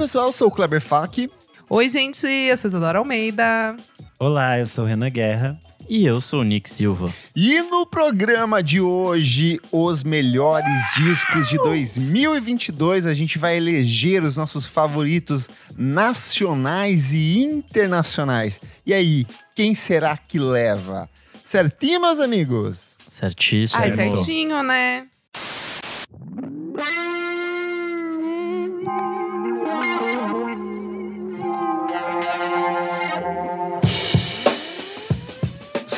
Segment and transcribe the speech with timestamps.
[0.00, 1.30] pessoal, eu sou o Kleber Fak.
[1.68, 3.76] Oi, gente, eu sou Isadora Almeida.
[4.18, 5.60] Olá, eu sou o Renan Guerra.
[5.90, 7.12] E eu sou o Nick Silva.
[7.36, 14.36] E no programa de hoje, os melhores discos de 2022, a gente vai eleger os
[14.36, 18.58] nossos favoritos nacionais e internacionais.
[18.86, 21.10] E aí, quem será que leva?
[21.44, 22.96] Certinho, meus amigos?
[23.06, 23.82] Certíssimo.
[23.82, 25.02] Ai, certinho, né?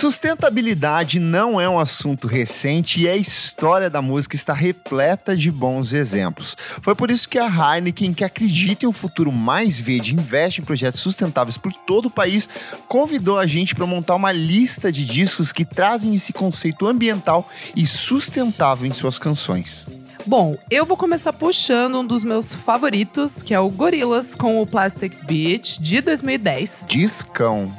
[0.03, 5.93] Sustentabilidade não é um assunto recente e a história da música está repleta de bons
[5.93, 6.57] exemplos.
[6.83, 10.61] Foi por isso que a Heineken, que acredita em um futuro mais verde e investe
[10.61, 12.49] em projetos sustentáveis por todo o país,
[12.89, 17.87] convidou a gente para montar uma lista de discos que trazem esse conceito ambiental e
[17.87, 19.87] sustentável em suas canções.
[20.27, 24.67] Bom, eu vou começar puxando um dos meus favoritos, que é o Gorillaz com o
[24.67, 26.87] Plastic Beach de 2010.
[26.89, 27.73] Discão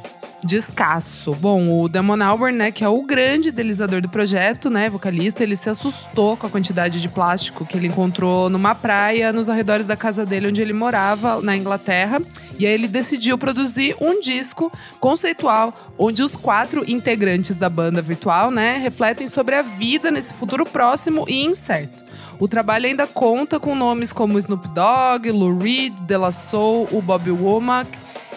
[0.45, 1.33] descasso.
[1.33, 5.55] Bom, o Damon Albarn, né, que é o grande idealizador do projeto, né, vocalista, ele
[5.55, 9.95] se assustou com a quantidade de plástico que ele encontrou numa praia nos arredores da
[9.95, 12.21] casa dele onde ele morava, na Inglaterra.
[12.57, 18.51] E aí ele decidiu produzir um disco conceitual onde os quatro integrantes da banda virtual,
[18.51, 22.03] né, refletem sobre a vida nesse futuro próximo e incerto.
[22.39, 27.01] O trabalho ainda conta com nomes como Snoop Dogg, Lou Reed, De La Soul, o
[27.01, 27.89] Bobby Womack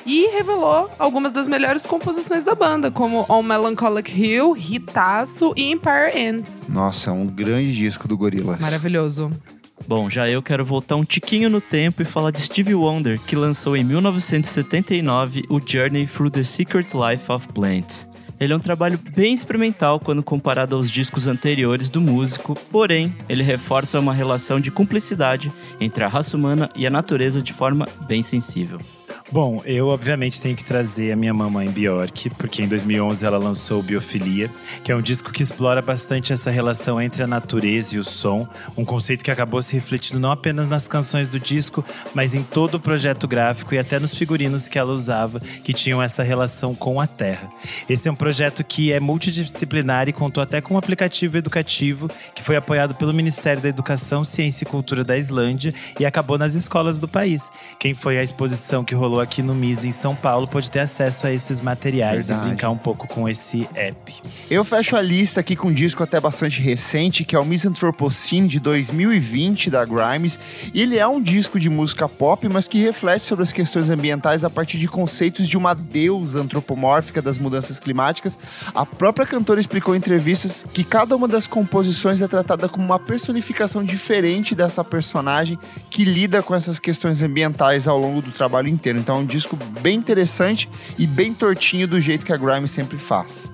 [0.06, 6.16] e revelou algumas das melhores composições da banda, como On Melancholic Hill, Ritaço e Empire
[6.16, 6.66] Ends.
[6.68, 8.60] Nossa, é um grande disco do Gorillaz.
[8.60, 9.30] Maravilhoso.
[9.86, 13.36] Bom, já eu quero voltar um tiquinho no tempo e falar de Stevie Wonder, que
[13.36, 18.08] lançou em 1979 o Journey Through the Secret Life of Plants.
[18.38, 23.42] Ele é um trabalho bem experimental quando comparado aos discos anteriores do músico, porém, ele
[23.42, 25.50] reforça uma relação de cumplicidade
[25.80, 28.78] entre a raça humana e a natureza de forma bem sensível.
[29.30, 33.82] Bom, eu obviamente tenho que trazer a minha mamãe Bjork, porque em 2011 ela lançou
[33.82, 34.48] Biofilia,
[34.84, 38.46] que é um disco que explora bastante essa relação entre a natureza e o som,
[38.76, 42.76] um conceito que acabou se refletindo não apenas nas canções do disco, mas em todo
[42.76, 47.00] o projeto gráfico e até nos figurinos que ela usava, que tinham essa relação com
[47.00, 47.48] a terra.
[47.88, 52.44] Esse é um projeto que é multidisciplinar e contou até com um aplicativo educativo que
[52.44, 57.00] foi apoiado pelo Ministério da Educação, Ciência e Cultura da Islândia e acabou nas escolas
[57.00, 57.50] do país.
[57.80, 61.26] Quem foi à exposição que rolou aqui no MIS em São Paulo pode ter acesso
[61.26, 62.46] a esses materiais Verdade.
[62.46, 64.14] e brincar um pouco com esse app.
[64.50, 68.48] Eu fecho a lista aqui com um disco até bastante recente, que é o Misanthropocene
[68.48, 70.38] de 2020 da Grimes.
[70.74, 74.50] Ele é um disco de música pop, mas que reflete sobre as questões ambientais a
[74.50, 78.38] partir de conceitos de uma deusa antropomórfica das mudanças climáticas.
[78.74, 82.98] A própria cantora explicou em entrevistas que cada uma das composições é tratada como uma
[82.98, 85.58] personificação diferente dessa personagem
[85.90, 88.98] que lida com essas questões ambientais ao longo do trabalho inteiro.
[89.06, 90.68] Então é um disco bem interessante
[90.98, 93.52] e bem tortinho do jeito que a Grime sempre faz.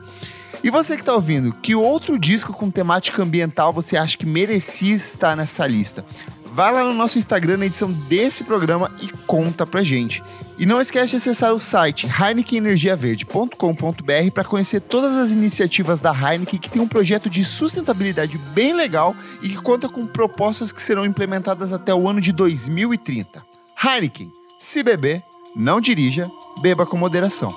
[0.65, 4.95] E você que está ouvindo, que outro disco com temática ambiental você acha que merecia
[4.95, 6.07] estar nessa lista?
[6.55, 10.23] Vai lá no nosso Instagram na edição desse programa e conta pra gente.
[10.57, 16.59] E não esquece de acessar o site heinekenenergiaverde.com.br para conhecer todas as iniciativas da Heineken
[16.59, 21.05] que tem um projeto de sustentabilidade bem legal e que conta com propostas que serão
[21.05, 23.45] implementadas até o ano de 2030.
[23.85, 25.23] Heineken, se beber,
[25.55, 26.31] não dirija,
[26.61, 27.53] beba com moderação.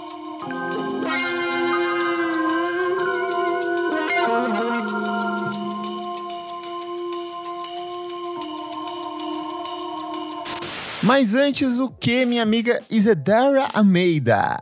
[11.04, 14.60] Mas antes, o que, minha amiga Isadora Almeida?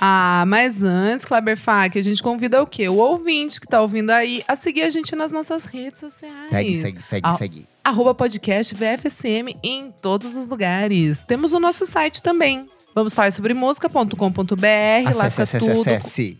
[0.00, 2.88] Ah, mas antes, Kleber Fak, a gente convida o quê?
[2.88, 6.50] O ouvinte que tá ouvindo aí a seguir a gente nas nossas redes sociais.
[6.50, 7.66] Segue, segue, segue, a segue.
[7.88, 11.22] Arroba podcast VFSM em todos os lugares.
[11.22, 12.66] Temos o nosso site também.
[12.94, 15.16] Vamos falar sobre música.com.br.
[15.16, 15.88] Lá fica tudo.
[15.88, 16.38] Acesse.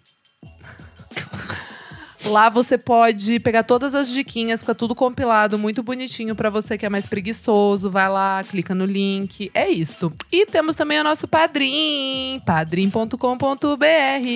[2.28, 6.84] Lá você pode pegar todas as diquinhas, fica tudo compilado, muito bonitinho para você que
[6.84, 7.90] é mais preguiçoso.
[7.90, 9.50] Vai lá, clica no link.
[9.54, 10.12] É isto.
[10.30, 13.16] E temos também o nosso Padrim, padrim.com.br.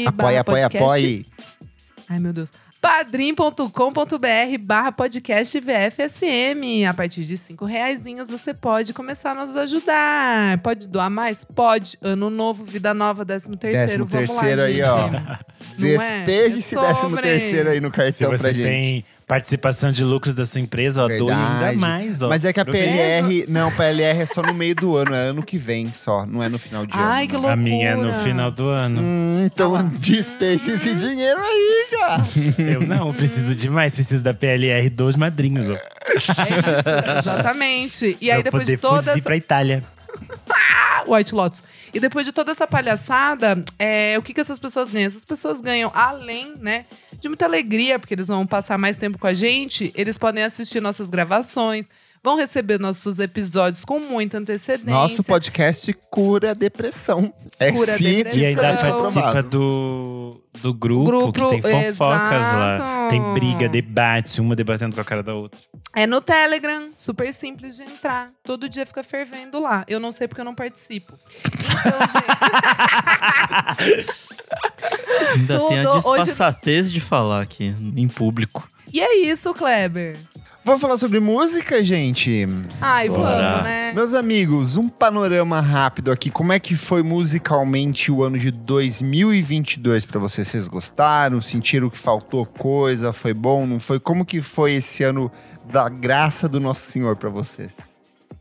[0.06, 1.26] Apoie, apoie, apoie.
[2.08, 2.50] Ai, meu Deus
[2.82, 6.84] padrim.com.br barra podcast VFSM.
[6.88, 10.58] A partir de cinco reais você pode começar a nos ajudar.
[10.58, 11.44] Pode doar mais?
[11.44, 11.96] Pode.
[12.02, 14.05] Ano novo, vida nova, décimo terceiro.
[14.05, 14.88] Décimo Vamos terceiro lá, aí, gente.
[14.88, 15.08] ó.
[15.08, 15.38] É?
[15.79, 18.64] Despeje-se é décimo terceiro aí no cartão pra gente.
[18.64, 22.28] Tem Participação de lucros da sua empresa, ó, doe ainda mais, ó.
[22.28, 25.42] Mas é que a PLR, não, PLR é só no meio do ano, é ano
[25.42, 27.28] que vem só, não é no final de Ai, ano.
[27.28, 27.52] que loucura.
[27.52, 29.00] A minha é no final do ano.
[29.00, 29.82] Hum, então ah.
[29.98, 32.24] despeje esse dinheiro aí, cara.
[32.58, 35.74] Eu não, preciso de mais, preciso da PLR dos madrinhos, ó.
[35.74, 36.32] É isso,
[37.20, 38.19] exatamente.
[38.20, 39.19] E aí, depois de todas.
[39.20, 39.82] Pra Itália.
[40.50, 41.62] ah, White Lotus.
[41.94, 45.06] E depois de toda essa palhaçada, é, o que, que essas pessoas ganham?
[45.06, 46.86] Essas pessoas ganham, além, né,
[47.20, 50.80] de muita alegria, porque eles vão passar mais tempo com a gente, eles podem assistir
[50.80, 51.86] nossas gravações,
[52.22, 54.90] vão receber nossos episódios com muita antecedência.
[54.92, 57.32] Nosso podcast cura depressão.
[57.58, 58.42] É Cura feed, depressão.
[58.42, 62.74] E ainda participa do, do grupo, Grupo, que tem fofocas lá.
[62.76, 63.10] exato.
[63.10, 65.58] Tem briga, debate, uma debatendo com a cara da outra.
[65.94, 68.30] É no Telegram, super simples de entrar.
[68.42, 69.84] Todo dia fica fervendo lá.
[69.88, 71.14] Eu não sei porque eu não participo.
[71.44, 72.22] Então, gente.
[75.34, 78.66] Ainda tem a Tudo- hoje- disfarçatez de falar aqui, em público.
[78.92, 80.16] E é isso, Kleber.
[80.64, 82.46] Vamos falar sobre música, gente?
[82.80, 83.22] Ai, Bora.
[83.22, 83.92] vamos, né?
[83.92, 86.30] Meus amigos, um panorama rápido aqui.
[86.30, 90.46] Como é que foi musicalmente o ano de 2022 pra vocês?
[90.46, 91.40] Vocês gostaram?
[91.40, 93.12] Sentiram que faltou coisa?
[93.12, 93.66] Foi bom?
[93.66, 93.98] Não foi?
[93.98, 95.32] Como que foi esse ano
[95.64, 97.76] da graça do Nosso Senhor pra vocês?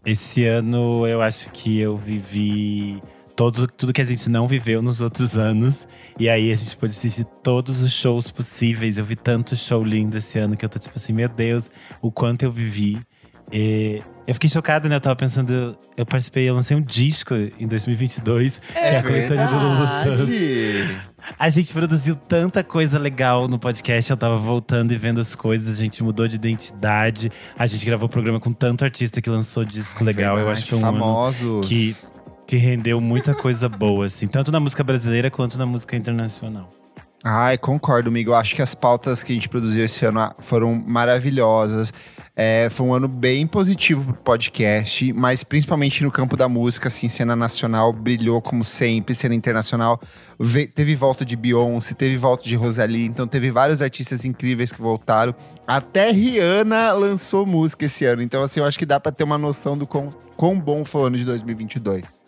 [0.06, 3.02] Esse ano eu acho que eu vivi
[3.36, 5.88] todo, tudo que a gente não viveu nos outros anos.
[6.20, 8.98] E aí a gente pôde assistir todos os shows possíveis.
[8.98, 11.70] Eu vi tanto show lindo esse ano que eu tô tipo assim, meu Deus,
[12.02, 13.00] o quanto eu vivi.
[13.52, 14.96] E eu fiquei chocado, né?
[14.96, 19.48] Eu tava pensando, eu participei, eu lancei um disco em 2022, que é a coletânea
[19.48, 20.28] do Lulu Santos.
[20.28, 21.12] verdade.
[21.38, 24.10] A gente produziu tanta coisa legal no podcast.
[24.10, 25.76] Eu tava voltando e vendo as coisas.
[25.76, 27.32] A gente mudou de identidade.
[27.58, 30.38] A gente gravou programa com tanto artista que lançou disco legal.
[30.38, 31.68] Eu acho que foi um ano famosos.
[31.68, 31.96] que,
[32.52, 34.28] que rendeu muita coisa boa, assim.
[34.28, 36.70] Tanto na música brasileira quanto na música internacional.
[37.24, 38.32] Ai, concordo, amigo.
[38.32, 41.94] Eu acho que as pautas que a gente produziu esse ano ah, foram maravilhosas.
[42.36, 47.08] É, foi um ano bem positivo pro podcast, mas principalmente no campo da música, assim,
[47.08, 50.02] cena nacional brilhou como sempre, cena internacional
[50.38, 54.82] ve- teve volta de Beyoncé, teve volta de Rosalie, então teve vários artistas incríveis que
[54.82, 55.34] voltaram.
[55.66, 59.38] Até Rihanna lançou música esse ano, então assim, eu acho que dá pra ter uma
[59.38, 62.21] noção do quão, quão bom foi o ano de 2022.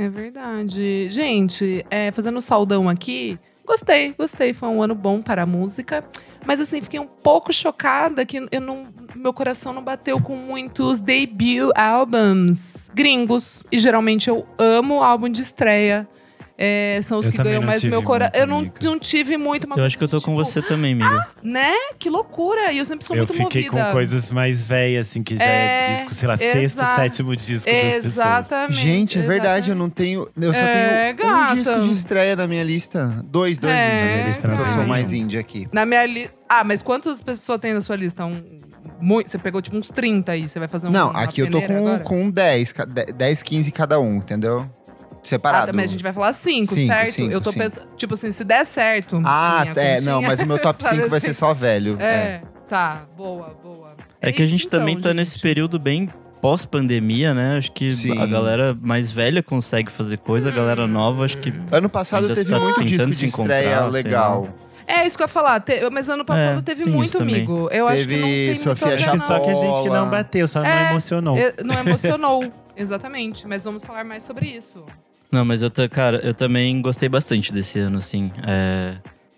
[0.00, 1.10] É verdade.
[1.10, 4.54] Gente, é, fazendo um saudão aqui, gostei, gostei.
[4.54, 6.02] Foi um ano bom para a música.
[6.46, 11.00] Mas assim, fiquei um pouco chocada que eu não, meu coração não bateu com muitos
[11.00, 13.62] debut albums gringos.
[13.70, 16.08] E geralmente eu amo álbum de estreia.
[16.62, 18.38] É, são os Eu que ganham mais meu coração.
[18.38, 20.92] Eu não, não tive muito uma Eu acho que eu tô coisa com você também,
[20.92, 21.08] amiga.
[21.22, 21.72] tipo, Né?
[21.98, 22.70] Que loucura!
[22.70, 23.86] E eu sempre sou eu muito fiquei movida.
[23.86, 27.66] com coisas mais velhas, assim, que já é, É, disco, sei lá, sexto, sétimo disco.
[27.68, 28.74] Exatamente.
[28.74, 30.28] Gente, é verdade, eu não tenho.
[30.38, 31.54] Eu só É, tenho um gata.
[31.54, 33.22] disco de estreia na minha lista.
[33.24, 34.44] Dois, dois É, discos.
[34.44, 35.66] eu sou mais indie aqui.
[35.72, 36.34] Na minha lista.
[36.48, 38.24] Ah, mas quantas pessoas tem na sua lista?
[38.26, 38.60] Um...
[39.00, 39.30] Muito...
[39.30, 40.90] Você pegou tipo uns 30 aí, você vai fazer um.
[40.90, 42.00] Não, aqui eu tô com, agora?
[42.04, 44.68] com 10, ca- 10, 15 cada um, entendeu?
[45.22, 45.66] Ah, Separado.
[45.68, 47.12] também a gente vai falar 5, Cinco, certo?
[47.12, 47.62] cinco, eu tô cinco.
[47.64, 47.86] pensando.
[47.96, 49.20] Tipo assim, se der certo.
[49.24, 51.26] Ah, é, continha, não, mas o meu top sabe 5 vai assim?
[51.28, 51.96] ser só velho.
[52.00, 52.42] É, É.
[52.68, 53.90] tá, boa, boa.
[54.22, 55.16] É, que a gente também então, tá gente.
[55.18, 56.08] nesse período bem
[56.40, 57.58] pós-pandemia, né?
[57.58, 58.18] Acho que Sim.
[58.18, 61.52] a galera mais velha consegue fazer coisa, a galera nova, acho que.
[61.70, 64.48] Ano passado Ainda teve tá muito disco de estreia legal.
[64.86, 65.60] É isso que eu ia falar.
[65.60, 67.36] te- Mas ano passado É, teve muito, também.
[67.36, 67.68] amigo.
[67.70, 70.00] Eu acho que Teve não tem Sofia muito Acho que só que a gente Jacola.
[70.00, 71.36] não bateu, só não É, emocionou.
[71.38, 72.52] Eu- Não emocionou.
[72.76, 73.46] Exatamente.
[73.46, 74.84] Mas vamos falar mais sobre isso.
[75.30, 78.32] Não, mas eu, cara, eu também gostei bastante desse ano, assim.
[78.46, 78.96] É,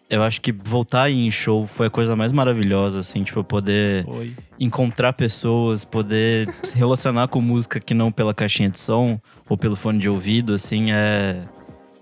[0.09, 4.35] eu acho que voltar em show foi a coisa mais maravilhosa, assim, tipo, poder Oi.
[4.59, 9.77] encontrar pessoas, poder se relacionar com música que não pela caixinha de som ou pelo
[9.77, 11.43] fone de ouvido, assim, é,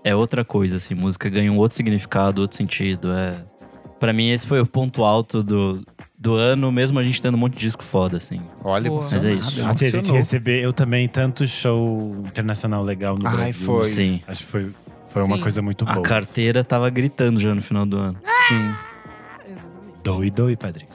[0.03, 0.93] é outra coisa, assim.
[0.93, 3.11] Música ganha um outro significado, outro sentido.
[3.11, 3.43] É,
[3.99, 5.85] para mim, esse foi o ponto alto do,
[6.21, 8.39] do ano, mesmo a gente tendo um monte de disco foda, assim.
[8.63, 9.59] Olha, Mas é isso.
[9.65, 13.65] Assim, a gente receber, eu também, tanto show internacional legal no Ai, Brasil.
[13.65, 13.85] foi.
[13.85, 14.21] Sim.
[14.27, 14.71] Acho que foi,
[15.07, 16.05] foi uma coisa muito A boa.
[16.05, 18.17] carteira tava gritando já no final do ano.
[18.47, 18.71] Sim.
[20.03, 20.91] Doi, doi, padrinho.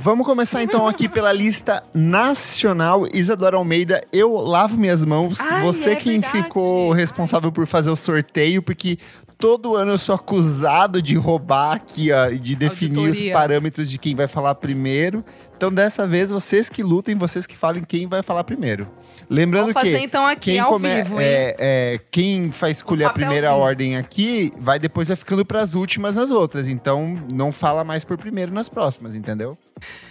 [0.00, 3.06] Vamos começar então aqui pela lista nacional.
[3.12, 5.38] Isadora Almeida, eu lavo minhas mãos.
[5.38, 6.44] Ai, Você é quem verdade.
[6.44, 8.96] ficou responsável por fazer o sorteio, porque
[9.38, 13.30] todo ano eu sou acusado de roubar aqui, ó, e de definir Auditoria.
[13.30, 15.24] os parâmetros de quem vai falar primeiro.
[15.56, 18.86] Então dessa vez, vocês que lutem, vocês que falem quem vai falar primeiro.
[19.28, 21.26] Lembrando fazer que então aqui quem, ao come- vivo, hein?
[21.26, 25.74] é, é, quem faz escolher Um a primeira ordem aqui, vai depois vai ficando pras
[25.74, 26.68] últimas nas outras.
[26.68, 29.56] Então não fala mais por primeiro nas próximas, entendeu?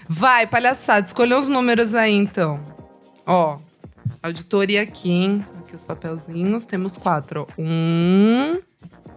[0.10, 1.06] Vai, palhaçada.
[1.06, 2.60] Escolha uns números aí, então.
[3.26, 3.58] Ó,
[4.22, 5.46] auditoria aqui, hein?
[5.60, 6.66] Aqui os papelzinhos.
[6.66, 7.48] Temos quatro.
[7.58, 8.58] Um,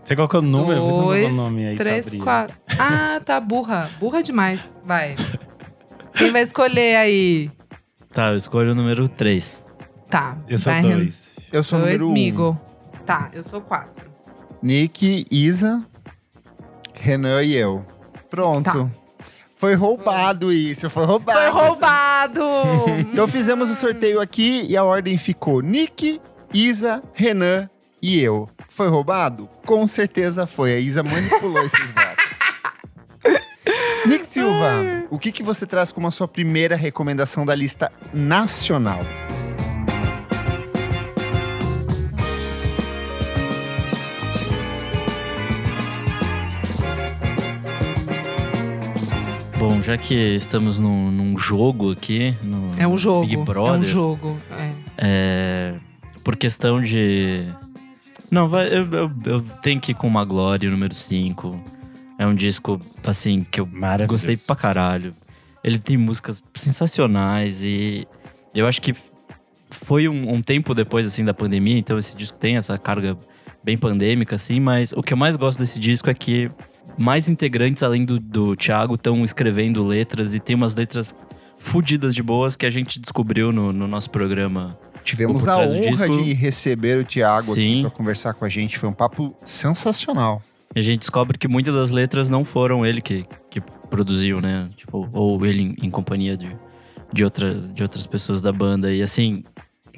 [0.09, 0.81] Você colocou o número?
[0.81, 2.25] Você não colocou dois, o nome aí, três, Sabrina.
[2.25, 2.57] quatro.
[2.79, 3.91] Ah, tá burra.
[4.01, 4.67] Burra demais.
[4.83, 5.17] Vai.
[6.15, 7.51] Quem vai escolher aí?
[8.15, 9.63] Tá, eu escolho o número 3.
[10.09, 10.39] Tá.
[10.49, 10.97] Eu sou vai, Renan.
[10.97, 11.37] dois.
[11.53, 12.13] Eu sou o Dois, número um.
[12.15, 12.61] migo.
[13.05, 14.11] Tá, eu sou quatro.
[14.63, 15.85] Nick, Isa,
[16.95, 17.85] Renan e eu.
[18.31, 18.65] Pronto.
[18.65, 18.91] Tá.
[19.57, 21.39] Foi roubado isso, foi roubado.
[21.39, 22.41] Foi roubado!
[23.13, 26.19] Então fizemos o sorteio aqui e a ordem ficou Nick,
[26.55, 27.69] Isa, Renan
[28.03, 28.49] e eu.
[28.69, 29.49] Foi roubado?
[29.67, 30.75] Com certeza foi.
[30.75, 32.29] A Isa manipulou esses votos.
[34.07, 39.01] Nick Silva, o que, que você traz como a sua primeira recomendação da lista nacional?
[49.59, 53.27] Bom, já que estamos num, num jogo aqui, no É um jogo.
[53.27, 54.41] Big Brother, É um jogo.
[54.53, 54.71] É.
[54.99, 55.75] é,
[56.23, 57.45] por questão de.
[58.31, 61.59] Não, vai, eu, eu, eu tenho que ir com uma Glória, número 5.
[62.19, 63.69] É um disco, assim, que eu
[64.07, 65.15] gostei pra caralho.
[65.63, 68.07] Ele tem músicas sensacionais e
[68.55, 68.95] eu acho que
[69.71, 73.17] foi um, um tempo depois, assim, da pandemia, então esse disco tem essa carga
[73.63, 76.51] bem pandêmica, assim, mas o que eu mais gosto desse disco é que
[76.97, 81.15] mais integrantes, além do, do Thiago, estão escrevendo letras e tem umas letras
[81.59, 84.79] fudidas de boas que a gente descobriu no, no nosso programa.
[85.09, 86.23] Tivemos a honra disco.
[86.23, 88.77] de receber o Thiago aqui para conversar com a gente.
[88.79, 90.43] Foi um papo sensacional.
[90.77, 94.69] E a gente descobre que muitas das letras não foram ele que, que produziu, né?
[94.77, 96.55] Tipo, ou ele em, em companhia de,
[97.11, 98.93] de, outra, de outras pessoas da banda.
[98.93, 99.45] E assim,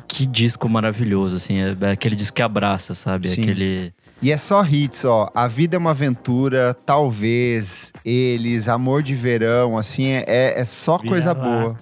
[0.06, 1.58] que disco maravilhoso, assim.
[1.58, 3.28] É, é aquele disco que abraça, sabe?
[3.28, 3.32] É.
[3.32, 3.92] Aquele.
[4.22, 5.28] E é só hits, ó.
[5.34, 11.34] A vida é uma aventura, talvez, eles, amor de verão, assim, é, é só coisa
[11.34, 11.76] boa.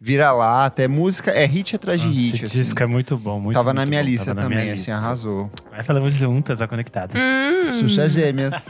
[0.00, 2.34] Vira-lata, é música, é hit atrás de Nossa, hit.
[2.36, 2.58] Esse assim.
[2.60, 4.08] disco é muito bom, muito Tava na muito minha bom.
[4.08, 4.96] lista na também, minha assim, lista.
[4.96, 5.50] arrasou.
[5.70, 7.18] Vai falamos juntas, a conectadas.
[7.20, 7.72] Hum.
[7.72, 8.68] Xuxa Gêmeas.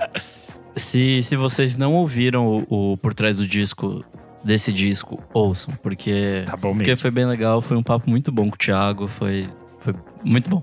[0.76, 4.04] Se, se vocês não ouviram o, o Por Trás do Disco,
[4.45, 5.75] desse disco, ouçam.
[5.83, 9.09] Porque, Tá bom porque foi bem legal, foi um papo muito bom com o Thiago,
[9.09, 9.49] foi,
[9.80, 10.62] foi muito bom.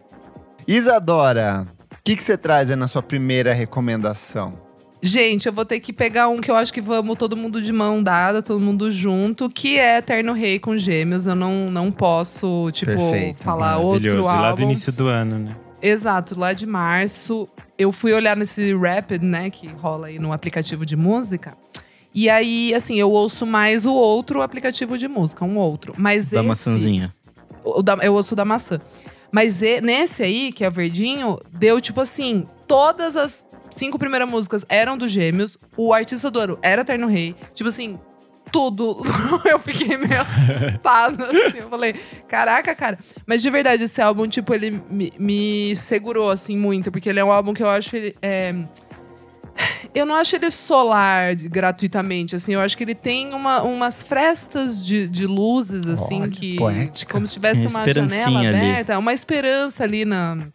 [0.68, 4.54] Isadora, o que, que você traz aí na sua primeira recomendação?
[5.06, 7.74] Gente, eu vou ter que pegar um que eu acho que vamos todo mundo de
[7.74, 11.28] mão dada, todo mundo junto, que é Eterno Rei com Gêmeos.
[11.28, 14.30] Eu não, não posso, tipo, Perfeito, falar outro Maravilhoso.
[14.30, 14.64] E lá do álbum.
[14.64, 15.56] início do ano, né?
[15.82, 17.50] Exato, lá de março.
[17.78, 21.58] Eu fui olhar nesse Rapid, né, que rola aí no aplicativo de música.
[22.16, 25.94] E aí, assim, eu ouço mais o outro aplicativo de música, um outro.
[25.98, 27.14] Mas Da esse, maçãzinha.
[27.66, 28.80] o da- eu ouço da maçã.
[29.30, 34.30] Mas e- nesse aí, que é o verdinho, deu tipo assim: todas as cinco primeiras
[34.30, 37.36] músicas eram do Gêmeos, o artista do ano era Eterno Rei.
[37.54, 38.00] Tipo assim,
[38.52, 39.02] tudo.
[39.50, 41.26] eu fiquei meio assustada.
[41.26, 41.58] assim.
[41.58, 41.96] Eu falei,
[42.28, 43.00] caraca, cara.
[43.26, 46.92] Mas de verdade, esse álbum, tipo, ele me, me segurou, assim, muito.
[46.92, 47.96] Porque ele é um álbum que eu acho.
[47.96, 48.54] Ele, é,
[49.94, 52.54] eu não acho ele solar gratuitamente, assim.
[52.54, 56.56] Eu acho que ele tem uma- umas frestas de, de luzes, assim, Olha, que.
[56.58, 57.14] poética.
[57.14, 58.48] Como se tivesse uma janela ali.
[58.50, 60.48] aberta, uma esperança ali na.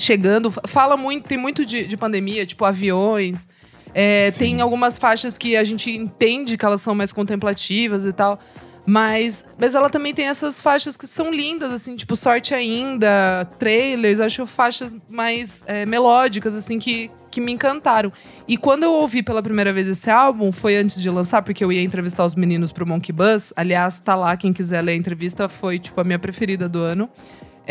[0.00, 0.50] Chegando.
[0.66, 3.46] Fala muito, tem muito de, de pandemia, tipo aviões.
[3.92, 8.40] É, tem algumas faixas que a gente entende que elas são mais contemplativas e tal.
[8.86, 14.20] Mas, mas ela também tem essas faixas que são lindas, assim, tipo Sorte Ainda, trailers,
[14.20, 18.10] acho faixas mais é, melódicas, assim, que, que me encantaram.
[18.48, 21.70] E quando eu ouvi pela primeira vez esse álbum, foi antes de lançar, porque eu
[21.70, 23.52] ia entrevistar os meninos pro Monkey Buzz.
[23.54, 27.08] Aliás, tá lá, quem quiser ler a entrevista, foi, tipo, a minha preferida do ano.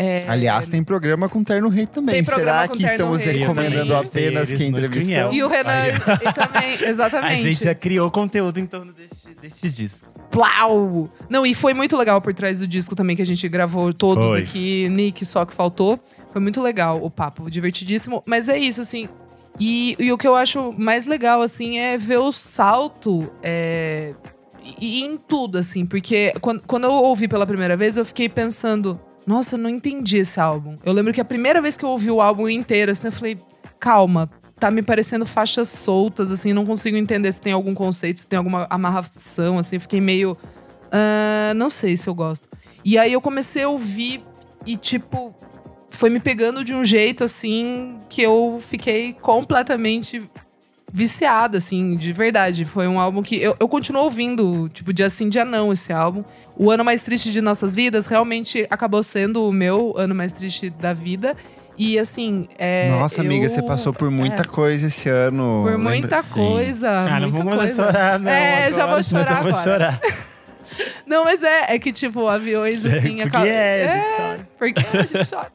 [0.02, 2.24] É, Aliás, tem programa com Terno Rei também.
[2.24, 5.30] Será que estamos Rei recomendando apenas quem entrevistou?
[5.30, 7.42] E o Renan e também, A exatamente.
[7.42, 10.08] gente já criou conteúdo em torno desse, desse disco.
[10.30, 11.10] Plau!
[11.28, 14.24] Não, e foi muito legal por trás do disco também, que a gente gravou todos
[14.24, 14.40] Foi.
[14.40, 14.88] aqui.
[14.88, 16.00] Nick, só que faltou.
[16.32, 18.22] Foi muito legal o papo, divertidíssimo.
[18.24, 19.06] Mas é isso, assim.
[19.58, 24.14] E, e o que eu acho mais legal, assim, é ver o salto é,
[24.80, 25.84] e, e em tudo, assim.
[25.84, 28.98] Porque quando, quando eu ouvi pela primeira vez, eu fiquei pensando...
[29.26, 30.76] Nossa, não entendi esse álbum.
[30.84, 33.38] Eu lembro que a primeira vez que eu ouvi o álbum inteiro, assim, eu falei...
[33.78, 38.26] Calma, tá me parecendo faixas soltas, assim, não consigo entender se tem algum conceito, se
[38.28, 40.36] tem alguma amarração, assim, fiquei meio.
[40.92, 42.46] "Ah, não sei se eu gosto.
[42.84, 44.22] E aí eu comecei a ouvir
[44.66, 45.34] e, tipo,
[45.88, 50.30] foi me pegando de um jeito, assim, que eu fiquei completamente
[50.92, 52.64] viciada, assim, de verdade.
[52.64, 53.36] Foi um álbum que.
[53.36, 56.22] Eu, eu continuo ouvindo, tipo, dia sim, dia não, esse álbum.
[56.56, 60.68] O ano mais triste de nossas vidas realmente acabou sendo o meu ano mais triste
[60.70, 61.34] da vida.
[61.78, 62.46] E assim.
[62.58, 65.62] É, Nossa, amiga, eu- você passou por muita é, coisa esse ano.
[65.64, 65.90] por lembra?
[65.90, 66.34] muita Sim.
[66.34, 66.90] coisa.
[66.90, 67.84] Ah, não vamos mais coisa.
[67.84, 68.30] chorar, não.
[68.30, 69.62] É, já vou agora, chorar eu vou agora.
[69.62, 70.00] chorar.
[71.04, 73.16] Não, mas é, é que, tipo, aviões assim.
[73.16, 74.48] Porque acaba- é, a gente chora.
[74.56, 75.52] Porque a gente chora.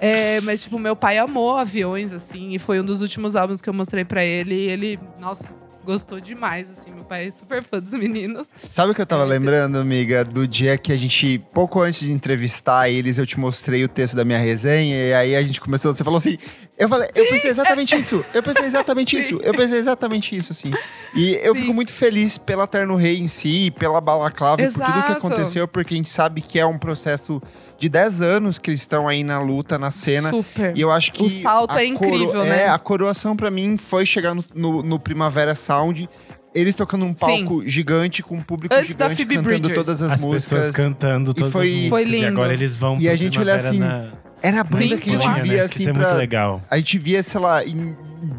[0.00, 3.68] É, mas, tipo, meu pai amou aviões, assim, e foi um dos últimos álbuns que
[3.68, 4.54] eu mostrei pra ele.
[4.54, 5.48] E ele, nossa,
[5.86, 6.90] gostou demais, assim.
[6.90, 8.50] Meu pai é super fã dos meninos.
[8.70, 10.24] Sabe o que eu tava lembrando, amiga?
[10.24, 14.16] Do dia que a gente, pouco antes de entrevistar eles, eu te mostrei o texto
[14.16, 16.36] da minha resenha, e aí a gente começou, você falou assim:
[16.78, 18.22] Eu falei, eu pensei exatamente isso.
[18.34, 19.40] Eu pensei exatamente isso.
[19.42, 20.72] Eu pensei exatamente isso, assim.
[21.14, 21.62] E eu Sim.
[21.62, 25.12] fico muito feliz pela Terno Rei em si, pela Balaclava, e por tudo que Exato.
[25.12, 27.40] aconteceu, porque a gente sabe que é um processo
[27.78, 30.30] de 10 anos que eles estão aí na luta, na cena.
[30.30, 30.76] Super.
[30.76, 31.22] E eu acho que.
[31.24, 32.64] O salto a é incrível, né?
[32.64, 36.08] É, a coroação pra mim foi chegar no, no, no Primavera Sound.
[36.54, 39.74] Eles tocando um palco gigante, com um público Antes da gigante, Phoebe cantando Bridgers.
[39.86, 40.48] todas as, As músicas.
[40.58, 41.90] pessoas cantando todas foi- as músicas.
[41.90, 42.26] Foi E lindo.
[42.28, 44.08] agora eles vão E pro a gente olha assim, na-
[44.42, 45.22] Era a banda Sim, que a gente.
[45.22, 45.42] Tinha, né?
[45.42, 46.62] via, que assim, Isso é muito legal.
[46.70, 47.96] A gente via, sei lá, em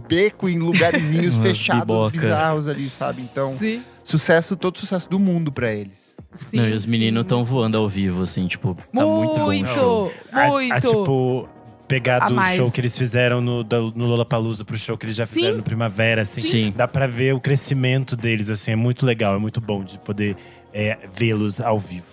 [0.08, 2.10] beco, em lugarzinhos fechados, biboca.
[2.12, 3.22] bizarros ali, sabe?
[3.22, 3.84] Então, Sim.
[4.04, 6.16] sucesso, todo sucesso do mundo pra eles.
[6.34, 6.92] Sim, Não, e os sim.
[6.92, 10.14] meninos estão voando ao vivo, assim, tipo, tá muito, bom o Muito, show.
[10.32, 10.74] A- muito.
[10.74, 11.50] A, tipo,
[11.88, 12.58] pegar do mais.
[12.58, 15.34] show que eles fizeram no, da- no Lollapalooza pro show que eles já Sim.
[15.36, 16.42] fizeram no Primavera, assim.
[16.42, 16.74] Sim.
[16.76, 18.72] Dá pra ver o crescimento deles, assim.
[18.72, 20.36] É muito legal, é muito bom de poder
[20.74, 22.06] é, vê-los ao vivo.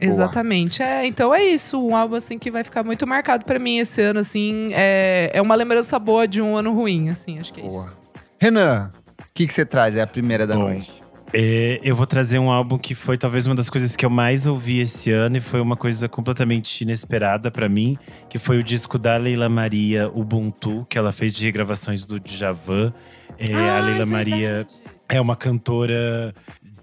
[0.00, 0.82] Exatamente.
[0.82, 4.00] É, então é isso, um álbum assim que vai ficar muito marcado pra mim esse
[4.00, 7.66] ano, assim, é, é uma lembrança boa de um ano ruim, assim, acho que é
[7.66, 7.90] isso.
[7.90, 7.98] Boa.
[8.38, 9.96] Renan, o que que você traz?
[9.96, 10.90] É a primeira da Bom, noite.
[11.32, 14.46] É, eu vou trazer um álbum que foi talvez uma das coisas que eu mais
[14.46, 17.96] ouvi esse ano e foi uma coisa completamente inesperada pra mim,
[18.28, 22.92] que foi o disco da Leila Maria Ubuntu, que ela fez de regravações do Djavan.
[23.38, 24.66] É, a Ah, Leila é Maria
[25.08, 26.34] é uma cantora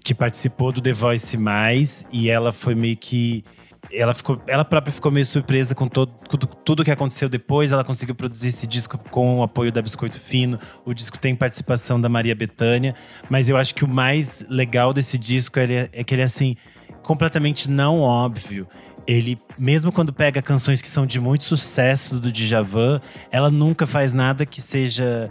[0.04, 3.44] que participou do The Voice Mais e ela foi meio que
[3.90, 7.72] ela ficou ela própria ficou meio surpresa com todo, tudo, tudo que aconteceu depois.
[7.72, 10.58] Ela conseguiu produzir esse disco com o apoio da Biscoito Fino.
[10.84, 12.94] O disco tem participação da Maria Bethânia
[13.28, 16.56] mas eu acho que o mais legal desse disco é, é que ele é assim
[17.02, 18.68] completamente não óbvio.
[19.06, 23.00] Ele, mesmo quando pega canções que são de muito sucesso do Djavan,
[23.30, 25.30] ela nunca faz nada que seja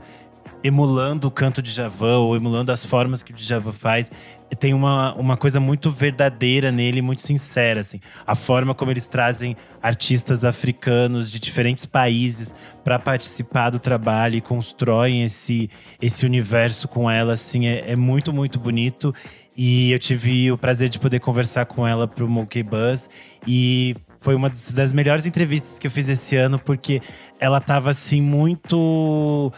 [0.64, 4.12] emulando o canto de Djavan ou emulando as formas que o Djavan faz.
[4.60, 8.00] Tem uma, uma coisa muito verdadeira nele, muito sincera, assim.
[8.26, 14.42] A forma como eles trazem artistas africanos de diferentes países para participar do trabalho e
[14.42, 15.70] constroem esse,
[16.02, 19.14] esse universo com ela, assim, é, é muito, muito bonito.
[19.56, 23.10] E eu tive o prazer de poder conversar com ela pro Monkey Buzz.
[23.46, 27.02] E foi uma das- melhores entrevistas que eu fiz esse ano, porque
[27.40, 29.52] ela tava, assim, muito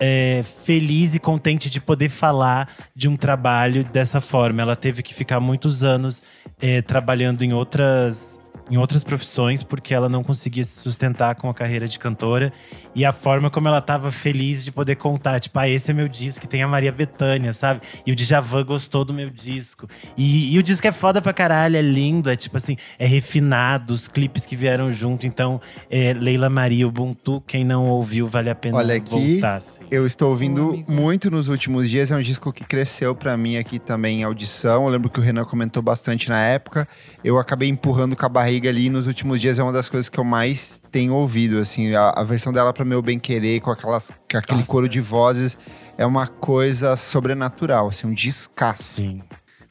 [0.00, 4.62] é, feliz e contente de poder falar de um trabalho dessa forma.
[4.62, 6.22] Ela teve que ficar muitos anos
[6.60, 8.38] é, trabalhando em outras,
[8.70, 12.52] em outras profissões porque ela não conseguia se sustentar com a carreira de cantora.
[12.94, 16.08] E a forma como ela tava feliz de poder contar, tipo, ah, esse é meu
[16.08, 17.80] disco, que tem a Maria Bethânia, sabe?
[18.06, 19.88] E o Djavan gostou do meu disco.
[20.16, 23.92] E, e o disco é foda pra caralho, é lindo, é tipo assim, é refinado,
[23.92, 25.26] os clipes que vieram junto.
[25.26, 29.56] Então, é, Leila Maria, Ubuntu, quem não ouviu, vale a pena Olha aqui, voltar.
[29.56, 29.82] assim.
[29.90, 32.12] Eu estou ouvindo muito nos últimos dias.
[32.12, 34.84] É um disco que cresceu pra mim aqui também em audição.
[34.84, 36.86] Eu lembro que o Renan comentou bastante na época.
[37.24, 38.88] Eu acabei empurrando com a barriga ali.
[38.90, 41.58] Nos últimos dias é uma das coisas que eu mais tenho ouvido.
[41.58, 44.70] Assim, a, a versão dela pra meu bem querer, com, aquelas, com aquele Nossa.
[44.70, 45.58] coro de vozes,
[45.98, 47.88] é uma coisa sobrenatural.
[47.88, 48.94] Assim, um descasso.
[48.94, 49.22] Sim.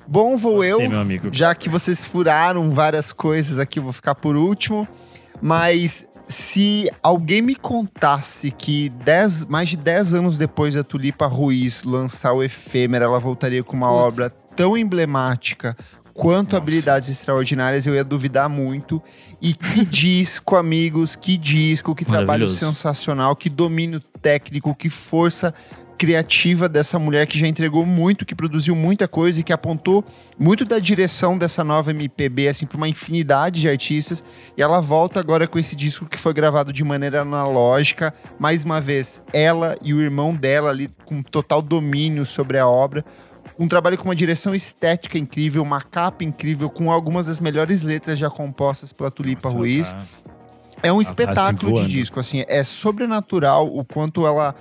[0.08, 0.90] Bom, vou Você, eu.
[0.90, 1.30] meu amigo.
[1.32, 4.88] Já que vocês furaram várias coisas aqui, eu vou ficar por último.
[5.42, 11.84] Mas se alguém me contasse que dez, mais de 10 anos depois da Tulipa Ruiz
[11.84, 14.14] lançar o Efêmera, ela voltaria com uma Putz.
[14.16, 15.76] obra tão emblemática
[16.14, 16.58] quanto Nossa.
[16.58, 19.02] habilidades extraordinárias, eu ia duvidar muito.
[19.42, 25.54] E que disco, amigos, que disco, que trabalho sensacional, que domínio técnico, que força
[25.98, 30.04] criativa dessa mulher que já entregou muito, que produziu muita coisa e que apontou
[30.38, 34.24] muito da direção dessa nova MPB assim para uma infinidade de artistas.
[34.58, 38.82] E ela volta agora com esse disco que foi gravado de maneira analógica, mais uma
[38.82, 43.06] vez, ela e o irmão dela ali com total domínio sobre a obra.
[43.58, 48.18] Um trabalho com uma direção estética incrível, uma capa incrível, com algumas das melhores letras
[48.18, 49.92] já compostas pela Tulipa Nossa, Ruiz.
[49.92, 50.04] tá.
[50.82, 54.56] É um Ela tá, espetáculo assim, de disco, assim, é sobrenatural o quanto ela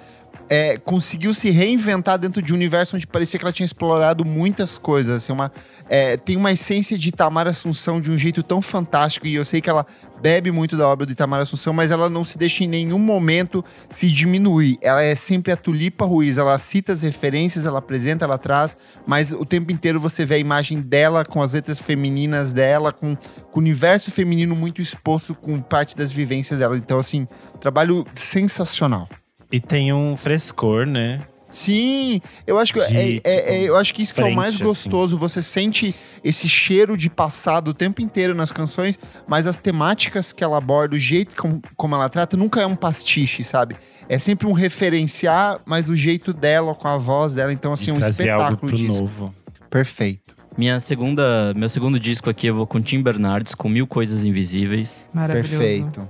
[0.49, 4.77] é, conseguiu se reinventar dentro de um universo onde parecia que ela tinha explorado muitas
[4.77, 5.23] coisas.
[5.23, 5.51] Assim, uma,
[5.89, 9.61] é, tem uma essência de Itamar Assunção de um jeito tão fantástico, e eu sei
[9.61, 9.87] que ela
[10.23, 13.65] bebe muito da obra do Itamar Assunção, mas ela não se deixa em nenhum momento
[13.91, 14.79] se diminuir.
[14.81, 19.33] Ela é sempre a Tulipa Ruiz, ela cita as referências, ela apresenta, ela traz, mas
[19.33, 23.59] o tempo inteiro você vê a imagem dela com as letras femininas dela, com, com
[23.59, 26.77] o universo feminino muito exposto com parte das vivências dela.
[26.77, 27.27] Então, assim,
[27.61, 29.09] trabalho sensacional.
[29.51, 31.21] E tem um frescor, né?
[31.53, 34.25] Sim, eu acho que De, é, é- é- tipo, eu acho que isso que é
[34.25, 34.65] o frente, mais assim.
[34.65, 35.17] gostoso.
[35.19, 40.43] Você sente esse cheiro de passado o tempo inteiro nas canções, mas as temáticas que
[40.43, 43.77] ela aborda, o jeito como, como ela trata, nunca é um pastiche, sabe?
[44.09, 47.53] É sempre um referenciar, mas o jeito dela, com a voz dela.
[47.53, 49.03] Então, assim, e um trazer algo espetáculo pro disso.
[49.03, 49.35] novo.
[49.71, 50.35] Perfeito.
[50.57, 55.09] Minha segunda, meu segundo disco aqui eu vou com Tim Bernardes, com Mil Coisas Invisíveis.
[55.15, 55.51] Maravilhoso.
[55.59, 56.09] Perfeito.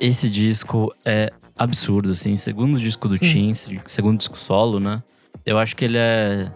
[0.00, 2.36] Esse disco é absurdo, assim.
[2.36, 3.52] Segundo disco do Sim.
[3.54, 5.02] Tim, segundo disco solo, né?
[5.44, 6.50] Eu acho que ele é.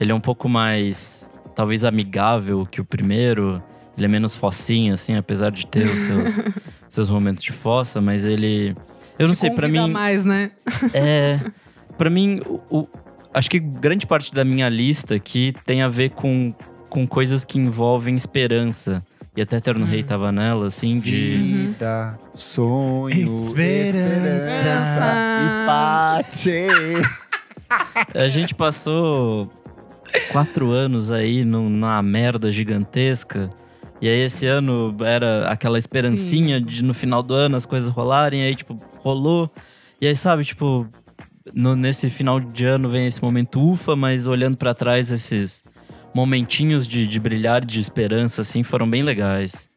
[0.00, 1.28] Ele é um pouco mais.
[1.54, 3.62] Talvez amigável que o primeiro.
[3.96, 6.44] Ele é menos focinho, assim, apesar de ter os seus,
[6.88, 8.74] seus momentos de fossa, mas ele.
[9.18, 9.92] Eu não Te sei, pra convida mim.
[9.92, 10.50] mais, né?
[10.92, 11.38] É.
[11.96, 12.88] Pra mim, o, o-
[13.32, 16.52] acho que grande parte da minha lista aqui tem a ver com,
[16.90, 19.04] com coisas que envolvem esperança.
[19.36, 19.88] E até Eterno Hum.
[19.88, 21.10] Rei tava nela, assim, de.
[21.10, 23.98] Vida, sonho, Esperança.
[23.98, 25.04] esperança
[25.40, 26.50] e pate.
[28.14, 29.50] A gente passou
[30.30, 33.50] quatro anos aí num- numa merda gigantesca.
[34.00, 36.64] E aí esse ano era aquela esperancinha Sim.
[36.64, 39.50] de no final do ano as coisas rolarem, aí tipo, rolou.
[40.00, 40.86] E aí, sabe, tipo,
[41.52, 45.64] no- nesse final de ano vem esse momento ufa, mas olhando pra trás, esses
[46.14, 49.68] momentinhos de, de brilhar, de esperança, assim, foram bem legais.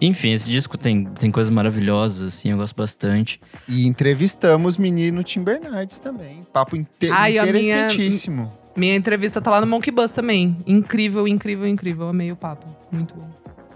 [0.00, 3.40] Enfim, esse disco tem, tem coisas maravilhosas, assim, eu gosto bastante.
[3.66, 6.46] E entrevistamos menino Tim Bernardes também.
[6.52, 8.52] Papo inte Ai, a minha- interessantíssimo.
[8.76, 10.54] Minha entrevista tá lá no Monkey Bus também.
[10.66, 12.08] Incrível, incrível, incrível.
[12.10, 12.66] Amei o papo.
[12.92, 13.26] Muito bom.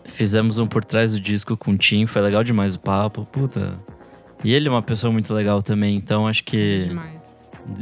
[0.04, 3.78] Fizemos um por trás do disco com o Tim, foi legal demais o papo, puta.
[4.44, 7.19] E ele é uma pessoa muito legal também, então acho que Demais.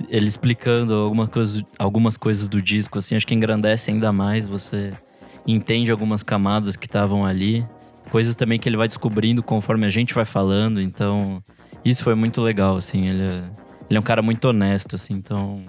[0.08, 4.92] Ele explicando alguma coisa, algumas coisas do disco, assim, acho que engrandece ainda mais, você
[5.46, 7.66] entende algumas camadas que estavam ali.
[8.10, 11.42] Coisas também que ele vai descobrindo conforme a gente vai falando, então
[11.84, 13.44] isso foi muito legal, assim, ele é,
[13.88, 15.62] ele é um cara muito honesto, assim, então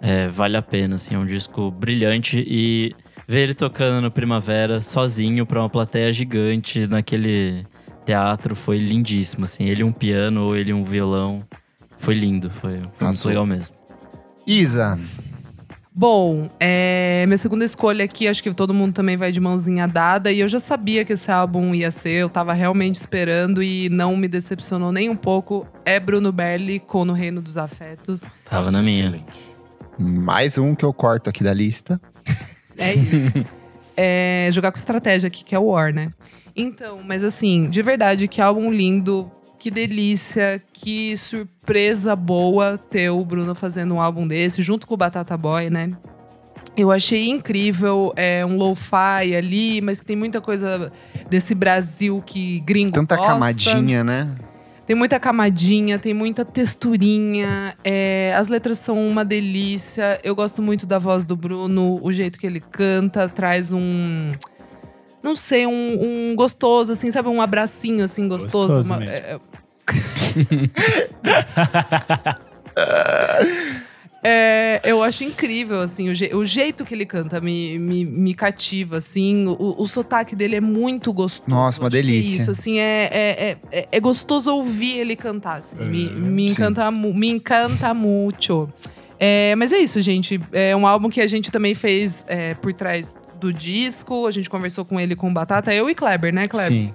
[0.00, 2.94] é, vale a pena, assim, é um disco brilhante e
[3.26, 7.64] ver ele tocando no Primavera sozinho pra uma plateia gigante naquele
[8.04, 11.44] teatro foi lindíssimo, assim, ele um piano ou ele um violão,
[12.00, 13.76] foi lindo, foi, foi muito legal mesmo.
[14.46, 14.96] Isa,
[15.92, 20.32] Bom, é, minha segunda escolha aqui, acho que todo mundo também vai de mãozinha dada.
[20.32, 24.16] E eu já sabia que esse álbum ia ser, eu tava realmente esperando e não
[24.16, 25.66] me decepcionou nem um pouco.
[25.84, 28.22] É Bruno Belli com No Reino dos Afetos.
[28.44, 29.08] Tava Nossa, na minha.
[29.08, 29.54] excelente.
[29.98, 32.00] mais um que eu corto aqui da lista.
[32.78, 33.46] É isso.
[33.94, 36.12] é, jogar com estratégia aqui, que é o War, né?
[36.56, 39.30] Então, mas assim, de verdade, que álbum lindo.
[39.60, 44.96] Que delícia, que surpresa boa ter o Bruno fazendo um álbum desse, junto com o
[44.96, 45.92] Batata Boy, né?
[46.74, 50.90] Eu achei incrível, é um lo-fi ali, mas que tem muita coisa
[51.28, 53.32] desse Brasil que gringo Tanta gosta.
[53.32, 54.30] camadinha, né?
[54.86, 57.76] Tem muita camadinha, tem muita texturinha.
[57.84, 60.18] é, as letras são uma delícia.
[60.24, 64.32] Eu gosto muito da voz do Bruno, o jeito que ele canta, traz um.
[65.22, 67.28] Não sei, um, um gostoso, assim, sabe?
[67.28, 68.76] Um abracinho, assim, gostoso.
[68.76, 69.12] Gostoso uma- mesmo.
[69.12, 69.38] é-
[74.22, 78.34] É, eu acho incrível, assim, o, je- o jeito que ele canta me, me, me
[78.34, 79.46] cativa, assim.
[79.46, 81.48] O, o sotaque dele é muito gostoso.
[81.48, 82.36] Nossa, uma é delícia.
[82.36, 85.78] Isso, assim, é, é, é, é gostoso ouvir ele cantar, assim.
[85.78, 88.68] Me, me, encanta, me encanta muito.
[89.18, 90.38] É, mas é isso, gente.
[90.52, 94.26] É um álbum que a gente também fez é, por trás do disco.
[94.26, 96.78] A gente conversou com ele com Batata, eu e Kleber, né, Kleber?
[96.78, 96.94] Sim.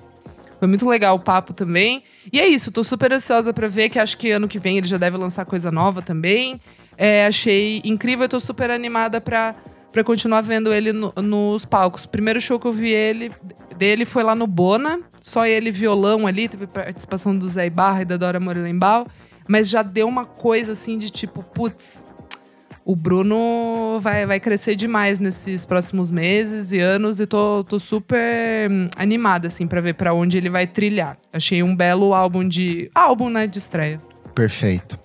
[0.60, 2.04] Foi muito legal o papo também.
[2.32, 4.88] E é isso, tô super ansiosa pra ver, que acho que ano que vem ele
[4.88, 6.62] já deve lançar coisa nova também.
[6.98, 9.54] É, achei incrível, eu tô super animada pra,
[9.92, 12.06] pra continuar vendo ele no- nos palcos.
[12.06, 13.32] Primeiro show que eu vi ele
[13.78, 18.06] dele foi lá no Bona, só ele violão ali, teve participação do Zé Ibarra e
[18.06, 19.06] da Dora Morelenbaum,
[19.50, 22.06] mas já deu uma coisa assim de tipo, putz,
[22.86, 28.69] o Bruno vai, vai crescer demais nesses próximos meses e anos e tô, tô super
[28.69, 31.17] hum, animada, assim, pra ver pra onde ele vai trilhar.
[31.34, 32.91] Achei um belo álbum de.
[32.93, 34.00] álbum, né, de estreia.
[34.36, 35.00] Perfeito.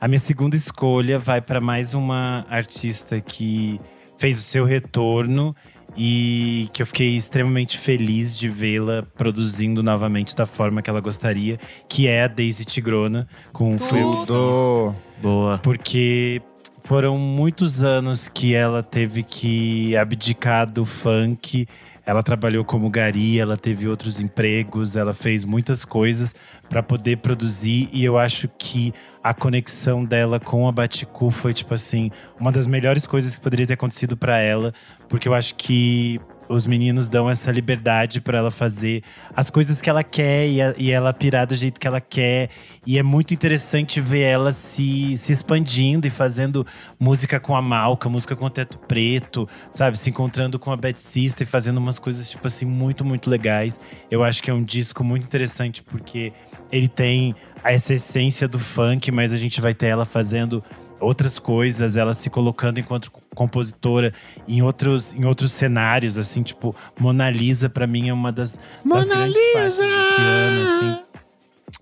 [0.00, 3.80] A minha segunda escolha vai para mais uma artista que
[4.16, 5.56] fez o seu retorno
[5.96, 11.58] e que eu fiquei extremamente feliz de vê-la produzindo novamente da forma que ela gostaria,
[11.88, 14.00] que é a Daisy Tigrona com o Foi.
[14.00, 14.94] Tudo.
[15.20, 15.58] Boa.
[15.58, 16.40] Porque
[16.88, 21.68] foram muitos anos que ela teve que abdicar do funk.
[22.06, 26.34] Ela trabalhou como gari, ela teve outros empregos, ela fez muitas coisas
[26.66, 31.74] para poder produzir e eu acho que a conexão dela com a Baticu foi tipo
[31.74, 34.72] assim, uma das melhores coisas que poderia ter acontecido para ela,
[35.10, 39.02] porque eu acho que os meninos dão essa liberdade para ela fazer
[39.34, 42.48] as coisas que ela quer e, a- e ela pirar do jeito que ela quer.
[42.86, 46.66] E é muito interessante ver ela se, se expandindo e fazendo
[46.98, 49.98] música com a Malca, música com o Teto Preto, sabe?
[49.98, 53.78] Se encontrando com a Bad Sister e fazendo umas coisas, tipo assim, muito, muito legais.
[54.10, 56.32] Eu acho que é um disco muito interessante porque
[56.72, 57.34] ele tem
[57.64, 60.62] essa essência do funk, mas a gente vai ter ela fazendo
[61.00, 64.12] outras coisas, ela se colocando enquanto compositora
[64.46, 68.60] em outros, em outros cenários, assim, tipo, Mona Lisa pra mim é uma das, das
[68.84, 69.82] Mona grandes faixas Lisa!
[69.82, 71.08] desse ano, assim.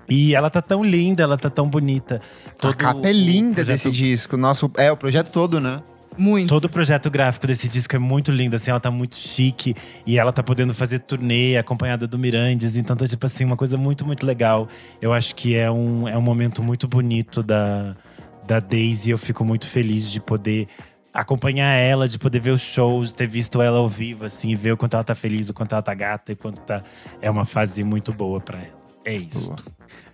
[0.09, 2.20] E ela tá tão linda, ela tá tão bonita.
[2.62, 4.37] a capa é linda projeto, desse disco.
[4.37, 5.83] Nosso, é, o projeto todo, né?
[6.16, 6.48] Muito.
[6.48, 9.74] Todo o projeto gráfico desse disco é muito lindo, assim, ela tá muito chique.
[10.07, 12.76] E ela tá podendo fazer turnê acompanhada do Mirandes.
[12.76, 14.68] Então tá, tipo assim, uma coisa muito, muito legal.
[15.00, 17.94] Eu acho que é um, é um momento muito bonito da,
[18.47, 19.11] da Daisy.
[19.11, 20.69] Eu fico muito feliz de poder
[21.13, 24.77] acompanhar ela, de poder ver os shows, ter visto ela ao vivo, assim, ver o
[24.77, 26.83] quanto ela tá feliz, o quanto ela tá gata e quanto tá.
[27.23, 28.77] É uma fase muito boa para ela.
[29.05, 29.55] É isso.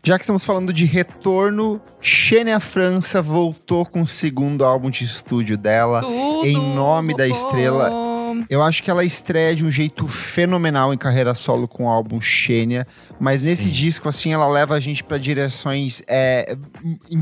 [0.05, 5.57] Já que estamos falando de retorno, Xênia França voltou com o segundo álbum de estúdio
[5.57, 6.47] dela, Tudo.
[6.47, 7.91] Em Nome da Estrela.
[8.49, 12.21] Eu acho que ela estreia de um jeito fenomenal em carreira solo com o álbum
[12.21, 12.87] Xênia,
[13.19, 16.57] mas nesse disco, assim, ela leva a gente para direções é,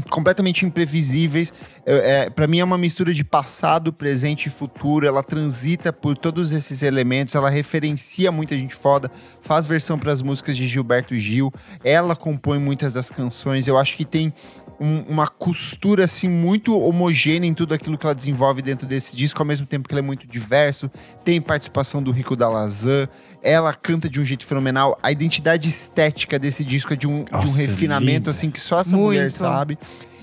[0.09, 1.53] completamente imprevisíveis.
[1.93, 5.07] É, para mim é uma mistura de passado, presente e futuro.
[5.07, 9.11] Ela transita por todos esses elementos, ela referencia muita gente foda,
[9.43, 13.67] faz versão para as músicas de Gilberto Gil, ela compõe muitas das canções.
[13.67, 14.33] Eu acho que tem
[14.81, 19.43] um, uma costura assim muito homogênea em tudo aquilo que ela desenvolve dentro desse disco,
[19.43, 20.91] ao mesmo tempo que ele é muito diverso.
[21.23, 23.09] Tem participação do Rico Dalazan,
[23.43, 24.99] ela canta de um jeito fenomenal.
[25.03, 28.31] A identidade estética desse disco é de um, Nossa, de um refinamento linda.
[28.31, 29.07] assim que só essa Muito.
[29.07, 29.79] mulher sabe.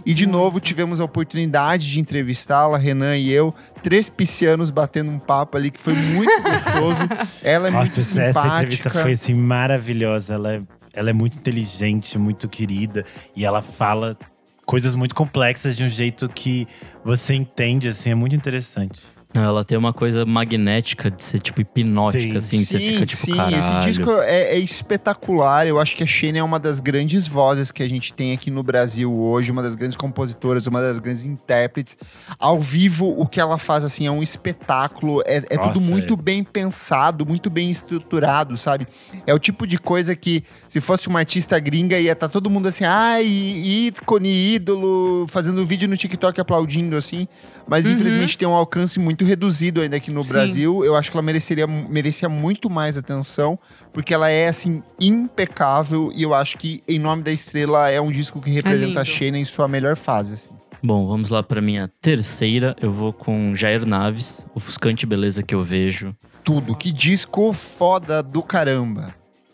[0.08, 5.20] E de novo tivemos a oportunidade de entrevistá-la, Renan e eu, três piscianos batendo um
[5.20, 7.02] papo ali que foi muito gostoso.
[7.44, 8.64] Ela é Nossa, muito essa, essa simpática.
[8.64, 10.36] entrevista foi assim maravilhosa.
[10.36, 10.62] Ela é,
[10.94, 13.04] ela é muito inteligente, muito querida
[13.36, 14.18] e ela fala
[14.66, 16.66] coisas muito complexas de um jeito que
[17.04, 19.02] você entende, assim, é muito interessante.
[19.34, 22.60] Ela tem uma coisa magnética de ser tipo hipnótica, Sim.
[22.60, 22.66] assim.
[22.66, 23.58] Você fica tipo, sim, caralho.
[23.60, 25.68] esse disco é, é espetacular.
[25.68, 28.50] Eu acho que a Shane é uma das grandes vozes que a gente tem aqui
[28.50, 31.98] no Brasil hoje, uma das grandes compositoras, uma das grandes intérpretes.
[32.40, 35.22] Ao vivo, o que ela faz assim é um espetáculo.
[35.26, 36.18] É, é tudo Nossa, muito é.
[36.18, 38.88] bem pensado, muito bem estruturado, sabe?
[39.28, 42.68] É o tipo de coisa que, se fosse uma artista gringa, ia estar todo mundo
[42.70, 47.28] assim, ai, ícone, ídolo, fazendo vídeo no TikTok aplaudindo, assim.
[47.68, 47.92] Mas Uhum.
[47.92, 50.34] infelizmente tem um alcance muito reduzido ainda aqui no Sim.
[50.34, 50.86] Brasil.
[50.86, 53.58] Eu acho que ela mereceria, merecia muito mais atenção,
[53.94, 56.12] porque ela é, assim, impecável.
[56.16, 59.16] E eu acho que Em Nome da Estrela é um disco que representa a lindo.
[59.16, 60.52] Shayna em sua melhor fase, assim.
[60.84, 62.76] Bom, vamos lá pra minha terceira.
[62.80, 66.16] Eu vou com Jair Naves, Ofuscante Beleza que eu vejo.
[66.44, 66.76] Tudo.
[66.76, 69.14] Que disco foda do caramba.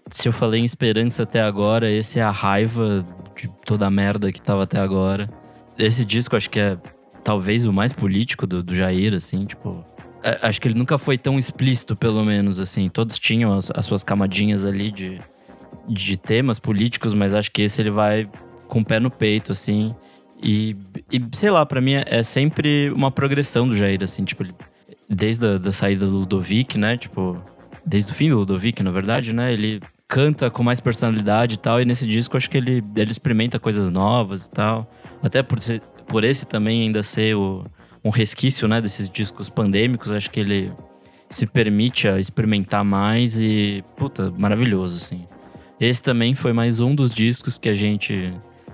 [0.10, 4.32] Se eu falei em esperança até agora, esse é a raiva de toda a merda
[4.32, 5.30] que tava até agora.
[5.78, 6.78] Esse disco acho que é
[7.24, 9.84] talvez o mais político do, do Jair, assim, tipo.
[10.24, 12.90] é, acho que ele nunca foi tão explícito, pelo menos, assim.
[12.90, 15.22] Todos tinham as, as suas camadinhas ali de,
[15.88, 18.30] de temas políticos, mas acho que esse ele vai
[18.68, 19.96] com o pé no peito, assim.
[20.42, 20.76] E,
[21.12, 24.44] e sei lá, pra mim é, é sempre uma progressão do Jair, assim, tipo,
[25.10, 26.98] desde a da saída do Ludovic, né?
[26.98, 27.42] Tipo,
[27.86, 29.54] desde o fim do Ludovic, na verdade, né?
[29.54, 33.58] Ele canta com mais personalidade e tal, e nesse disco acho que ele, ele experimenta
[33.60, 34.92] coisas novas e tal.
[35.24, 37.66] Até por, ser, por esse também ainda ser o,
[38.04, 40.72] um resquício, né, desses discos pandêmicos, acho que ele
[41.30, 45.26] se permite a experimentar mais e, puta, maravilhoso, assim.
[45.80, 48.34] Esse também foi mais um dos discos que a gente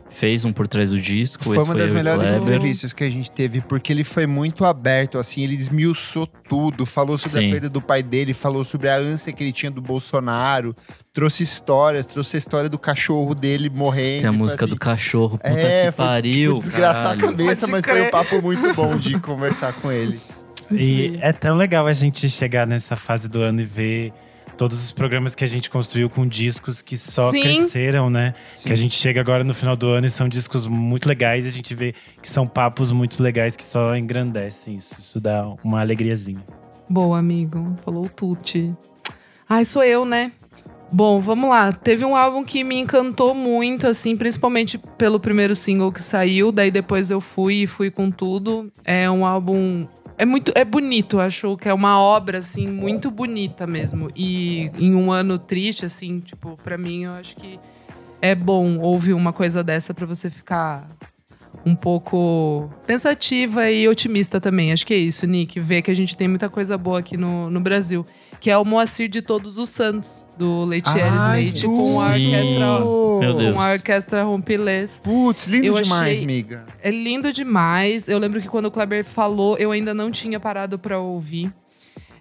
[0.10, 1.44] fez um por trás do disco.
[1.44, 4.26] Foi Esse uma das e o melhores entrevistas que a gente teve, porque ele foi
[4.26, 7.48] muito aberto, assim, ele esmiuçou tudo, falou sobre Sim.
[7.48, 10.76] a perda do pai dele, falou sobre a ânsia que ele tinha do Bolsonaro,
[11.14, 14.22] trouxe histórias, trouxe a história do cachorro dele morrendo.
[14.22, 17.20] Tem a foi música assim, do cachorro, puta É, que foi pariu, tipo, desgraçar caralho.
[17.20, 20.20] a cabeça, Pode mas foi um papo muito bom de conversar com ele.
[20.72, 24.14] E é tão legal a gente chegar nessa fase do ano e ver
[24.60, 27.44] todos os programas que a gente construiu com discos que só Sim.
[27.44, 28.34] cresceram, né?
[28.54, 28.68] Sim.
[28.68, 31.48] Que a gente chega agora no final do ano e são discos muito legais e
[31.48, 34.94] a gente vê que são papos muito legais que só engrandecem isso.
[35.00, 36.44] Isso dá uma alegriazinha.
[36.90, 37.74] Boa, amigo.
[37.86, 38.76] Falou o Tuti.
[39.48, 40.34] Ai, sou eu, né?
[40.92, 41.72] Bom, vamos lá.
[41.72, 46.52] Teve um álbum que me encantou muito, assim, principalmente pelo primeiro single que saiu.
[46.52, 48.70] Daí depois eu fui e fui com tudo.
[48.84, 49.88] É um álbum.
[50.20, 50.52] É muito.
[50.54, 54.10] É bonito, acho que é uma obra, assim, muito bonita mesmo.
[54.14, 57.58] E em um ano triste, assim, tipo, pra mim, eu acho que
[58.22, 60.90] é bom ouvir uma coisa dessa pra você ficar
[61.66, 64.74] um pouco pensativa e otimista também.
[64.74, 65.58] Acho que é isso, Nick.
[65.58, 68.06] Ver que a gente tem muita coisa boa aqui no, no Brasil.
[68.42, 72.80] Que é o Moacir de Todos os Santos, do Leitieri Ai, Leite, com a orquestra.
[73.20, 73.54] Meu Deus.
[73.56, 75.02] Com a orquestra Rompilês.
[75.04, 76.66] Putz, lindo Eu demais, achei- amiga.
[76.82, 78.08] É lindo demais.
[78.08, 81.52] Eu lembro que quando o Kleber falou, eu ainda não tinha parado pra ouvir.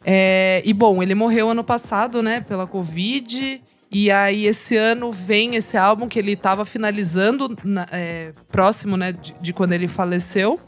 [0.04, 3.60] É, e bom, ele morreu ano passado, né, pela Covid.
[3.90, 9.12] E aí, esse ano vem esse álbum que ele tava finalizando, na- é, próximo, né,
[9.12, 10.60] de, de quando ele faleceu.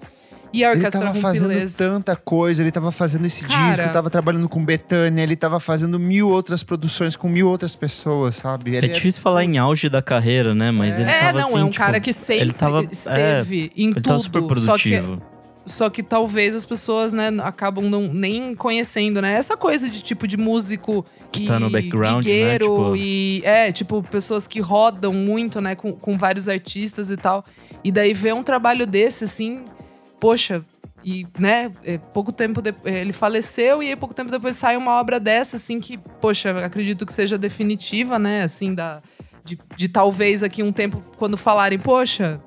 [0.52, 3.74] E a Ele Orquestra tava fazendo tanta coisa, ele tava fazendo esse Cara.
[3.76, 8.34] disco, tava trabalhando com Betânia, ele tava fazendo mil outras produções com mil outras pessoas,
[8.36, 8.74] sabe?
[8.74, 10.72] É Ele difícil falar em auge da carreira, né?
[10.72, 13.70] Mas ele É, tava não, assim, é um tipo, cara que sempre ele tava- esteve
[13.76, 14.02] em Ele tudo.
[14.02, 15.22] tava super só que produtivo.
[15.64, 19.34] Só que talvez as pessoas, né, acabam não, nem conhecendo, né?
[19.34, 23.70] Essa coisa de tipo de músico Que e tá no background, né, tipo- E é,
[23.70, 27.44] tipo, pessoas que rodam muito, né, com, com vários artistas e tal.
[27.84, 29.60] E daí ver um trabalho desse, assim,
[30.20, 30.64] poxa,
[31.04, 32.94] e, né, é, pouco tempo depois.
[32.94, 37.06] Ele faleceu e aí pouco tempo depois sai uma obra dessa, assim, que, poxa, acredito
[37.06, 39.02] que seja definitiva, né, assim, da.
[39.42, 42.38] De, de talvez aqui um tempo, quando falarem, poxa,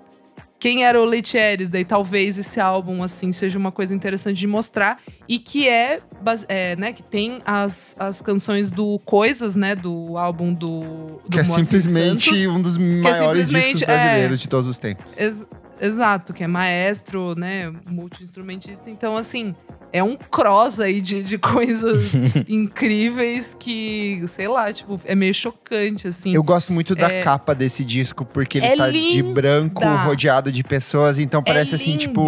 [0.64, 4.98] quem era o Leitieres, daí talvez esse álbum assim seja uma coisa interessante de mostrar
[5.28, 6.00] e que é,
[6.48, 11.40] é, né, que tem as, as canções do Coisas, né, do álbum do, do que
[11.40, 12.48] é Moacir simplesmente Santos.
[12.48, 14.42] um dos maiores discos simplesmente, brasileiros é.
[14.44, 15.18] de todos os tempos.
[15.18, 15.46] Ex-
[15.86, 18.90] exato, que é maestro, né, multi-instrumentista.
[18.90, 19.54] Então, assim,
[19.92, 22.14] é um cross aí de, de coisas
[22.48, 26.34] incríveis que, sei lá, tipo, é meio chocante, assim.
[26.34, 29.34] Eu gosto muito da É- capa desse disco, porque ele É tá de linda.
[29.34, 32.26] branco, rodeado de pessoas, então parece é assim, tipo,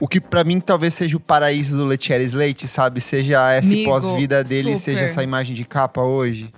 [0.00, 3.00] o que pra mim talvez seja o paraíso do Letieres Leite, sabe?
[3.00, 4.78] Seja esse Amigo, pós-vida dele, super.
[4.78, 6.52] seja essa imagem de capa hoje.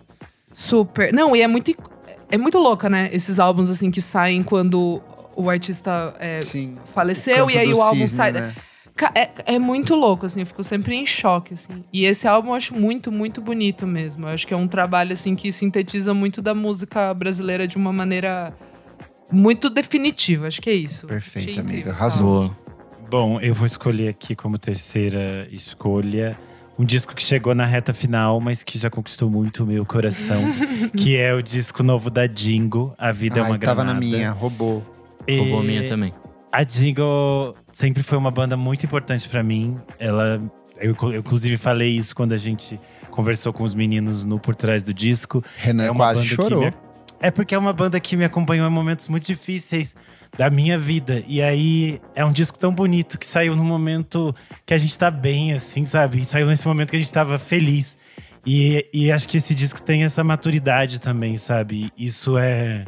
[0.52, 1.12] Super.
[1.12, 1.74] Não, e é muito.
[2.28, 3.09] É muito louca, né?
[3.12, 5.00] Esses álbuns, assim, que saem quando
[5.37, 6.77] o artista é, Sim.
[6.87, 8.33] faleceu e aí o álbum sai.
[8.33, 8.55] Né?
[9.14, 11.85] É, é muito louco, assim, eu fico sempre em choque, assim.
[11.92, 14.27] E esse álbum eu acho muito, muito bonito mesmo.
[14.27, 17.92] Eu acho que é um trabalho, assim, que sintetiza muito da música brasileira de uma
[17.92, 18.55] maneira
[19.31, 20.46] muito definitiva.
[20.46, 21.07] Acho que é isso.
[21.07, 21.90] Perfeito, Achei amiga.
[21.92, 22.57] Arrasou.
[23.11, 26.37] Bom, eu vou escolher aqui como terceira escolha
[26.79, 30.42] um disco que chegou na reta final, mas que já conquistou muito o meu coração,
[30.96, 33.94] que é o disco novo da Dingo, A Vida é Ai, uma tava Granada.
[33.94, 34.95] na minha, roubou.
[35.26, 36.12] E Roubou a minha também.
[36.52, 39.76] A Dingo sempre foi uma banda muito importante pra mim.
[39.98, 40.40] Ela,
[40.78, 44.82] eu, eu inclusive falei isso quando a gente conversou com os meninos no por trás
[44.82, 45.42] do disco.
[45.58, 46.64] Renan É uma quase banda que chorou.
[46.64, 46.72] me-
[47.20, 49.94] É porque é uma banda que me acompanhou em momentos muito difíceis
[50.36, 51.22] da minha vida.
[51.26, 54.34] E aí é um disco tão bonito que saiu num momento
[54.64, 56.20] que a gente tá bem, assim, sabe?
[56.20, 57.96] E saiu nesse momento que a gente tava feliz.
[58.46, 61.90] E, e acho que esse disco tem essa maturidade também, sabe?
[61.98, 62.84] Isso é,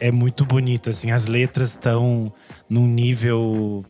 [0.00, 1.10] é muito bonito, assim.
[1.10, 2.32] As letras estão
[2.68, 3.84] num nível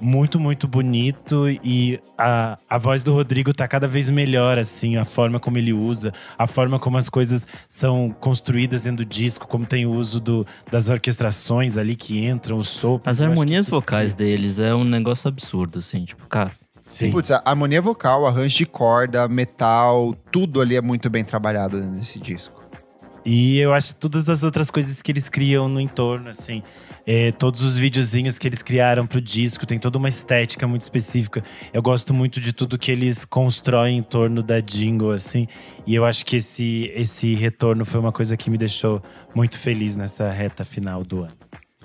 [0.00, 5.04] muito, muito bonito e a, a voz do Rodrigo tá cada vez melhor, assim, a
[5.04, 9.66] forma como ele usa, a forma como as coisas são construídas dentro do disco, como
[9.66, 13.20] tem o uso do, das orquestrações ali que entram, os sopros.
[13.20, 16.52] As harmonias isso- vocais deles é um negócio absurdo, assim, tipo, cara.
[16.82, 17.10] Sim.
[17.10, 22.18] Putz, a harmonia vocal, arranjo de corda, metal, tudo ali é muito bem trabalhado nesse
[22.18, 22.59] disco.
[23.24, 26.62] E eu acho todas as outras coisas que eles criam no entorno, assim.
[27.06, 31.42] é, todos os videozinhos que eles criaram pro disco, tem toda uma estética muito específica.
[31.72, 35.48] Eu gosto muito de tudo que eles constroem em torno da jingle, assim.
[35.86, 39.02] E eu acho que esse, esse retorno foi uma coisa que me deixou
[39.34, 41.36] muito feliz nessa reta final do ano.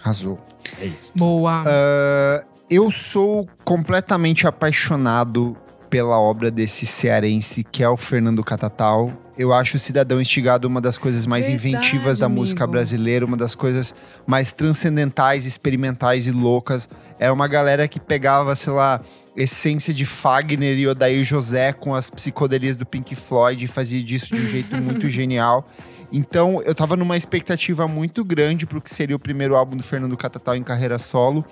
[0.02, 0.40] Arrasou.
[0.80, 1.12] É isso.
[1.16, 1.64] Boa.
[1.66, 5.58] Ah, eu sou completamente apaixonado
[5.90, 9.12] pela obra desse cearense, que é o Fernando Catatal.
[9.38, 12.42] Eu acho o Cidadão Instigado uma das coisas mais Verdade, inventivas da amigo.
[12.42, 13.94] música brasileira, uma das coisas
[14.26, 16.88] mais transcendentais, experimentais e loucas.
[17.20, 19.02] Era uma galera que pegava, sei lá,
[19.36, 24.34] essência de Fagner e Odair José com as psicodelias do Pink Floyd e fazia disso
[24.34, 25.70] de um jeito muito genial.
[26.12, 30.16] Então, eu tava numa expectativa muito grande pro que seria o primeiro álbum do Fernando
[30.16, 31.46] Catatal em carreira solo.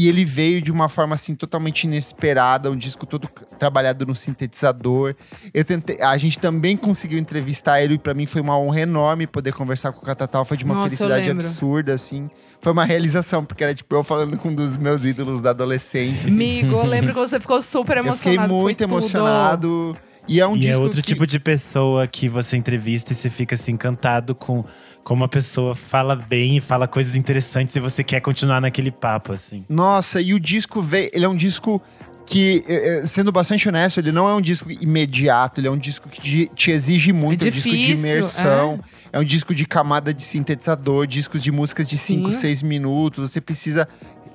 [0.00, 5.14] E ele veio de uma forma assim totalmente inesperada, um disco todo trabalhado no sintetizador.
[5.52, 9.26] Eu tentei, a gente também conseguiu entrevistar ele e para mim foi uma honra enorme
[9.26, 12.30] poder conversar com o Catatal, foi de uma Nossa, felicidade absurda assim.
[12.62, 16.28] Foi uma realização, porque era tipo eu falando com um dos meus ídolos da adolescência.
[16.28, 16.34] assim.
[16.34, 18.48] Amigo, eu lembro que você ficou super Eu fiquei emocionado.
[18.48, 18.90] foi muito tudo.
[18.90, 19.96] emocionado.
[20.26, 21.08] E é um e disco é outro que...
[21.08, 24.64] tipo de pessoa que você entrevista e você fica assim, encantado com
[25.10, 29.32] como a pessoa fala bem e fala coisas interessantes e você quer continuar naquele papo,
[29.32, 29.64] assim.
[29.68, 31.10] Nossa, e o disco veio.
[31.12, 31.82] Ele é um disco
[32.24, 35.76] que, eh, eh, sendo bastante honesto, ele não é um disco imediato, ele é um
[35.76, 38.80] disco que te- exige muito, É é um disco de difícil, imersão.
[39.12, 39.18] É.
[39.18, 42.38] um disco de camada de sintetizador, discos de músicas de 5, Sim.
[42.42, 43.28] 6 minutos.
[43.28, 43.88] Você precisa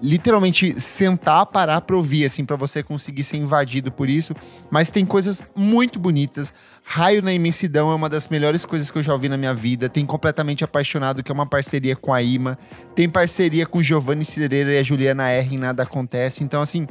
[0.05, 4.35] literalmente sentar, parar pra ouvir, assim, pra você conseguir ser invadido por isso.
[4.69, 6.53] Mas tem coisas muito bonitas.
[6.83, 9.89] Raio na Imensidão é uma das melhores coisas que eu já ouvi na minha vida.
[9.89, 12.57] Tem Completamente Apaixonado, que é uma parceria com a Ima.
[12.93, 16.43] Tem parceria com Giovanni Cireira e a Juliana R em Nada Acontece.
[16.43, 16.87] Então, assim,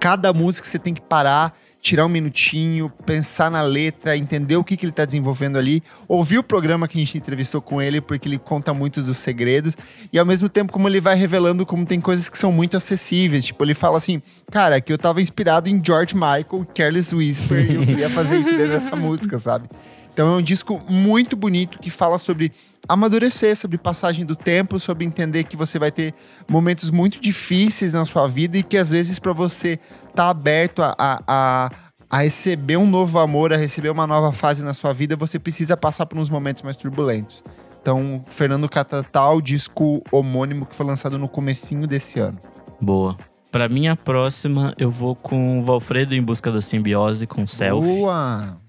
[0.00, 4.76] cada música você tem que parar tirar um minutinho, pensar na letra, entender o que,
[4.76, 8.28] que ele está desenvolvendo ali, ouvir o programa que a gente entrevistou com ele, porque
[8.28, 9.76] ele conta muitos dos segredos,
[10.12, 13.46] e ao mesmo tempo como ele vai revelando como tem coisas que são muito acessíveis.
[13.46, 17.74] Tipo, ele fala assim, cara, que eu tava inspirado em George Michael, Careless Whisper, e
[17.76, 19.68] eu queria fazer isso dentro dessa música, sabe?
[20.12, 22.52] Então é um disco muito bonito que fala sobre
[22.90, 26.12] amadurecer, sobre passagem do tempo, sobre entender que você vai ter
[26.48, 29.78] momentos muito difíceis na sua vida e que às vezes para você
[30.08, 31.70] estar tá aberto a, a,
[32.10, 35.76] a, receber um novo amor, a receber uma nova fase na sua vida, você precisa
[35.76, 37.44] passar por uns momentos mais turbulentos.
[37.80, 42.38] Então, Fernando Catatal, disco homônimo que foi lançado no comecinho desse ano.
[42.80, 43.16] Boa.
[43.50, 47.88] Para minha próxima, eu vou com Valfredo em busca da simbiose com Selfie.
[47.88, 48.60] Boa!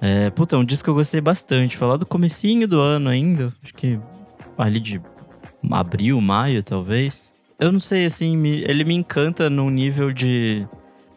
[0.00, 1.76] É, puta, é um disco que eu gostei bastante.
[1.76, 3.98] Falar do comecinho do ano ainda, acho que
[4.56, 5.00] ali de
[5.70, 7.32] abril, maio, talvez.
[7.58, 10.66] Eu não sei, assim, me, ele me encanta num nível de,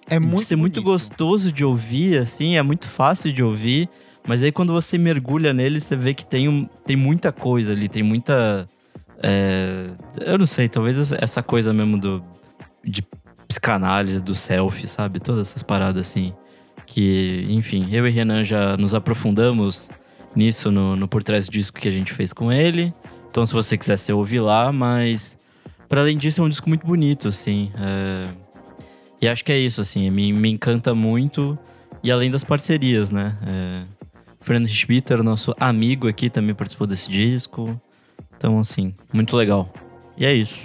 [0.10, 0.76] é muito de ser bonito.
[0.76, 3.90] muito gostoso de ouvir, assim, é muito fácil de ouvir.
[4.28, 7.88] Mas aí quando você mergulha nele, você vê que tem, um, tem muita coisa ali,
[7.88, 8.68] tem muita.
[9.22, 9.90] É,
[10.22, 12.24] eu não sei, talvez essa coisa mesmo do,
[12.84, 13.04] de
[13.48, 15.20] psicanálise, do selfie, sabe?
[15.20, 16.34] Todas essas paradas assim
[16.90, 19.90] que, enfim, eu e Renan já nos aprofundamos
[20.36, 22.94] nisso no, no Por Trás do Disco que a gente fez com ele.
[23.30, 25.38] Então, se você quiser, você ouve lá, mas
[25.88, 27.72] para além disso, é um disco muito bonito, assim.
[27.76, 28.28] É...
[29.22, 31.58] E acho que é isso, assim, me, me encanta muito.
[32.04, 33.38] E além das parcerias, né?
[33.46, 33.84] É...
[34.42, 37.80] Fernando Schmitter, nosso amigo aqui, também participou desse disco.
[38.36, 39.72] Então, assim, muito legal.
[40.18, 40.60] E é isso.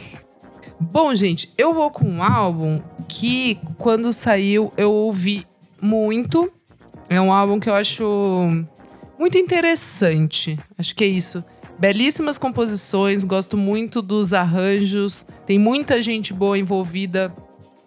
[0.81, 5.47] Bom, gente, eu vou com um álbum que, quando saiu, eu ouvi
[5.85, 6.51] muito.
[7.11, 8.65] É um álbum que eu acho
[9.19, 10.59] muito interessante.
[10.79, 11.45] Acho que é isso.
[11.79, 15.27] Belíssimas composições, gosto muito dos arranjos.
[15.47, 17.35] Tem muita gente boa envolvida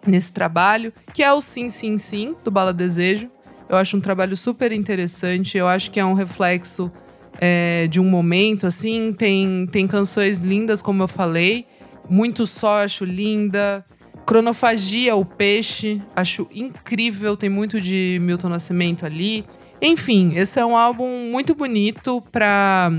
[0.06, 3.28] nesse trabalho, que é o Sim Sim Sim do Bala Desejo.
[3.68, 5.58] Eu acho um trabalho super interessante.
[5.58, 6.92] Eu acho que é um reflexo
[7.40, 9.12] é, de um momento, assim.
[9.12, 11.66] Tem, tem canções lindas, como eu falei.
[12.08, 13.84] Muito só, acho linda.
[14.28, 19.46] Cronofagia, o peixe, acho incrível, tem muito de Milton Nascimento ali.
[19.80, 22.92] Enfim, esse é um álbum muito bonito pra.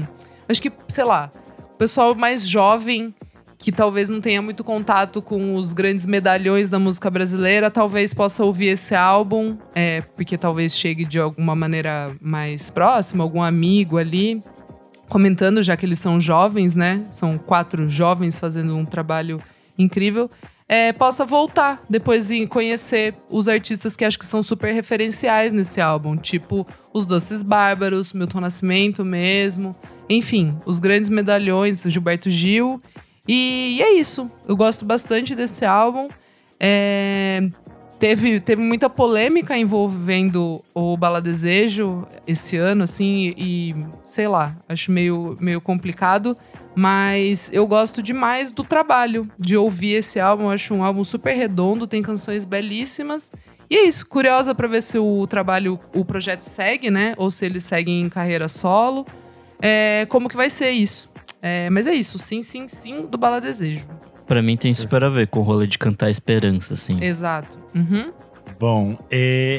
[0.47, 3.13] Acho que, sei lá, o pessoal mais jovem
[3.59, 8.43] que talvez não tenha muito contato com os grandes medalhões da música brasileira, talvez possa
[8.43, 14.41] ouvir esse álbum, é, porque talvez chegue de alguma maneira mais próxima, algum amigo ali,
[15.07, 17.05] comentando, já que eles são jovens, né?
[17.11, 19.39] São quatro jovens fazendo um trabalho
[19.77, 20.27] incrível
[20.69, 25.81] é, possa voltar depois e conhecer os artistas que acho que são super referenciais nesse
[25.81, 29.75] álbum, tipo os Doces Bárbaros, Milton Nascimento mesmo,
[30.07, 32.79] enfim, os grandes medalhões, Gilberto Gil.
[33.27, 34.29] E, e é isso.
[34.47, 36.07] Eu gosto bastante desse álbum.
[36.59, 37.47] É,
[37.99, 44.91] teve, teve muita polêmica envolvendo o Bala Desejo esse ano, assim, e sei lá, acho
[44.91, 46.35] meio, meio complicado.
[46.75, 50.49] Mas eu gosto demais do trabalho, de ouvir esse álbum.
[50.49, 53.31] Acho um álbum super redondo, tem canções belíssimas.
[53.69, 57.13] E é isso, curiosa para ver se o trabalho, o projeto segue, né?
[57.17, 59.05] Ou se ele segue em carreira solo.
[59.61, 61.09] É, como que vai ser isso?
[61.41, 63.85] É, mas é isso, sim, sim, sim, do Bala Desejo.
[64.29, 67.03] Pra mim tem super a ver com o rolê de cantar esperança, assim.
[67.03, 67.57] Exato.
[67.73, 68.11] Uhum.
[68.59, 68.95] Bom,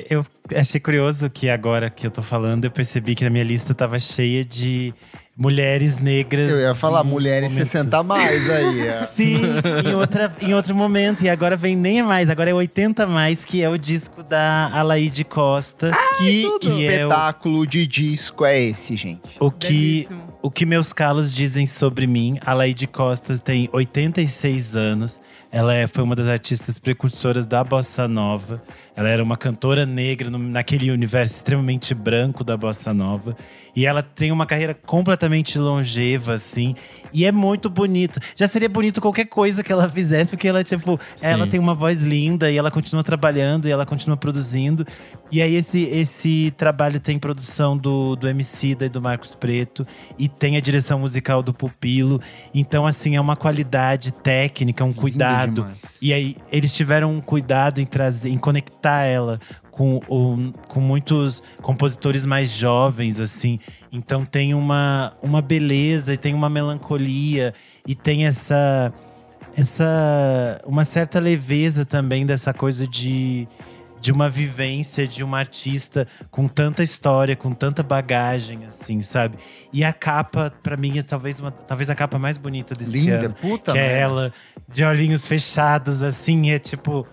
[0.08, 3.74] eu achei curioso que agora que eu tô falando, eu percebi que a minha lista
[3.74, 4.94] tava cheia de
[5.36, 6.50] mulheres negras.
[6.50, 7.70] Eu ia falar mulheres momentos.
[7.70, 8.86] 60 mais aí.
[8.86, 9.00] é.
[9.10, 9.40] Sim,
[9.84, 11.24] em, outra, em outro momento.
[11.24, 14.70] E agora vem nem a mais, agora é 80 mais, que é o disco da
[14.72, 15.90] Alaide Costa.
[16.18, 16.60] que tudo.
[16.60, 19.22] que é o, espetáculo de disco é esse, gente?
[19.40, 20.30] o que Belíssimo.
[20.42, 22.38] O que meus calos dizem sobre mim.
[22.44, 25.20] A Laide Costa tem 86 anos.
[25.52, 28.62] Ela é, foi uma das artistas precursoras da bossa nova.
[28.94, 33.36] Ela era uma cantora negra no- naquele universo extremamente branco da bossa nova.
[33.74, 36.74] E ela tem uma carreira completamente longeva, assim.
[37.12, 38.20] E é muito bonito.
[38.36, 41.26] Já seria bonito qualquer coisa que ela fizesse, porque ela, tipo, Sim.
[41.26, 44.86] ela tem uma voz linda e ela continua trabalhando e ela continua produzindo.
[45.30, 49.86] E aí, esse, esse trabalho tem produção do, do MC e do Marcos Preto
[50.18, 52.20] e tem a direção musical do Pupilo.
[52.54, 55.66] Então, assim, é uma qualidade técnica, um cuidado.
[56.00, 62.26] E aí, eles tiveram um cuidado em trazer, em conectar ela com, com muitos compositores
[62.26, 63.58] mais jovens, assim.
[63.90, 67.54] Então tem uma, uma beleza e tem uma melancolia
[67.86, 68.92] e tem essa
[69.56, 73.48] essa uma certa leveza também dessa coisa de
[74.00, 79.36] de uma vivência de uma artista com tanta história, com tanta bagagem, assim, sabe?
[79.72, 83.26] E a capa, pra mim, é talvez, uma, talvez a capa mais bonita desse Linda,
[83.26, 83.34] ano.
[83.40, 84.32] puta que é ela,
[84.68, 87.06] de olhinhos fechados, assim, é tipo.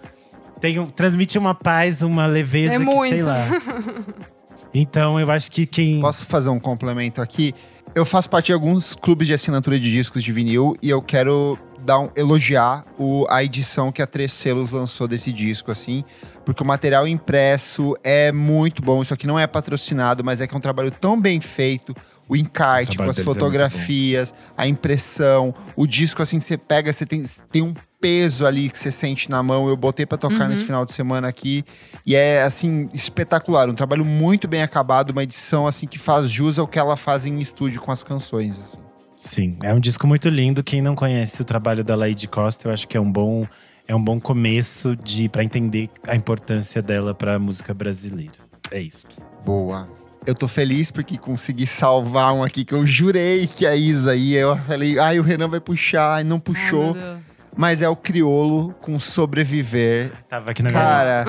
[0.61, 3.13] tem um, transmite uma paz, uma leveza É que, muito.
[3.13, 3.45] sei lá.
[4.73, 5.99] Então eu acho que quem.
[6.01, 7.53] Posso fazer um complemento aqui?
[7.95, 11.57] Eu faço parte de alguns clubes de assinatura de discos de vinil e eu quero
[11.87, 16.03] dar um, elogiar o, a edição que a Três Selos lançou desse disco, assim,
[16.45, 19.01] porque o material impresso é muito bom.
[19.01, 21.95] Isso aqui não é patrocinado, mas é que é um trabalho tão bem feito.
[22.27, 27.05] O encarte, O com as é fotografias, a impressão, o disco, assim, você pega, você
[27.05, 29.69] tem, tem um peso ali que você sente na mão.
[29.69, 30.49] Eu botei pra tocar Uhum.
[30.49, 31.63] nesse final de semana aqui.
[32.05, 33.69] E é, assim, espetacular.
[33.69, 37.25] Um trabalho muito bem acabado, uma edição, assim, que faz jus ao que ela faz
[37.25, 38.86] em estúdio com as canções, assim.
[39.17, 40.63] Sim, é um disco muito lindo.
[40.63, 43.47] Quem não conhece o trabalho da Lady Costa, eu acho que é um bom,
[43.87, 48.33] é um bom começo de para entender a importância dela para a música brasileira.
[48.71, 49.07] É isso.
[49.43, 49.89] Boa.
[50.23, 54.41] Eu tô feliz porque consegui salvar um aqui que eu jurei que a Isa ia.
[54.41, 56.93] Eu falei, ai, o Renan vai puxar, e não Ai, puxou.
[56.93, 57.17] Deus.
[57.55, 60.11] mas é o Criolo com Sobreviver.
[60.29, 61.25] Tava aqui na minha Cara,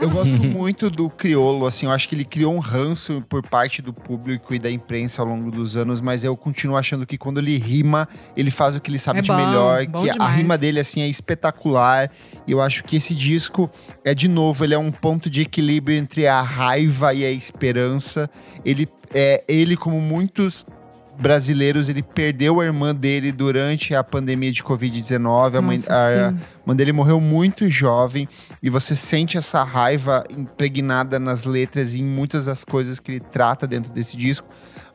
[0.00, 3.80] eu gosto muito do Criolo, assim, eu acho que ele criou um ranço por parte
[3.80, 7.38] do público e da imprensa ao longo dos anos, mas eu continuo achando que quando
[7.38, 10.12] ele rima, ele faz o que ele sabe É de bom, melhor, bom que a
[10.12, 10.36] demais.
[10.36, 12.10] rima dele, assim, é espetacular.
[12.46, 13.70] E eu acho que esse disco
[14.04, 18.28] é, de novo, ele é um ponto de equilíbrio entre a raiva e a esperança.
[18.64, 20.66] Ele, é, ele como muitos
[21.18, 25.56] brasileiros, ele perdeu a irmã dele durante a pandemia de Covid-19.
[25.56, 26.34] A mãe, a- a
[26.66, 28.28] mãe dele morreu muito jovem
[28.62, 33.20] e você sente essa raiva impregnada nas letras e em muitas das coisas que ele
[33.20, 34.46] trata dentro desse disco.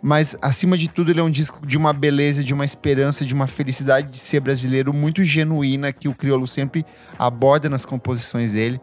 [0.04, 3.34] Mas, acima de tudo, ele é um disco de uma beleza, de uma esperança, de
[3.34, 6.84] uma felicidade de ser brasileiro muito genuína que o Criolo sempre
[7.20, 8.82] aborda nas composições dele.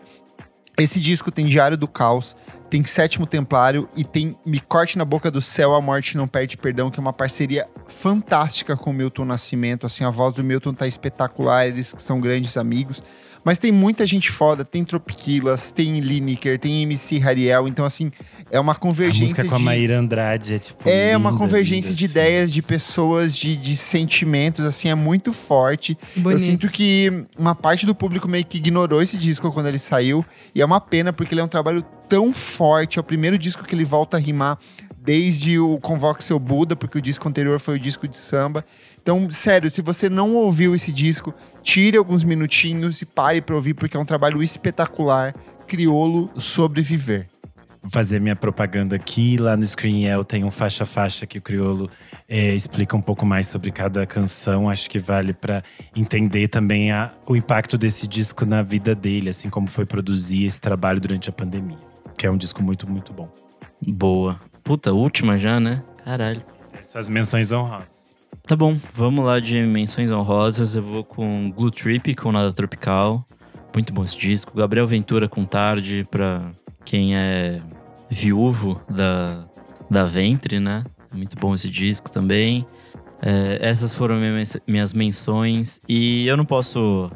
[0.79, 2.37] Esse disco tem Diário do Caos,
[2.71, 6.57] tem Sétimo Templário e tem Me Corte na Boca do Céu, A Morte Não Perde
[6.57, 9.87] Perdão, que é uma parceria fantástica com o Milton Nascimento.
[9.87, 13.03] Assim, a voz do Milton tá espetacular, eles são grandes amigos.
[13.45, 17.69] Mas tem muita gente foda, tem Tropiquilas, tem Lineker, tem MC Hariel.
[17.69, 18.11] Então, assim,
[18.51, 19.65] é uma A convergência música com a de...
[19.65, 20.89] Maíra Andrade é tipo.
[20.89, 22.13] É uma linda, convergência linda, de assim.
[22.13, 25.97] ideias, de pessoas, de, de sentimentos, assim, é muito forte.
[26.17, 26.41] Eu Bonito.
[26.41, 30.25] sinto que uma parte do público meio que ignorou esse disco quando ele saiu.
[30.55, 32.99] E é uma pena, porque ele é um trabalho tão forte.
[32.99, 34.59] É o primeiro disco que ele volta a rimar
[35.09, 38.63] desde o Convoque Seu Buda, porque o disco anterior foi o disco de samba.
[39.09, 41.33] Então, sério, se você não ouviu esse disco,
[41.63, 45.35] tire alguns minutinhos e pare pra ouvir, porque é um trabalho espetacular.
[45.67, 47.27] Criolo Sobreviver.
[47.81, 49.39] Vou fazer minha propaganda aqui.
[49.39, 51.89] Lá no Screen El tem um faixa-faixa que o Criolo
[52.29, 54.69] é, explica um pouco mais sobre cada canção.
[54.69, 55.63] Acho que vale para
[55.97, 60.61] entender também a- o impacto desse disco na vida dele, assim como foi produzir esse
[60.61, 61.79] trabalho durante a pandemia.
[62.19, 63.31] Que é um disco muito, muito bom.
[63.81, 64.39] Boa.
[64.63, 65.83] Puta, última já, né?
[66.05, 66.43] Caralho.
[66.83, 67.98] Suas menções honrosas.
[68.49, 70.75] Tá bom, vamos lá de menções honrosas.
[70.75, 73.23] Eu vou com Glue Trip, com Nada Tropical.
[73.75, 74.57] Muito bom esse disco.
[74.57, 76.51] Gabriel Ventura com Tarde, pra
[76.83, 77.61] quem é
[78.09, 79.45] viúvo da,
[79.91, 80.83] da Ventre, né?
[81.15, 82.67] Muito bom esse disco também.
[83.21, 84.17] É, essas foram
[84.67, 85.83] minhas, menções.
[85.87, 87.11] E eu não posso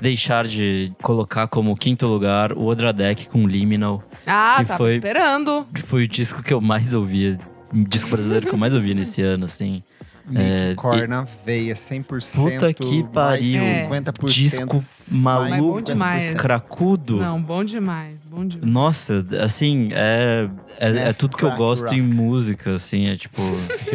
[0.00, 4.02] deixar de colocar como quinto lugar o Odradek com Liminal.
[4.26, 5.66] Ah, que tava foi- esperando.
[5.84, 7.38] Foi o disco que eu mais ouvia.
[7.70, 9.82] O disco brasileiro que eu mais ouvi nesse ano, assim.
[10.30, 12.34] Nick É, Core na veia, 100%.
[12.34, 13.60] Puta que pariu.
[13.60, 13.88] É.
[13.88, 14.28] 50%.
[14.28, 15.82] Disco mais maluco, 50%.
[15.84, 16.34] demais.
[16.34, 17.16] Cracudo.
[17.16, 18.72] Não, bom demais, bom demais.
[18.72, 21.96] Nossa, assim, é, é, é Math tudo que eu gosto rock.
[21.96, 23.42] em música, assim, é tipo.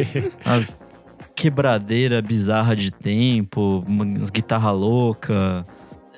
[0.44, 0.66] as
[1.34, 5.66] quebradeira bizarra de tempo, umas guitarra louca.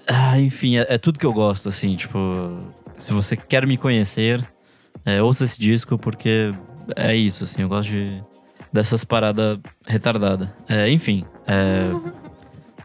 [0.06, 2.18] Ah, enfim, é, é tudo que eu gosto, assim, tipo.
[2.96, 4.44] Se você quer me conhecer,
[5.04, 6.52] é, ouça esse disco, porque
[6.96, 8.22] é isso, assim, eu gosto de,
[8.72, 10.48] dessas paradas retardadas.
[10.68, 11.90] É, enfim, é,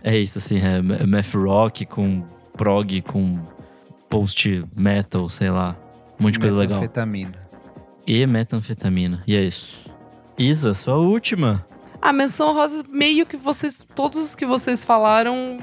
[0.03, 2.23] é isso, assim, é ma- math rock com
[2.55, 3.39] prog, com
[4.09, 5.75] post metal, sei lá.
[6.19, 6.79] Um monte de coisa legal.
[6.79, 7.43] Metanfetamina.
[8.05, 9.23] E metanfetamina.
[9.25, 9.77] E é isso.
[10.37, 11.65] Isa, sua última.
[12.01, 13.85] A menção rosa, meio que vocês.
[13.95, 15.59] Todos os que vocês falaram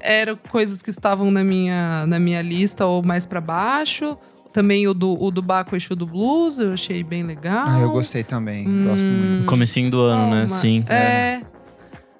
[0.00, 4.16] eram coisas que estavam na minha, na minha lista ou mais pra baixo.
[4.54, 7.64] Também o do, o do Baco Exu do Blues, eu achei bem legal.
[7.68, 8.62] Ah, eu gostei também.
[8.84, 9.10] Gosto Hum.
[9.10, 9.40] muito.
[9.40, 10.46] No comecinho do ano, né?
[10.46, 10.60] Calma.
[10.62, 10.84] Sim.
[10.88, 11.40] É.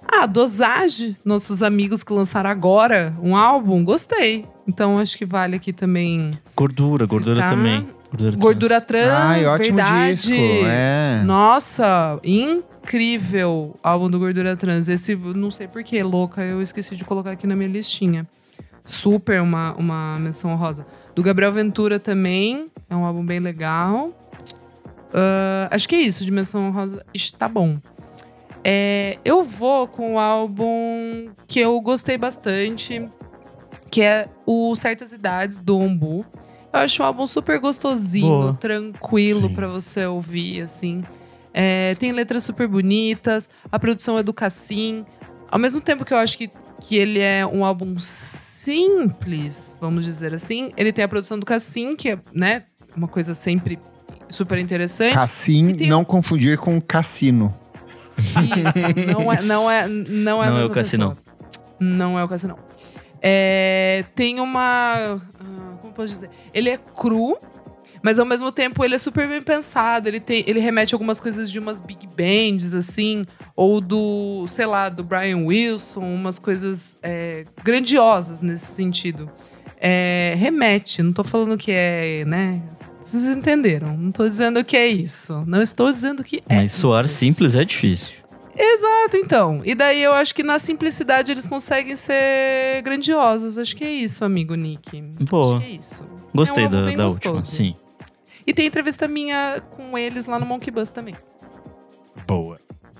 [0.05, 4.47] Ah, Dosage, nossos amigos que lançaram agora um álbum, gostei.
[4.67, 6.33] Então acho que vale aqui também.
[6.57, 7.51] Gordura, gordura citar.
[7.51, 7.89] também.
[8.11, 10.15] Gordura, Gordura trans, Ai, ótimo verdade.
[10.15, 10.33] disco.
[10.67, 11.23] É.
[11.25, 14.89] Nossa, incrível álbum do Gordura Trans.
[14.89, 18.27] Esse, não sei porquê, louca, eu esqueci de colocar aqui na minha listinha.
[18.85, 20.85] Super uma, uma menção rosa.
[21.15, 24.13] Do Gabriel Ventura também, é um álbum bem legal.
[25.15, 27.07] Ah, acho que é isso, de menção rosa.
[27.15, 27.79] Está bom.
[28.65, 33.09] É, eu vou com o álbum que eu gostei bastante,
[33.91, 36.27] que é o Certas Idades, do Ombu.
[36.73, 38.55] Eu acho um álbum super gostosinho, Boa.
[38.55, 41.05] tranquilo pra você ouvir, assim.
[41.53, 45.07] É, tem letras super bonitas, a produção é do Cassim.
[45.49, 46.51] Ao mesmo tempo que eu acho que,
[46.87, 51.97] que ele é um álbum simples, vamos dizer assim, ele tem a produção do Cassim,
[51.97, 52.65] que é, né,
[52.95, 53.79] uma coisa sempre
[54.29, 55.15] super interessante.
[55.15, 57.55] Cassim, tem não confundir com cassino.
[58.19, 61.17] Isso, não é, não é, não é, Não é o Cassinão.
[61.17, 61.25] pessoa.
[61.81, 62.59] Não é o Cassinão.
[63.21, 65.19] É, tem uma.
[65.41, 66.29] ah, Como posso dizer?
[66.53, 67.39] Ele é cru,
[68.05, 70.07] mas ao mesmo tempo ele é super bem pensado.
[70.07, 73.25] Ele, tem, ele remete a algumas coisas de umas big bands, assim,
[73.57, 79.31] ou do, sei lá, do Brian Wilson, umas coisas é, grandiosas nesse sentido.
[79.81, 82.61] É, remete, não tô falando que é, né?
[83.01, 83.97] Vocês entenderam.
[83.97, 85.43] Não tô dizendo que é isso.
[85.47, 86.57] Não estou dizendo que é.
[86.57, 87.15] Mas soar isso.
[87.15, 88.17] simples é difícil.
[88.55, 89.63] Exato, então.
[89.65, 93.57] E daí eu acho que na simplicidade eles conseguem ser grandiosos.
[93.57, 95.01] Acho que é isso, amigo Nick.
[95.31, 95.55] Boa.
[95.55, 96.05] Acho que é isso.
[96.35, 97.75] Gostei É um da, da última, sim.
[98.47, 101.15] E tem entrevista minha com eles lá no Monkey Bus também.
[102.27, 102.59] Boa.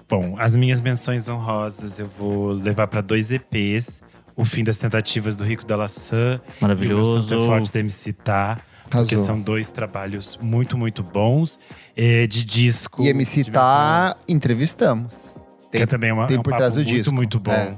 [0.09, 4.03] Bom, as minhas menções honrosas eu vou levar para dois EPs.
[4.37, 7.35] O fim das tentativas do Rico da Laçã e o Maravilhoso.
[7.35, 8.61] É Forte da MC Tá.
[8.85, 9.19] Porque Arrasou.
[9.19, 11.59] são dois trabalhos muito, muito bons.
[11.97, 13.03] É, de disco.
[13.03, 15.35] E MC tá, entrevistamos.
[15.73, 17.15] que é também uma, tem é um por papo trás do muito, disco.
[17.15, 17.53] muito bom.
[17.53, 17.77] É.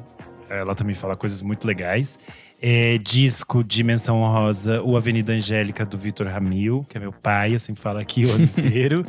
[0.48, 2.18] Ela também fala coisas muito legais.
[2.60, 7.54] É, disco de menção honrosa, o Avenida Angélica, do Vitor Ramil, que é meu pai,
[7.54, 9.04] eu sempre falo aqui o ano inteiro.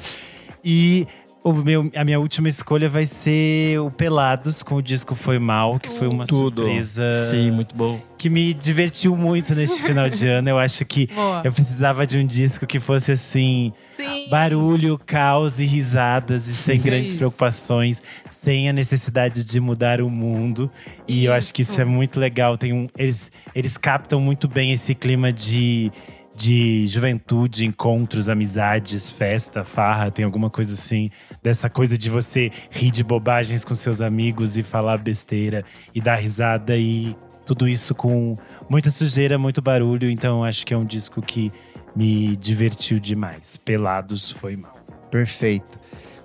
[0.64, 1.08] E
[1.46, 5.88] meu, a minha última escolha vai ser o Pelados, com o disco Foi Mal, que
[5.90, 6.64] foi uma Tudo.
[6.64, 8.02] surpresa Sim, muito bom.
[8.18, 10.50] que me divertiu muito neste final de ano.
[10.50, 11.42] Eu acho que Boa.
[11.46, 13.72] eu precisava de um disco que fosse assim.
[13.96, 14.30] Sim.
[14.30, 17.18] Barulho, caos e risadas, e sem É grandes isso.
[17.18, 20.70] preocupações, sem a necessidade de mudar o mundo.
[21.08, 21.82] E eu acho que isso Isso.
[21.82, 22.58] é muito legal.
[22.58, 25.92] Tem um, eles, eles captam muito bem esse clima de,
[26.38, 30.12] de juventude, encontros, amizades, festa, farra.
[30.12, 31.10] Tem alguma coisa assim,
[31.42, 35.66] dessa coisa de você rir de bobagens com seus amigos e falar besteira
[35.96, 38.38] e dar risada e tudo isso com
[38.70, 40.08] muita sujeira, muito barulho.
[40.12, 41.52] Então eu acho que é um disco que
[41.96, 43.58] me divertiu demais.
[43.58, 44.78] Pelados foi mal.
[45.10, 45.80] Perfeito.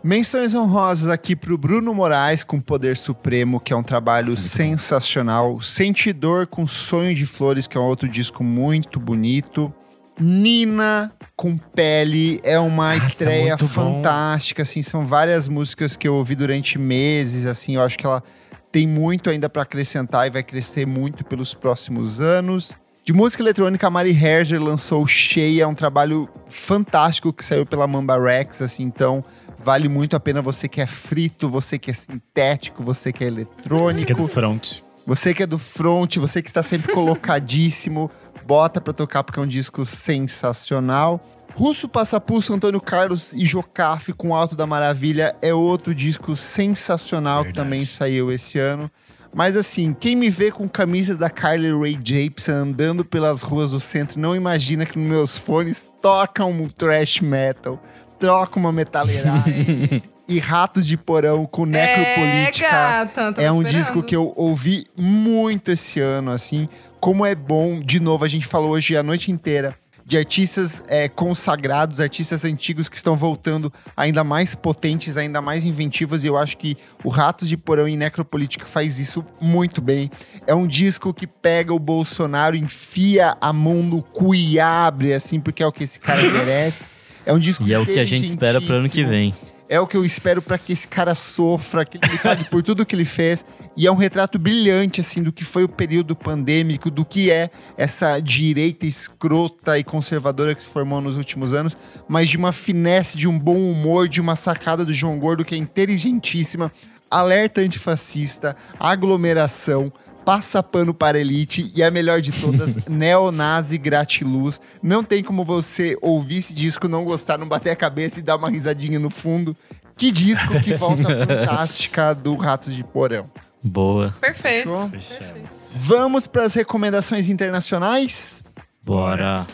[0.05, 5.59] Menções honrosas aqui pro Bruno Moraes com Poder Supremo, que é um trabalho Sim, sensacional.
[5.63, 9.73] Sentidor com Sonho de Flores, que é um outro disco muito bonito.
[10.21, 13.97] Nina com Pele é uma Nossa, estreia muito bom.
[13.97, 18.23] fantástica, assim, são várias músicas que eu ouvi durante meses, assim, eu acho que ela
[18.71, 22.73] tem muito ainda para acrescentar e vai crescer muito pelos próximos anos.
[23.05, 28.17] De música eletrônica, a Mari Herzer lançou Cheia, um trabalho fantástico que saiu pela Mamba
[28.17, 29.25] Rex, assim, então
[29.65, 33.27] vale muito a pena você que é frito, você que é sintético, você que é
[33.27, 33.85] eletrônico.
[33.85, 34.83] Música do front.
[35.05, 38.09] Você que é do front, você que está sempre colocadíssimo,
[38.47, 41.21] bota pra tocar porque é um disco sensacional.
[41.55, 47.49] Russo Passapulso, Antônio Carlos e Jocafe com Alto da Maravilha é outro disco sensacional que
[47.49, 47.65] Verdade.
[47.65, 48.91] também saiu esse ano.
[49.35, 53.81] Mas assim, quem me vê com camisa da Carly Rae Jepsen andando pelas ruas do
[53.81, 57.83] centro não imagina que nos meus fones toca um thrash metal,
[58.19, 60.03] troca uma metaleiragem
[60.33, 62.67] e Ratos de Porão com Necropolítica.
[62.67, 63.69] É, gata, É um esperando.
[63.69, 66.69] disco que eu ouvi muito esse ano, assim.
[67.01, 71.09] Como é bom, de novo, a gente falou hoje a noite inteira de artistas é,
[71.09, 76.57] consagrados, artistas antigos que estão voltando ainda mais potentes, ainda mais inventivos, e eu acho
[76.57, 80.11] que o Ratos de Porão e Necropolítica faz isso muito bem.
[80.47, 85.41] É um disco que pega o Bolsonaro, enfia a mão no cu e abre, assim,
[85.41, 86.85] porque é o que esse cara merece.
[87.25, 89.33] É um disco E é o que a gente espera pro ano que vem.
[89.73, 92.85] É o que eu espero pra que esse cara sofra, que ele pague por tudo
[92.85, 93.43] que ele fez.
[93.75, 97.49] E é um retrato brilhante, assim, do que foi o período pandêmico, do que é
[97.75, 101.75] essa direita escrota e conservadora que se formou nos últimos anos,
[102.07, 105.55] mas de uma finesse, de um bom humor, de uma sacada do João Gordo que
[105.55, 106.71] é inteligentíssima.
[107.11, 109.91] Alerta antifascista, aglomeração,
[110.25, 114.61] passa pano para elite e a melhor de todas, neonazi gratiluz.
[114.83, 118.37] Não tem como você ouvir esse disco, não gostar, não bater a cabeça e dar
[118.37, 119.57] uma risadinha no fundo.
[119.97, 123.31] Que disco, que volta fantástica do Ratos de Porão.
[123.63, 124.13] Boa.
[124.21, 124.71] Perfeito.
[124.89, 125.71] Fechamos.
[125.75, 128.43] Vamos para as recomendações internacionais?
[128.83, 129.47] Bora.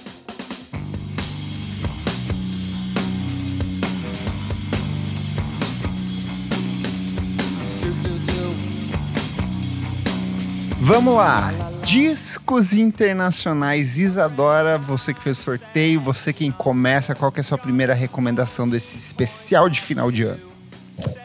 [10.89, 11.53] Vamos lá.
[11.85, 13.99] Discos internacionais.
[13.99, 18.67] Isadora, você que fez sorteio, você quem começa, qual que é a sua primeira recomendação
[18.67, 20.41] desse especial de final de ano?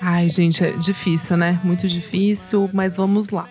[0.01, 1.61] Ai, gente, é difícil, né?
[1.63, 3.47] Muito difícil, mas vamos lá.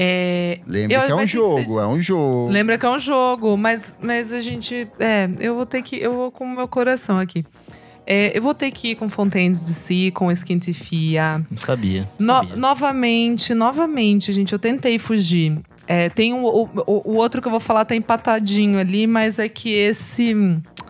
[0.00, 2.48] É, Lembra Eu- que é um que ser- jogo, é um jogo.
[2.50, 4.88] lembra que é um jogo, mas, mas a gente.
[5.00, 5.96] É, eu vou ter que.
[5.96, 7.44] Eu vou com o meu coração aqui.
[8.10, 11.44] É, eu vou ter que ir com Fontaines de Si, com Esquintifia.
[11.50, 12.08] Não sabia.
[12.18, 12.56] No- sabia.
[12.56, 15.58] novamente, novamente, gente, eu tentei fugir.
[15.86, 19.46] É, tem um, o, o, outro que eu vou falar tá empatadinho ali, mas é
[19.48, 20.34] que esse.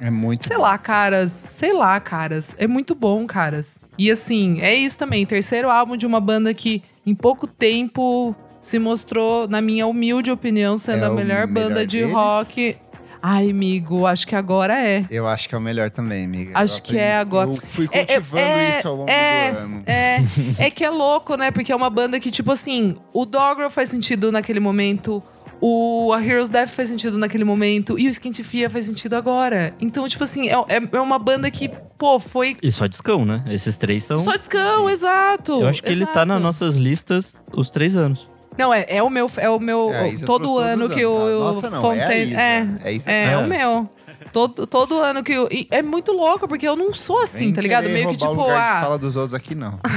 [0.00, 0.46] É muito.
[0.46, 0.62] Sei bom.
[0.62, 1.32] lá, caras.
[1.32, 2.54] Sei lá, caras.
[2.56, 3.80] É muito bom, caras.
[3.98, 5.26] E assim, é isso também.
[5.26, 10.76] Terceiro álbum de uma banda que em pouco tempo se mostrou, na minha humilde opinião,
[10.76, 12.12] sendo É a o melhor banda melhor de deles?
[12.12, 12.76] rock.
[13.22, 15.04] Ai, amigo, acho que agora é.
[15.10, 16.52] Eu acho que é o melhor também, amiga.
[16.54, 17.50] Acho Eu que é agora.
[17.50, 19.82] Eu fui É, é, cultivando é, isso ao longo é, do ano.
[19.86, 20.18] É,
[20.66, 21.50] é que é louco, né?
[21.50, 25.22] Porque é uma banda que, tipo assim, o Doggerel faz sentido naquele momento,
[25.60, 29.74] o A Hero's Death faz sentido naquele momento, e o Skintifia faz sentido agora.
[29.80, 33.42] Então, tipo assim, é, é, é uma banda que, pô, foi E só discão, né?
[33.48, 34.18] Esses três são.
[34.18, 35.60] só discão, exato.
[35.62, 36.40] Eu acho que ele tá nas exato.
[36.40, 38.28] nossas listas os três anos.
[38.58, 41.70] Não, é, é o meu, é o meu, É, todo ano que o, o Nossa,
[41.70, 42.34] não, Fontaine...
[42.34, 42.68] é a é.
[42.82, 43.38] É é, É.
[43.38, 43.88] o meu.
[44.32, 45.48] Todo, todo ano que eu.
[45.50, 47.88] e é muito louco, porque eu não sou assim, Vem tá ligado?
[47.88, 48.80] Meio que tipo, o lugar ah.
[48.80, 49.78] fala dos outros aqui, não.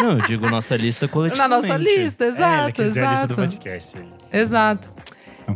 [0.00, 1.68] Não, eu digo nossa lista Na coletivamente.
[1.68, 3.42] nossa lista, é, exato, quis dizer a lista do exato.
[3.42, 3.98] podcast.
[4.32, 4.88] Exato.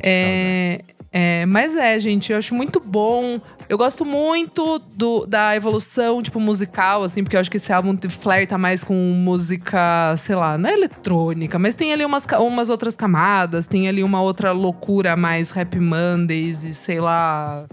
[0.02, 0.80] É,
[1.18, 3.40] é, mas é, gente, eu acho muito bom.
[3.70, 7.96] Eu gosto muito do, da evolução, tipo, musical, assim, porque eu acho que esse álbum
[8.06, 12.94] flerta mais com música, sei lá, não é eletrônica, mas tem ali umas, umas outras
[12.96, 17.64] camadas, tem ali uma outra loucura mais Happy Mondays e sei lá.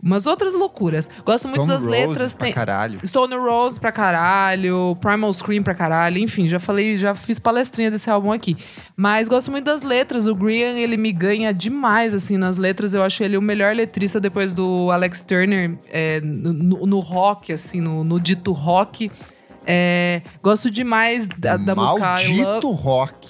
[0.00, 1.10] Umas outras loucuras.
[1.26, 2.36] Gosto muito Stone das Roses letras.
[2.36, 2.98] pra Tem, caralho.
[3.06, 8.08] Stone Rose pra caralho, Primal Scream pra caralho, enfim, já falei, já fiz palestrinha desse
[8.08, 8.56] álbum aqui.
[8.96, 13.02] Mas gosto muito das letras, o Grian, ele me ganha demais, assim, nas letras, eu
[13.02, 16.52] acho ele o melhor letrista depois do Alex Turner é, no,
[16.86, 19.10] no- rock, assim, no, no dito rock.
[19.66, 23.28] É, gosto demais da, da música I Love Maldito rock.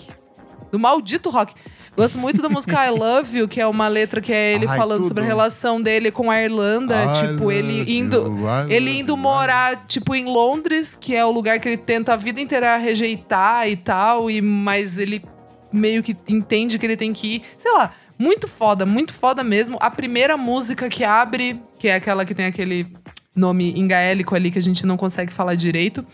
[0.70, 1.54] do maldito rock.
[1.98, 4.76] Gosto muito da música I Love You, que é uma letra que é ele Ai,
[4.76, 5.08] falando tudo.
[5.08, 6.94] sobre a relação dele com a Irlanda.
[6.94, 8.18] I tipo, ele indo.
[8.18, 12.16] you, Ele indo morar, tipo, em Londres, que é o lugar que ele tenta a
[12.16, 15.24] vida inteira rejeitar e tal, e mas ele
[15.72, 17.42] meio que entende que ele tem que ir.
[17.56, 19.76] Sei lá, muito foda, muito foda mesmo.
[19.80, 22.86] A primeira música que abre, que é aquela que tem aquele
[23.34, 26.06] nome em gaélico ali que a gente não consegue falar direito.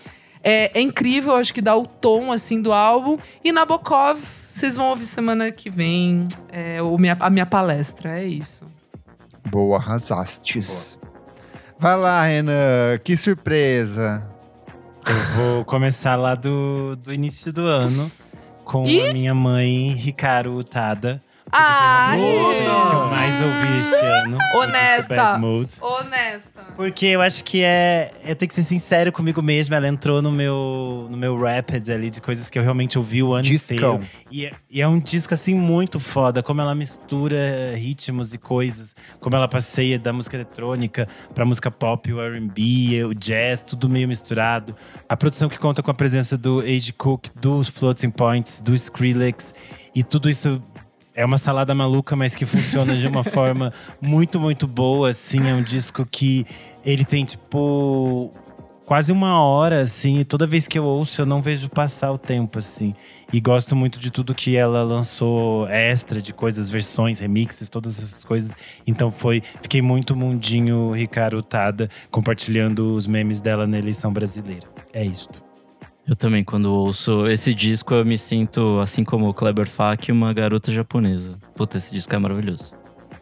[0.46, 3.16] É, é incrível, acho que dá o tom, assim, do álbum.
[3.42, 8.26] E Nabokov, vocês vão ouvir semana que vem é, o minha, a minha palestra, é
[8.26, 8.66] isso.
[9.46, 10.98] Boa, arrasastes.
[11.78, 12.98] Vai lá, Renan.
[13.02, 14.22] Que surpresa.
[15.06, 18.10] Eu vou começar lá do, do início do ano
[18.64, 19.08] com Ih!
[19.08, 21.22] a minha mãe, Ricardo Utada.
[22.16, 24.38] Que eu mais ouvi este ano.
[24.54, 25.38] Honesta.
[25.82, 26.64] Honesta.
[26.76, 28.12] Porque eu acho que é.
[28.24, 29.74] Eu tenho que ser sincero comigo mesmo.
[29.74, 33.32] Ela entrou no meu, no meu Rapids ali de coisas que eu realmente ouvi o
[33.32, 33.96] ano Discão.
[33.96, 34.10] inteiro.
[34.30, 36.42] E é, e é um disco assim muito foda.
[36.42, 37.36] Como ela mistura
[37.76, 38.94] ritmos e coisas.
[39.20, 44.08] Como ela passeia da música eletrônica pra música pop, o RB, o jazz, tudo meio
[44.08, 44.74] misturado.
[45.08, 49.54] A produção que conta com a presença do Age Cook, dos Floating Points, do Skrillex.
[49.94, 50.60] E tudo isso
[51.14, 55.48] é uma salada maluca, mas que funciona de uma forma muito, muito boa, assim.
[55.48, 56.44] É um disco que
[56.84, 58.32] ele tem, tipo,
[58.84, 60.18] quase uma hora, assim.
[60.18, 62.94] E toda vez que eu ouço, eu não vejo passar o tempo, assim.
[63.32, 68.24] E gosto muito de tudo que ela lançou extra, de coisas, versões, remixes, todas essas
[68.24, 68.52] coisas.
[68.84, 69.40] Então foi…
[69.62, 74.66] Fiquei muito mundinho Ricardo Tada, compartilhando os memes dela na eleição brasileira.
[74.92, 75.43] É isso.
[76.06, 80.32] Eu também, quando ouço esse disco, eu me sinto, assim como o Kleber Fak, uma
[80.34, 81.38] garota japonesa.
[81.56, 82.72] Puta, esse disco é maravilhoso.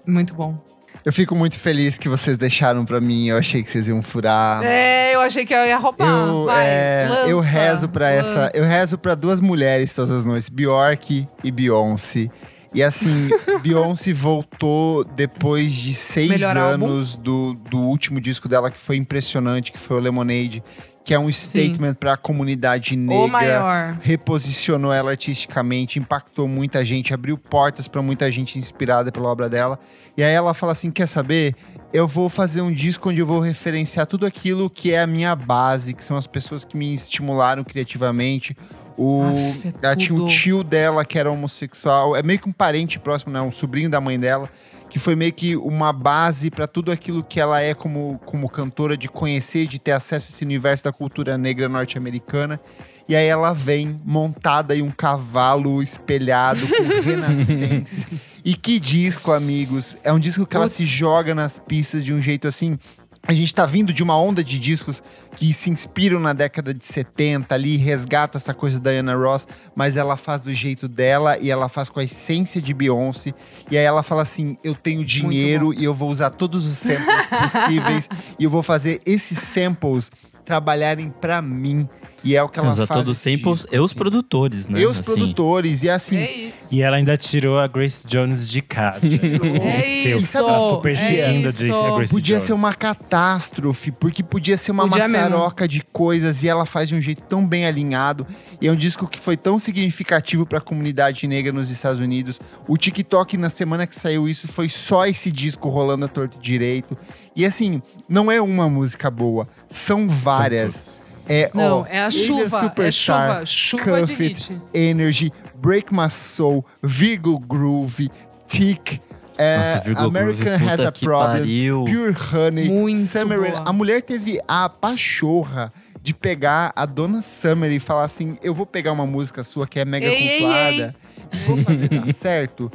[0.06, 0.58] Muito bom.
[1.04, 3.28] Eu fico muito feliz que vocês deixaram pra mim.
[3.28, 4.62] Eu achei que vocês iam furar.
[4.64, 6.06] É, eu achei que eu ia roubar.
[6.28, 8.50] Eu, Vai, é, lança, eu rezo pra lan- essa.
[8.54, 12.28] Eu rezo pra duas mulheres todas as noites, Bjork e Beyoncé.
[12.74, 13.28] E assim,
[13.62, 19.70] Beyoncé voltou depois de seis Melhor anos do, do último disco dela, que foi impressionante,
[19.72, 20.62] que foi o Lemonade,
[21.04, 23.98] que é um statement pra comunidade O negra.
[24.00, 29.78] Reposicionou ela artisticamente, impactou muita gente, abriu portas pra muita gente inspirada pela obra dela.
[30.16, 31.54] E aí ela fala assim: quer saber?
[31.92, 35.34] Eu vou fazer um disco onde eu vou referenciar tudo aquilo que é a minha
[35.36, 38.56] base, que são as pessoas que me estimularam criativamente.
[38.96, 42.52] O, Aff, é ela tinha um tio dela que era homossexual, é meio que um
[42.52, 43.40] parente próximo, né?
[43.40, 44.48] Um sobrinho da mãe dela,
[44.92, 48.94] que foi meio que uma base pra tudo aquilo que ela é como, como cantora,
[48.94, 52.60] de conhecer, de ter acesso a esse universo da cultura negra norte-americana.
[53.08, 58.06] E aí ela vem montada em um cavalo espelhado com renascença.
[58.44, 59.96] e que disco, amigos!
[60.04, 60.76] É um disco que ela Putz.
[60.76, 62.78] se joga nas pistas de um jeito assim
[63.26, 65.02] A gente tá vindo de uma onda de discos
[65.36, 69.96] que se inspiram na década de 70 ali, resgata essa coisa da Diana Ross, mas
[69.96, 73.32] ela faz do jeito dela e ela faz com a essência de Beyoncé.
[73.70, 77.26] E aí ela fala assim: eu tenho dinheiro e eu vou usar todos os samples
[77.28, 78.08] possíveis
[78.38, 80.10] e eu vou fazer esses samples
[80.44, 81.88] trabalharem pra mim.
[82.24, 82.98] E é o que ela Usa faz.
[83.00, 83.94] todos os samples disco, e os assim.
[83.98, 84.80] produtores, né?
[84.80, 85.82] E os Assim, produtores.
[85.82, 86.68] E assim, É isso.
[86.70, 89.00] E ela ainda tirou a Grace Jones de casa.
[89.60, 90.16] É Seu.
[90.18, 91.58] isso, Ela ficou é perseguindo a isso.
[91.64, 92.46] Grace, a Grace Podia Jones.
[92.46, 96.94] ser uma catástrofe, porque podia ser uma Podia maçaroca de coisas e ela faz de
[96.94, 98.26] um jeito tão bem alinhado.
[98.60, 102.40] E é um disco que foi tão significativo para a comunidade negra nos Estados Unidos.
[102.68, 106.40] O TikTok, na semana que saiu isso, foi só esse disco rolando a torto e
[106.40, 106.96] direito.
[107.34, 111.00] E assim, não é uma música boa, são várias.
[111.28, 112.56] É, Não, ó, é a Alien chuva.
[112.56, 113.84] É Superstar, chuva.
[113.84, 114.60] Chuva hit.
[114.74, 118.10] Energy, Break My Soul, Virgo Groove,
[118.48, 119.00] Tick,
[119.38, 121.84] é, Nossa, American Groove, Has a Problem, pariu.
[121.84, 123.62] Pure Honey, Muito Summer boa.
[123.66, 125.72] A mulher teve a pachorra
[126.02, 129.78] de pegar a Dona Summer e falar assim: eu vou pegar uma música sua que
[129.78, 130.94] é mega Ei, ei, cultuada.
[131.32, 131.88] E vou fazer.
[131.88, 132.70] Dar certo.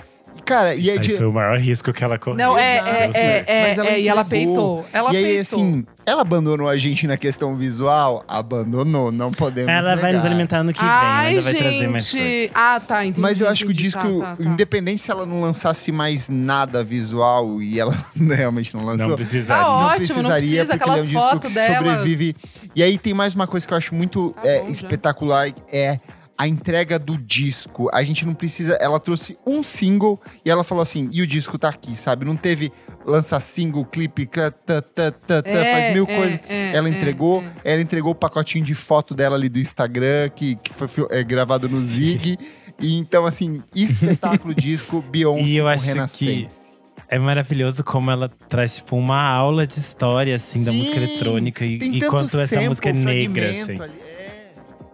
[0.47, 1.17] E, Cara, e Isso é aí de.
[1.17, 2.37] foi o maior risco que ela correu.
[2.37, 2.77] Não, é,
[3.13, 4.85] é, é, Mas ela é, e ela peitou.
[4.93, 5.59] Ela e aí, peitou.
[5.59, 8.23] assim, ela abandonou a gente na questão visual?
[8.27, 9.69] Abandonou, não podemos.
[9.69, 10.25] Ela vai nos negar.
[10.27, 11.61] alimentar no que vem, ela Ai, ainda vai gente.
[11.63, 12.51] trazer mais coisas.
[12.55, 13.19] Ah, tá, entendi.
[13.19, 14.43] Mas eu acho que o disco, Tá, tá, tá.
[14.43, 19.63] independente se ela não lançasse mais nada visual, e ela realmente não lançou, Não precisaria.
[19.65, 21.75] Tá não ótimo, não precisaria, precisa, porque ele é um aquelas disco fotos que dela.
[21.75, 22.35] sobrevive.
[22.73, 24.71] E aí tem mais uma coisa que eu acho muito Tá é, bom já.
[24.71, 25.99] espetacular, é
[26.37, 27.89] a entrega do disco.
[27.91, 28.77] A gente não precisa...
[28.79, 32.25] Ela trouxe um single e ela falou assim, e o disco tá aqui, sabe?
[32.25, 32.71] Não teve
[33.05, 36.39] lançar single, clipe, tá, tá, tá, tá, tá, É, faz mil é, coisas.
[36.47, 37.73] é, ela é, entregou, é.
[37.73, 41.67] ela entregou o pacotinho de foto dela ali do Instagram, que, que foi é, gravado
[41.67, 42.37] no Zig.
[42.79, 46.67] e então, assim, espetáculo disco, Beyoncé E eu acho que Renascença.
[47.09, 51.65] É maravilhoso como ela traz, tipo, uma aula de história, assim, da Sim, música eletrônica.
[51.65, 53.81] E, e quanto essa sample, música é negra, assim.
[53.81, 54.06] ali.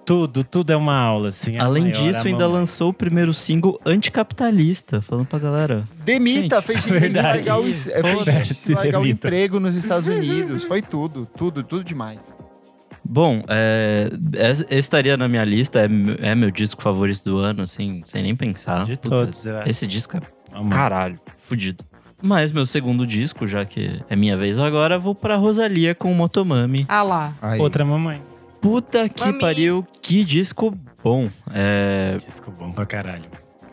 [0.06, 1.58] Tudo, tudo é uma aula, assim.
[1.58, 2.60] a Além maior, disso, ainda mamãe.
[2.60, 5.88] lançou o primeiro single anticapitalista, falando pra galera.
[6.04, 7.47] Demita, Gente, fez gente verdade.
[7.49, 9.28] largar, o, fez gente largar o demita.
[9.28, 10.66] emprego nos Estados Unidos.
[10.66, 12.38] Foi tudo, tudo, tudo demais.
[13.06, 14.10] Bom, é,
[14.70, 18.24] é- estaria na minha lista, é, meu- é meu disco favorito do ano, assim, sem
[18.24, 18.86] nem pensar.
[18.86, 19.70] De Puta, todos, eu acho.
[19.70, 20.22] Esse disco é
[20.54, 20.70] Amor.
[20.72, 21.84] caralho, fudido.
[22.22, 26.86] Mas meu segundo disco, já que é minha vez agora, vou pra Rosalia com Motomami.
[26.88, 27.34] Ah lá.
[27.41, 27.60] Aí.
[27.60, 28.22] Outra mamãe.
[28.64, 29.39] Puta que Mami.
[29.39, 31.30] pariu, que disco bom.
[31.53, 33.26] É, Disco bom pra caralho.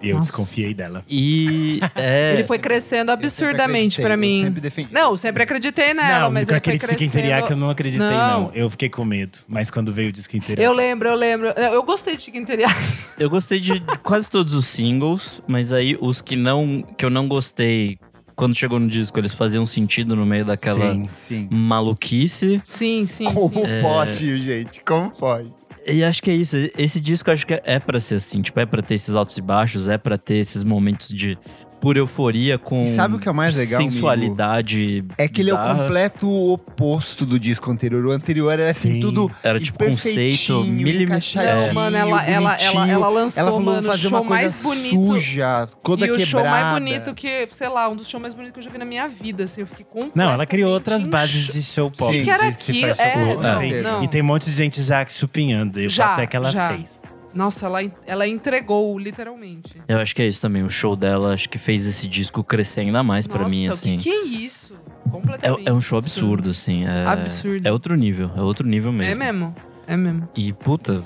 [0.03, 0.31] E eu Nossa.
[0.31, 1.05] desconfiei dela.
[1.09, 4.45] e é, Ele foi crescendo absurdamente acreditei, pra eu mim.
[4.45, 4.93] sempre defendi.
[4.93, 7.19] Não, sempre acreditei nela, não, mas ele foi acreditei que crescendo.
[7.21, 8.41] Interiac, eu não acreditei, Não.
[8.45, 8.51] não.
[8.55, 9.39] Eu fiquei com medo.
[9.47, 10.61] Mas quando veio o disco inteiro.
[10.61, 11.49] Eu lembro, eu lembro.
[11.49, 12.81] Eu gostei de Teriyaki.
[13.19, 17.29] eu gostei de quase todos os singles, mas aí os que não que eu não
[17.29, 17.99] gostei
[18.41, 21.09] quando chegou no disco, eles faziam sentido no meio daquela Sim.
[21.15, 21.49] Sim.
[21.49, 22.61] Sim, maluquice.
[22.65, 23.25] sim, sim.
[23.27, 23.83] Como É.
[23.83, 24.81] pode, gente?
[24.83, 25.51] Como pode?
[25.87, 26.57] E acho que é isso.
[26.77, 28.41] Esse disco acho que é, é pra ser assim.
[28.43, 31.37] Tipo, é pra ter esses altos e baixos, é pra ter esses momentos de
[31.81, 35.05] pura euforia com E sabe o que é o mais legal, sensualidade.
[35.17, 35.79] É que ele é o bizarra.
[35.83, 38.05] completo oposto do disco anterior.
[38.07, 39.01] O anterior era assim, Sim.
[39.01, 41.67] tudo Era tipo conceito milimetrado.
[41.69, 44.43] Não, mano, ela, ela, ela, ela lançou, Ela falou mano, fazer o show uma coisa
[44.43, 45.07] mais bonito.
[45.13, 46.27] suja, toda e o quebrada.
[46.31, 48.79] show mais bonito que, sei lá, um dos shows mais bonitos que eu já vi
[48.79, 49.63] na minha vida, assim.
[49.63, 50.11] Eu fiquei com.
[50.15, 52.13] Não, ela criou outras bases de show pop.
[52.13, 52.19] Sim.
[52.19, 53.43] de Que era faz show é, pop.
[53.43, 54.05] não, Tem- não.
[54.05, 55.81] E tem um monte de gente já chupinhando.
[55.81, 56.69] E o Já, fato é que ela já.
[56.75, 57.00] fez.
[57.33, 59.81] Nossa, ela, ela entregou, literalmente.
[59.87, 60.63] Eu acho que é isso também.
[60.65, 63.73] O show dela acho que fez esse disco crescer ainda mais pra Nossa, mim, o
[63.73, 63.97] assim.
[63.97, 64.75] que, que é isso?
[65.11, 65.67] Completamente.
[65.67, 66.07] É, é um show Sim.
[66.09, 66.85] absurdo, assim.
[66.85, 67.67] É, Absurdo.
[67.67, 69.23] É outro nível, é outro nível mesmo.
[69.23, 69.55] É mesmo.
[69.87, 70.29] É mesmo.
[70.37, 71.05] E, puta,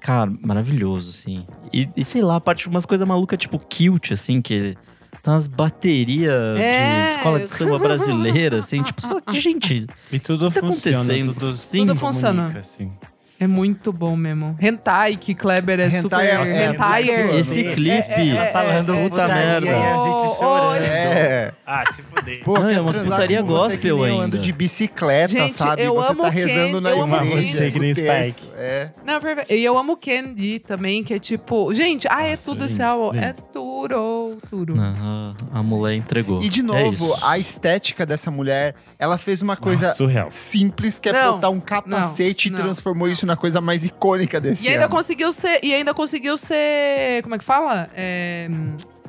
[0.00, 1.46] cara, maravilhoso, assim.
[1.72, 4.76] E, e sei lá, a parte de umas coisas malucas, tipo kilt, assim, que
[5.22, 7.06] tá umas baterias É.
[7.06, 8.82] de escola de samba brasileira, assim.
[8.82, 12.58] Tipo, você fala, gente, E tudo que tá funciona, tudo, Sim, Tudo comunica, funciona.
[12.58, 12.92] assim.
[13.38, 14.56] É muito bom mesmo.
[14.60, 16.20] Hentai, que Kleber é Hentai super...
[16.24, 17.38] é- é, Hentai ano.
[17.38, 17.90] esse É, clipe.
[17.90, 19.66] é, é, Tá falando é, puta merda.
[19.66, 20.82] e a Oh, gente chorando.
[20.84, 21.52] É.
[21.66, 22.42] Ah, se fuder.
[22.44, 24.24] Pô, Não, é uma putaria gospel nem eu ainda.
[24.24, 25.82] ando de bicicleta, Gente, sabe?
[25.82, 27.70] eu você amo tá Ken, rezando na eu amo igreja.
[27.70, 27.94] Ken.
[27.94, 28.32] Terço.
[28.38, 28.52] Spike.
[28.56, 28.90] É.
[29.04, 29.20] Não.
[29.50, 31.72] E eu amo Candy também, que é tipo...
[31.74, 33.18] Gente, ah, é Nossa, tudo esse álbum.
[33.18, 34.74] É tudo, tudo.
[35.52, 36.40] A mulher entregou.
[36.42, 40.28] E de É novo, a estética dessa mulher, ela fez uma coisa Nossa, surreal.
[40.30, 44.40] simples, que é Não, botar um capacete não, e transformou isso na coisa mais icônica
[44.40, 44.94] desse E ainda ano.
[44.94, 45.60] conseguiu ser.
[45.62, 47.22] E ainda conseguiu ser.
[47.22, 47.90] Como é que fala?
[47.94, 48.48] É,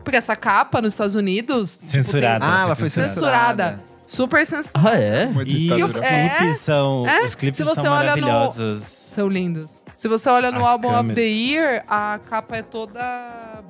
[0.03, 1.78] porque essa capa nos Estados Unidos.
[1.78, 2.45] tipo, Censurada.
[2.45, 3.13] Ah, ela foi Censurada.
[3.15, 3.63] censurada.
[3.70, 3.88] Censurada.
[4.07, 4.89] Super censurada.
[4.89, 5.30] Ah, é?
[5.47, 7.07] E os É, clipes são.
[7.07, 7.24] é.
[7.24, 8.84] Os clipes Se você são olha no- maravilhosos.
[8.84, 9.84] São lindos.
[9.95, 11.15] Se você olha no As álbum of câmeras.
[11.15, 13.01] the Year, a capa é toda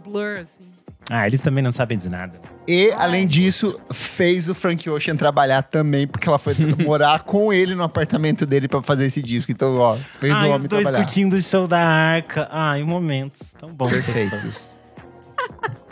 [0.06, 0.66] blur, assim.
[1.10, 2.40] Ah, eles também não sabem de nada.
[2.68, 6.54] E, além disso, fez o Frank Ocean trabalhar também, porque ela foi
[6.86, 9.52] morar com ele no apartamento dele pra fazer esse disco.
[9.52, 11.06] Então, ó, fez Ai, o os homem dois trabalhar.
[11.06, 12.50] curtindo o show da Arca.
[12.52, 13.92] Ai, momentos tão bons.
[13.92, 14.76] Perfeitos.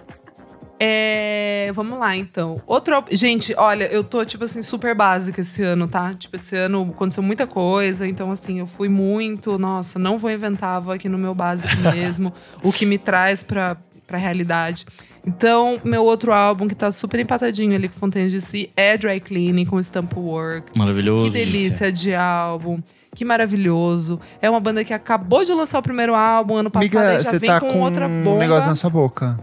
[0.77, 2.61] É, vamos lá, então.
[2.67, 3.01] Outro.
[3.11, 6.13] Gente, olha, eu tô, tipo assim, super básica esse ano, tá?
[6.13, 9.57] Tipo, esse ano aconteceu muita coisa, então, assim, eu fui muito.
[9.57, 13.77] Nossa, não vou inventar, vou aqui no meu básico mesmo, o que me traz pra,
[14.05, 14.85] pra realidade.
[15.25, 19.19] Então, meu outro álbum, que tá super empatadinho ali com Fontaine de Si, é Dry
[19.19, 20.77] Cleaning com Stamp Work.
[20.77, 21.25] Maravilhoso.
[21.25, 22.81] Que delícia de álbum.
[23.15, 24.19] Que maravilhoso.
[24.41, 27.31] É uma banda que acabou de lançar o primeiro álbum ano passado Amiga, e já
[27.31, 28.39] você vem tá com com outra um bomba.
[28.39, 29.39] negócio na sua boca.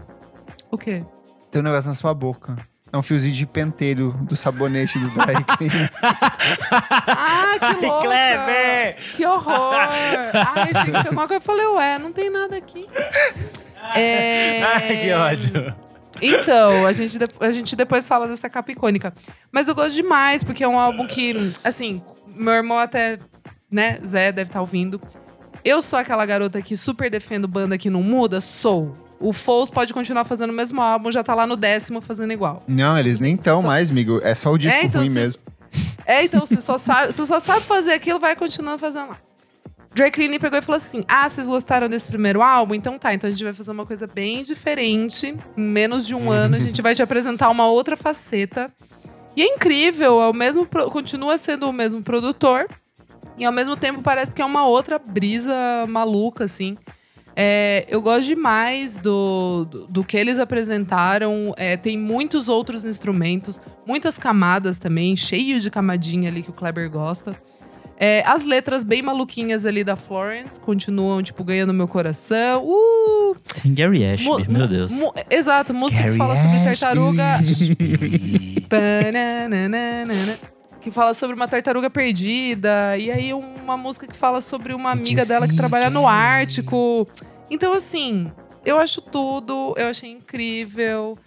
[0.71, 1.03] O quê?
[1.51, 2.55] Tem um negócio na sua boca.
[2.91, 5.89] É um fiozinho de penteiro do sabonete do Dry Clean.
[7.07, 8.07] Ah, que louca!
[8.07, 8.97] Kleber!
[9.15, 9.73] Que horror!
[9.73, 11.33] Ai, achei que.
[11.33, 12.87] Eu falei, ué, não tem nada aqui.
[13.95, 14.63] É...
[14.63, 15.75] Ai, que ódio.
[16.21, 19.13] Então, a gente, a gente depois fala dessa capa icônica.
[19.51, 23.19] Mas eu gosto demais, porque é um álbum que, assim, meu irmão até,
[23.69, 25.01] né, Zé deve estar ouvindo.
[25.65, 28.39] Eu sou aquela garota que super defendo banda que não muda?
[28.41, 28.95] Sou.
[29.19, 32.61] O Foles pode continuar fazendo o mesmo álbum, já tá lá no décimo fazendo igual.
[32.67, 34.19] Não, eles nem estão Só- mais, amigo.
[34.21, 35.41] É só o disco É, então, ruim vocês- mesmo.
[36.05, 39.17] É, então, você só sabe, você só sabe fazer aquilo, vai continuando fazendo lá.
[39.95, 42.73] Drake Clean pegou e falou assim: Ah, vocês gostaram desse primeiro álbum?
[42.73, 45.35] Então tá, então a gente vai fazer uma coisa bem diferente.
[45.55, 48.71] Em menos de um ano, a gente vai te apresentar uma outra faceta.
[49.35, 52.67] E é incrível, é o mesmo, continua sendo o mesmo produtor.
[53.37, 55.55] E ao mesmo tempo parece que é uma outra brisa
[55.87, 56.77] maluca, assim.
[57.35, 61.53] É, eu gosto demais do, do, do que eles apresentaram.
[61.57, 66.89] É, tem muitos outros instrumentos, muitas camadas também, cheio de camadinha ali que o Kleber
[66.89, 67.35] gosta.
[68.05, 72.61] É, as letras bem maluquinhas ali da Florence continuam, tipo, ganhando meu coração.
[72.65, 73.33] Uh!
[73.61, 74.91] Tem Gary Ashby, Mu- meu Deus.
[74.91, 76.65] mu- exato, música que Gary fala sobre Ashby.
[76.65, 77.23] tartaruga.
[78.67, 80.37] Pananana,
[80.81, 82.97] que fala sobre uma tartaruga perdida.
[82.97, 86.05] E aí uma música que fala sobre uma amiga dela que trabalha no?
[86.05, 87.07] Ártico.
[87.49, 88.29] Então, assim,
[88.65, 91.17] eu acho tudo, eu achei incrível.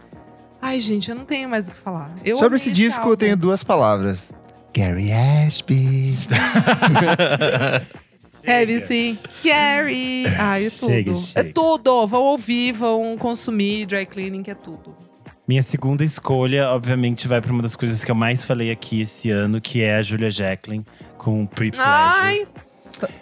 [0.61, 2.11] Ai, gente, eu não tenho mais o que falar.
[2.24, 3.12] Eu Sobre esse disco, álbum.
[3.12, 4.31] eu tenho duas palavras.
[4.77, 6.12] Gary Ashby.
[8.45, 9.18] Heavy sim.
[9.43, 10.24] Gary.
[10.39, 10.91] Ai, é tudo.
[10.93, 11.53] Chega, É chega.
[11.53, 12.07] tudo.
[12.07, 14.95] Vão ouvir, vão consumir dry cleaning, que é tudo.
[15.49, 19.31] Minha segunda escolha, obviamente, vai pra uma das coisas que eu mais falei aqui esse
[19.31, 20.85] ano, que é a Julia Jacqueline
[21.16, 21.89] com Pre-Pleasure.
[21.89, 22.61] Ai, t-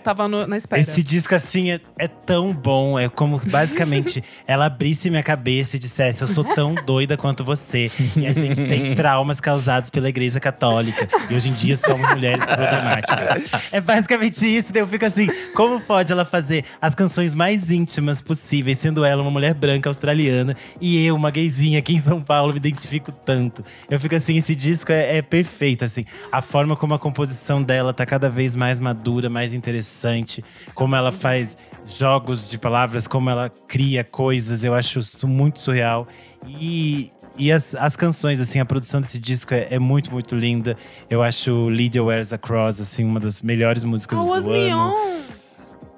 [0.03, 0.81] tava no- na espera.
[0.81, 2.99] Esse disco, assim, é, é tão bom.
[2.99, 7.91] É como, basicamente, ela abrisse minha cabeça e dissesse: Eu sou tão doida quanto você.
[8.17, 11.09] E a gente tem traumas causados pela Igreja Católica.
[11.31, 13.51] E hoje em dia somos mulheres problemáticas.
[13.73, 14.73] É basicamente isso.
[14.73, 19.23] Daí eu fico assim: como pode ela fazer as canções mais íntimas possíveis, sendo ela
[19.23, 23.65] uma mulher branca australiana e eu, uma gayzinha aqui em São Paulo, me identifico tanto.
[23.91, 26.05] Eu fico assim: esse disco é, é perfeito, assim.
[26.31, 30.45] A forma como a composição dela tá cada vez mais madura, mais interessante.
[30.75, 31.57] Como ela faz
[31.87, 34.63] jogos de palavras, como ela cria coisas.
[34.63, 36.07] Eu acho isso muito surreal.
[36.47, 37.11] E.
[37.37, 40.77] E as, as canções, assim, a produção desse disco é, é muito, muito linda.
[41.11, 44.53] Eu acho Lydia Wears a Cross, assim, uma das melhores músicas I do ano.
[44.53, 44.95] neon.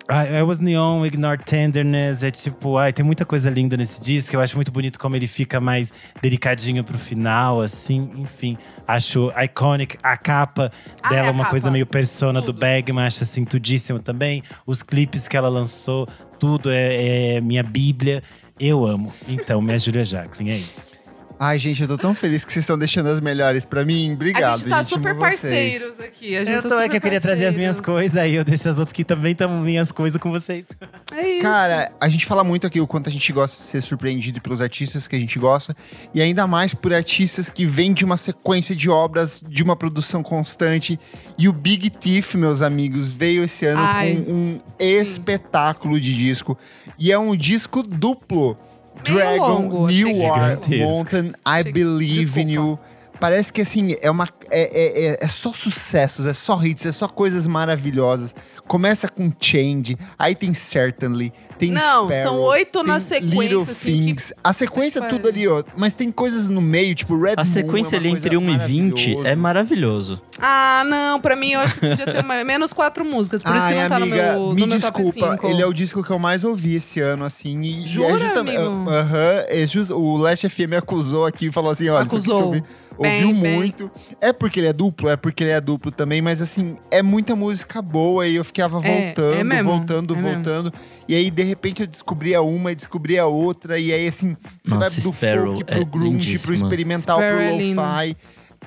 [0.08, 2.22] I, I Was Neon, Ignore Tenderness.
[2.22, 4.36] É tipo, ai, tem muita coisa linda nesse disco.
[4.36, 5.92] Eu acho muito bonito como ele fica mais
[6.22, 8.10] delicadinho pro final, assim.
[8.16, 9.96] Enfim, acho iconic.
[10.02, 10.70] A capa
[11.02, 11.50] Ai, dela, a uma capa.
[11.50, 12.60] coisa meio persona do Tudo.
[12.60, 14.42] Bergman, acho assim, tudíssimo também.
[14.66, 18.22] Os clipes que ela lançou, tudo é, é minha bíblia.
[18.58, 19.12] Eu amo.
[19.28, 20.95] Então, minha Julia Jacqueline, é isso.
[21.38, 24.14] Ai, gente, eu tô tão feliz que vocês estão deixando as melhores pra mim.
[24.14, 25.40] Obrigado, a gente tá amo super vocês.
[25.40, 26.34] parceiros aqui.
[26.34, 28.00] A gente Eu tá tô, é que eu queria trazer as minhas parceiros.
[28.00, 30.66] coisas, aí eu deixo as outras que também estão minhas coisas com vocês.
[31.12, 31.42] É isso.
[31.42, 34.62] Cara, a gente fala muito aqui o quanto a gente gosta de ser surpreendido pelos
[34.62, 35.76] artistas que a gente gosta.
[36.14, 40.22] E ainda mais por artistas que vêm de uma sequência de obras, de uma produção
[40.22, 40.98] constante.
[41.36, 46.56] E o Big Thief, meus amigos, veio esse ano Ai, com um espetáculo de disco.
[46.98, 48.56] E é um disco duplo.
[49.04, 50.84] Meio Dragon, longo, achei New que- War, Gigantesco.
[50.92, 52.78] Mountain, I Achei- Believe in You.
[53.20, 54.28] Parece que assim, é uma.
[54.50, 58.34] É, é, é, é só sucessos, é só hits, é só coisas maravilhosas.
[58.68, 63.98] Começa com Change, aí tem Certainly, tem Não, Sparrow, são oito na sequência, Little assim,
[64.00, 64.32] que- Things.
[64.42, 65.62] A sequência é que tudo ali, ó.
[65.76, 69.34] Mas tem coisas no meio, tipo Red A sequência ali entre 1 e 20 é
[69.34, 70.20] maravilhoso.
[70.38, 73.66] Ah, não, pra mim eu acho que podia ter uma- menos quatro músicas, por isso
[73.66, 75.46] que Ai, não tá amiga, no meu, me no meu top desculpa, 5.
[75.48, 77.60] ele é o disco que eu mais ouvi esse ano, assim.
[77.62, 78.58] E, e Jura, é justamente.
[78.58, 82.62] Aham, é just- o Last FM acusou aqui e falou assim: olha, isso aqui
[82.98, 83.54] Ouviu Bem, bem.
[83.56, 83.90] muito.
[84.20, 87.36] É porque ele é duplo, é porque ele é duplo também, mas assim, é muita
[87.36, 90.32] música boa e eu ficava É, voltando, é mesmo, voltando, é mesmo.
[90.34, 90.72] voltando.
[91.08, 93.78] E aí, de repente, eu descobria uma e descobria a outra.
[93.78, 96.54] E aí, assim, você Nossa, vai do Sparrow folk pro é grunge, pro lindíssima.
[96.54, 98.16] experimental, Sparrow é pro lo-fi.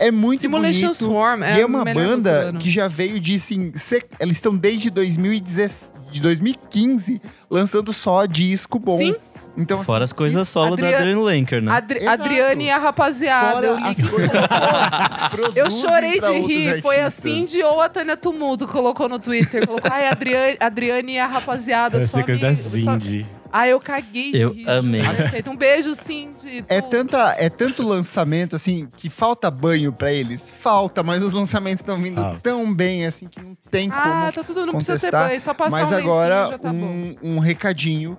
[0.01, 0.93] É muito Simulation bonito.
[1.05, 2.59] Swarm é e é uma banda ano.
[2.59, 8.79] que já veio de, assim, ser- eles estão desde 2010, de 2015 lançando só disco
[8.79, 8.93] bom.
[8.93, 9.15] Sim.
[9.59, 11.71] Então, assim, Fora as coisas solo da Adria- Adrienne Lenker, né?
[11.71, 12.21] Adri- Exato.
[12.23, 13.67] Adriane e a rapaziada.
[13.67, 13.77] eu,
[15.65, 16.81] eu chorei de rir.
[16.81, 17.25] Foi artistas.
[17.25, 19.67] assim de ou a Tânia Tumulto colocou no Twitter.
[19.67, 21.97] Colocou, ai, Adriane, Adriane e a rapaziada.
[21.97, 22.69] Essa Só é me, da só...
[22.69, 23.25] Cindy.
[23.51, 24.69] Ai, eu caguei de Eu rir.
[24.69, 25.01] amei.
[25.47, 26.63] Um beijo, Cindy.
[26.69, 30.51] É, tanta, é tanto lançamento, assim, que falta banho pra eles.
[30.61, 32.39] Falta, mas os lançamentos estão vindo Falta.
[32.41, 35.27] tão bem, assim, que não tem Ah, como tá tudo, não precisa ter contestar.
[35.29, 35.41] banho.
[35.41, 36.75] Só passar Mas um lencinho agora, já tá bom.
[36.77, 38.15] um, um recadinho.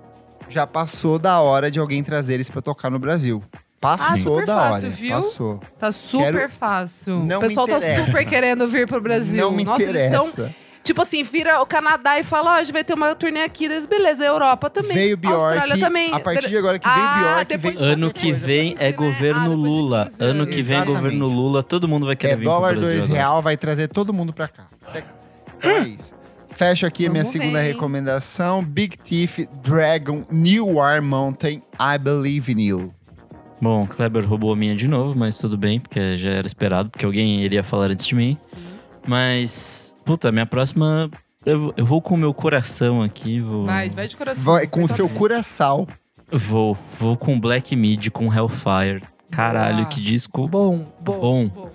[0.51, 3.41] Já passou da hora de alguém trazer eles pra tocar no Brasil.
[3.79, 4.95] Passou Ah, super da fácil, hora.
[4.95, 5.15] viu?
[5.15, 5.59] Passou.
[5.79, 7.23] Tá super Quero- fácil.
[7.25, 9.41] Não o pessoal me tá super querendo vir pro Brasil.
[9.41, 10.23] Não me Nossa, eles interessa.
[10.27, 10.55] estão.
[10.83, 13.65] Tipo assim, vira o Canadá e fala: ó, a gente vai ter uma turnê aqui.
[13.65, 14.93] Eles, beleza, Europa também.
[14.93, 15.43] Veio Bjork.
[15.43, 16.13] Austrália também.
[16.13, 19.51] A partir de agora que veio Ah, Bjork, vem Ano que vem 15, é governo
[19.51, 20.03] Ah, Lula.
[20.05, 21.63] 15 Ano que vem é governo Lula.
[21.63, 23.17] Todo mundo vai querer é vir pro dólar Brasil dois agora.
[23.19, 24.65] real, vai trazer todo mundo pra cá.
[24.87, 25.03] Até-
[25.57, 26.13] Então é isso.
[26.61, 27.73] Fecho aqui a minha Vamos segunda ver, hein?
[27.73, 28.63] recomendação.
[28.63, 32.93] Big Thief, Dragon, New War Mountain, I Believe in You.
[33.59, 37.03] Bom, Kleber roubou a minha de novo, mas tudo bem, porque já era esperado, porque
[37.03, 38.37] alguém iria falar antes de mim.
[39.07, 41.09] Mas, puta, minha próxima.
[41.43, 43.41] Eu, eu vou com o meu coração aqui.
[43.41, 44.43] Vou, Vai, vai de coração.
[44.53, 45.87] Vai com o seu curaçal.
[46.31, 46.77] Vou.
[46.99, 49.01] Vou com Black Mid, com Hellfire.
[49.31, 49.87] Caralho, Boa.
[49.87, 50.47] que disco.
[50.47, 51.47] Bom, bom, Bom.
[51.47, 51.71] bom.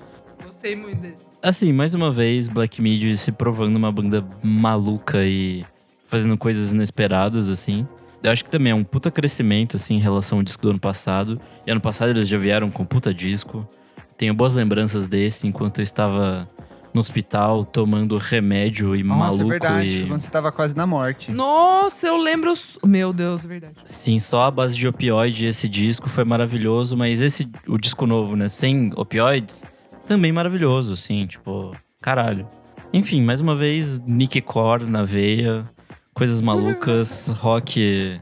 [0.66, 1.30] Gostei muito desse.
[1.42, 5.64] Assim, mais uma vez, Black Mid se provando uma banda maluca e
[6.06, 7.86] fazendo coisas inesperadas, assim.
[8.22, 10.80] Eu acho que também é um puta crescimento, assim, em relação ao disco do ano
[10.80, 11.40] passado.
[11.66, 13.68] E ano passado eles já vieram com puta disco.
[14.16, 16.48] Tenho boas lembranças desse, enquanto eu estava
[16.92, 19.44] no hospital tomando remédio e Nossa, maluco.
[19.44, 19.88] é verdade.
[20.02, 20.06] e...
[20.06, 21.30] Quando você tava quase na morte.
[21.30, 22.50] Nossa, eu lembro.
[22.50, 23.74] os- Meu Deus, é verdade.
[23.84, 28.34] Sim, só a base de opioide esse disco foi maravilhoso, mas esse, o disco novo,
[28.34, 29.62] né, sem opioides,
[30.07, 32.48] também maravilhoso, assim, tipo, caralho.
[32.92, 35.68] Enfim, mais uma vez, Nick Core na veia,
[36.14, 38.20] coisas malucas, rock,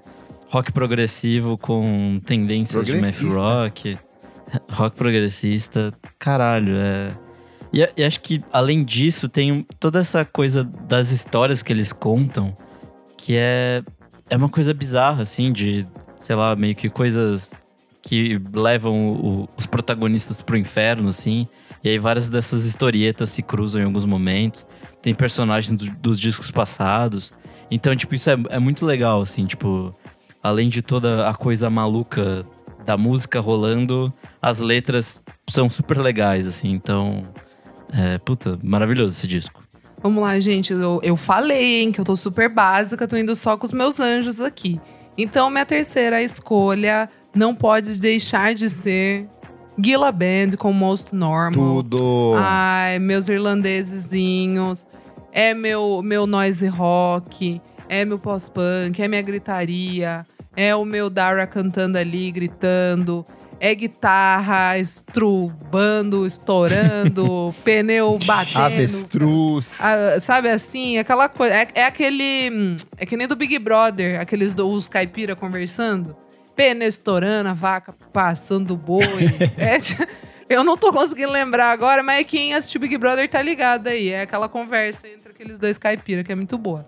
[0.49, 3.99] rock progressivo com tendências de math rock,
[4.71, 7.13] rock progressista, caralho, é...
[7.73, 12.57] E, e acho que, além disso, tem toda essa coisa das histórias que eles contam,
[13.17, 13.83] que é
[14.31, 15.87] é uma coisa bizarra, assim, de,
[16.21, 17.53] sei lá, meio que coisas
[18.01, 21.47] que levam o- os protagonistas pro inferno, assim.
[21.85, 24.67] E aí várias dessas historietas se cruzam em alguns momentos.
[25.03, 27.33] Tem personagens do- dos discos passados.
[27.71, 29.95] Então, tipo, isso é, é muito legal, assim, tipo,
[30.43, 32.47] além de toda a coisa maluca
[32.87, 36.71] da música rolando, as letras são super legais, assim.
[36.71, 37.27] Então,
[37.93, 39.63] é, puta, maravilhoso esse disco.
[40.03, 40.73] Vamos lá, gente.
[40.73, 43.99] Eu, eu falei, hein, que eu tô super básica, tô indo só com os meus
[44.01, 44.81] anjos aqui.
[45.17, 49.27] Então, minha terceira escolha não pode deixar de ser
[49.79, 51.83] Gila Band com Most Normal.
[51.83, 52.35] Tudo.
[52.37, 54.87] Ai, meus irlandesezinhos.
[55.33, 57.61] É meu, meu noise rock.
[57.89, 59.03] É meu pós-punk.
[59.03, 60.27] É minha gritaria.
[60.57, 63.27] É o meu Dara cantando ali, gritando.
[63.61, 68.59] É guitarra, estrubando, estourando, pneu batendo.
[68.59, 69.81] Avestruz.
[69.81, 71.55] Ah, sabe assim, aquela coisa.
[71.55, 72.51] É, é aquele.
[72.53, 76.15] hum, É que nem do Big Brother, aqueles do, os caipira conversando.
[76.55, 79.05] Pneu estourando, a vaca passando boi.
[79.57, 79.79] É,
[80.49, 84.11] eu não tô conseguindo lembrar agora, mas quem assistiu Big Brother tá ligado aí.
[84.11, 86.87] É aquela conversa entre aqueles dois caipira, que é muito boa.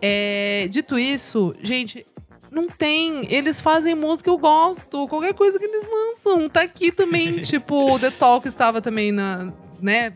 [0.00, 2.06] É, dito isso, gente,
[2.50, 3.26] não tem.
[3.32, 5.06] Eles fazem música, eu gosto.
[5.08, 6.48] Qualquer coisa que eles lançam.
[6.48, 7.38] Tá aqui também.
[7.42, 9.52] tipo, o The Talk estava também na.
[9.80, 10.12] né?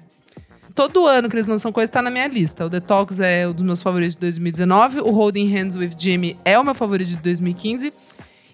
[0.75, 2.65] Todo ano que eles lançam coisa, tá na minha lista.
[2.65, 5.01] O Detox é um dos meus favoritos de 2019.
[5.01, 7.93] O Holding Hands with Jimmy é o meu favorito de 2015.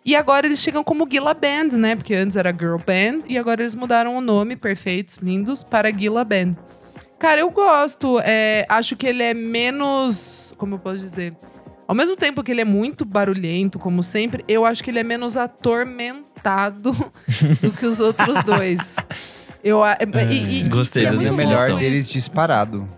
[0.09, 1.95] E agora eles chegam como Gila Band, né?
[1.95, 3.27] Porque antes era Girl Band.
[3.29, 6.55] E agora eles mudaram o nome, perfeitos, lindos, para Gila Band.
[7.19, 8.19] Cara, eu gosto.
[8.25, 10.55] é, acho que ele é menos.
[10.57, 11.35] Como eu posso dizer?
[11.87, 15.03] Ao mesmo tempo que ele é muito barulhento, como sempre, eu acho que ele é
[15.05, 16.93] menos atormentado
[17.61, 18.97] do que os outros dois.
[19.63, 19.99] Eu, a-
[20.31, 22.89] e- e- Gostei e é é o muito melhor deles disparado.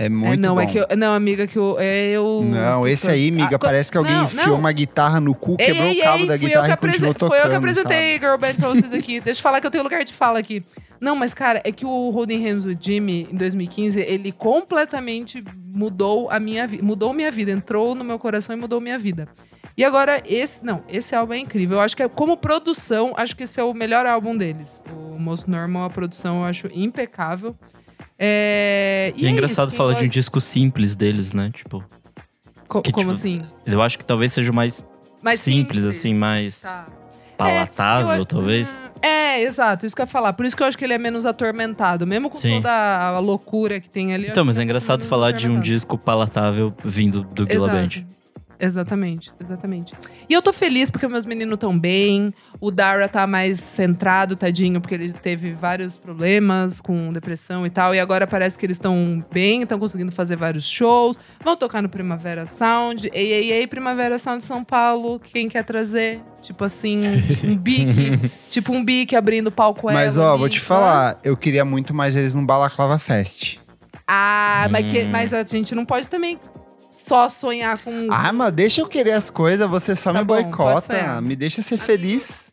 [0.00, 0.60] É muito É, não, bom.
[0.60, 2.42] é que eu, não, amiga, que eu, é eu.
[2.44, 4.58] Não, esse aí, amiga, Ah, parece que alguém não, enfiou não.
[4.58, 7.14] uma guitarra no cu, Ei, quebrou ei, o cabo ei, da eu guitarra e continuou
[7.14, 7.28] tocando.
[7.30, 8.24] Foi eu que apresentei sabe?
[8.24, 9.18] Girl Band pra vocês aqui.
[9.20, 10.62] Deixa eu falar que eu tenho lugar de fala aqui.
[11.00, 16.30] Não, mas cara, é que o Holding Hands with Jimmy, em 2015, ele completamente mudou
[16.30, 16.82] a minha vida.
[16.84, 17.50] Mudou minha vida.
[17.50, 19.26] Entrou no meu coração e mudou minha vida.
[19.76, 20.64] E agora, esse.
[20.64, 21.78] Não, esse álbum é incrível.
[21.78, 24.82] Eu acho que, é, como produção, acho que esse é o melhor álbum deles.
[24.92, 27.56] O Most Normal, a produção eu acho impecável.
[28.18, 31.50] É, e, é, é engraçado isso, falar de um disco simples deles, né?
[31.54, 31.84] Tipo.
[32.68, 33.42] Co que, como tipo, assim?
[33.64, 34.84] Eu acho que talvez seja mais,
[35.22, 36.86] mais simples, simples, assim, mais Tá.
[37.36, 38.78] palatável, É, eu- talvez.
[39.00, 40.32] É, exato, isso que eu ia falar.
[40.32, 42.06] Por isso que eu acho que ele é menos atormentado.
[42.06, 42.56] Mesmo com Sim.
[42.56, 44.28] toda a loucura que tem ali.
[44.28, 47.46] Então, mas é ele engraçado falar de um disco palatável vindo do.
[47.46, 47.88] Band.
[48.60, 49.94] Exatamente, exatamente.
[50.28, 52.34] E eu tô feliz porque meus meninos estão bem.
[52.60, 57.94] O Dara tá mais centrado, tadinho, porque ele teve vários problemas com depressão e tal.
[57.94, 61.16] E agora parece que eles estão bem, estão conseguindo fazer vários shows.
[61.44, 63.08] Vão tocar no Primavera Sound.
[63.12, 65.20] Ei, ei, ei, Primavera Sound São Paulo.
[65.20, 66.20] Quem quer trazer?
[66.42, 67.00] Tipo assim,
[67.44, 68.18] um bique.
[68.50, 70.38] tipo um bique abrindo palco Mas, ela ó, ali.
[70.40, 73.58] vou te falar, eu queria muito mais eles no Balaclava Fest.
[74.06, 75.10] Ah, mas, que- Hum.
[75.10, 76.38] mas a gente não pode também
[77.08, 78.08] só sonhar com.
[78.10, 81.20] Ah, mas deixa eu querer as coisas, você só Tá me bom, boicota.
[81.20, 81.86] Me deixa ser Amigo.
[81.86, 82.48] feliz.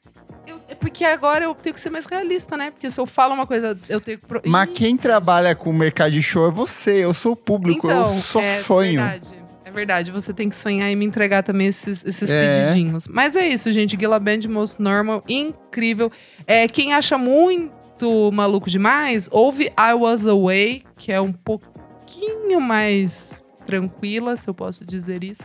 [0.47, 2.71] Eu- é porque agora eu tenho que ser mais realista, né?
[2.71, 4.25] Porque se eu falo uma coisa, eu tenho que.
[4.25, 7.35] pro- Mas Ih, quem trabalha com o mercado de show é você, eu sou o
[7.35, 9.01] público, então, eu só é sonho.
[9.01, 9.45] Verdade.
[9.65, 12.59] É verdade, você tem que sonhar e me entregar também esses, esses É.
[12.67, 13.07] pedidinhos.
[13.07, 13.97] Mas é isso, gente.
[13.99, 16.09] Gila Band Most Normal, incrível.
[16.47, 23.43] É, quem acha muito maluco demais, ouve I Was Away, que é um pouquinho mais
[23.65, 25.43] tranquila, se eu posso dizer isso.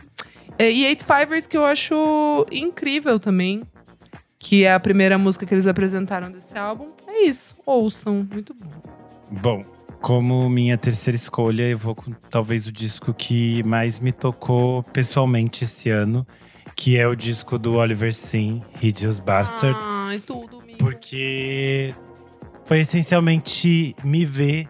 [0.57, 3.63] É, e Eight Fivers, que eu acho incrível também.
[4.37, 6.89] Que é a primeira música que eles apresentaram desse álbum.
[7.07, 7.55] É isso.
[7.65, 8.27] Ouçam.
[8.31, 8.71] Muito bom.
[9.29, 9.65] Bom,
[10.01, 15.63] como minha terceira escolha, eu vou com talvez o disco que mais me tocou pessoalmente
[15.63, 16.25] esse ano,
[16.75, 21.93] que é o disco do Oliver Sim, Hideous Bastard, Ai, tudo, porque
[22.65, 24.67] foi essencialmente me ver.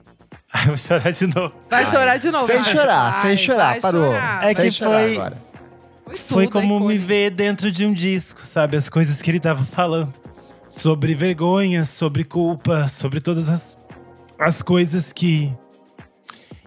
[0.54, 1.54] Ai, eu vou chorar de novo.
[1.70, 2.46] Vai chorar de novo.
[2.48, 2.66] Sem vai.
[2.74, 4.06] chorar, Vai, sem chorar, vai parou.
[4.12, 4.44] chorar.
[4.44, 5.38] É Sem que foi- agora.
[6.06, 8.76] Foi, Foi como me ver dentro de um disco, sabe?
[8.76, 10.12] As coisas que ele tava falando.
[10.68, 13.78] Sobre vergonha, sobre culpa, sobre todas as,
[14.40, 15.54] as coisas que,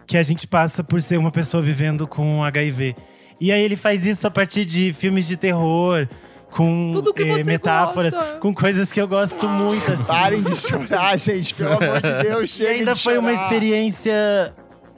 [0.06, 2.94] que a gente passa por ser uma pessoa vivendo com HIV.
[3.40, 6.06] E aí ele faz isso a partir de filmes de terror,
[6.54, 8.32] com eh, metáforas, gosta.
[8.38, 9.90] com coisas que eu gosto muito.
[9.92, 10.04] Assim.
[10.04, 13.42] Parem de chorar, gente, pelo amor de Deus, E chega ainda de foi uma chorar.
[13.44, 14.54] experiência.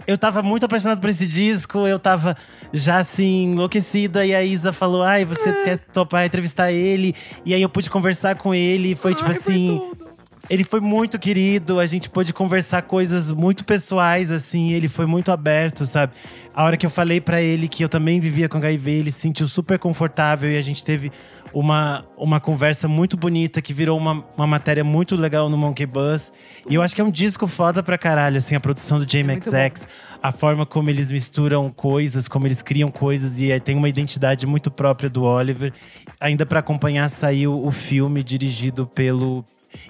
[0.06, 2.36] Eu tava muito apaixonado por esse disco, eu tava
[2.72, 4.18] já assim, enlouquecido.
[4.18, 7.14] Aí a Isa falou: Ai, você quer topar entrevistar ele?
[7.44, 8.92] E aí eu pude conversar com ele.
[8.92, 9.66] e Foi tipo Ai, foi assim.
[9.90, 10.06] tudo.
[10.48, 15.32] Ele foi muito querido, a gente pôde conversar coisas muito pessoais, assim, ele foi muito
[15.32, 16.12] aberto, sabe?
[16.54, 19.18] A hora que eu falei pra ele que eu também vivia com HIV, ele se
[19.18, 21.10] sentiu super confortável e a gente teve
[21.52, 26.32] uma, uma conversa muito bonita que virou uma, uma matéria muito legal no Monkey Bus.
[26.68, 29.22] E eu acho que é um disco foda pra caralho, assim, a produção do É
[29.22, 29.86] muito JMXX,
[30.22, 34.70] a forma como eles misturam coisas, como eles criam coisas e tem uma identidade muito
[34.70, 35.72] própria do Oliver.
[36.20, 39.44] Ainda pra acompanhar saiu o filme dirigido pelo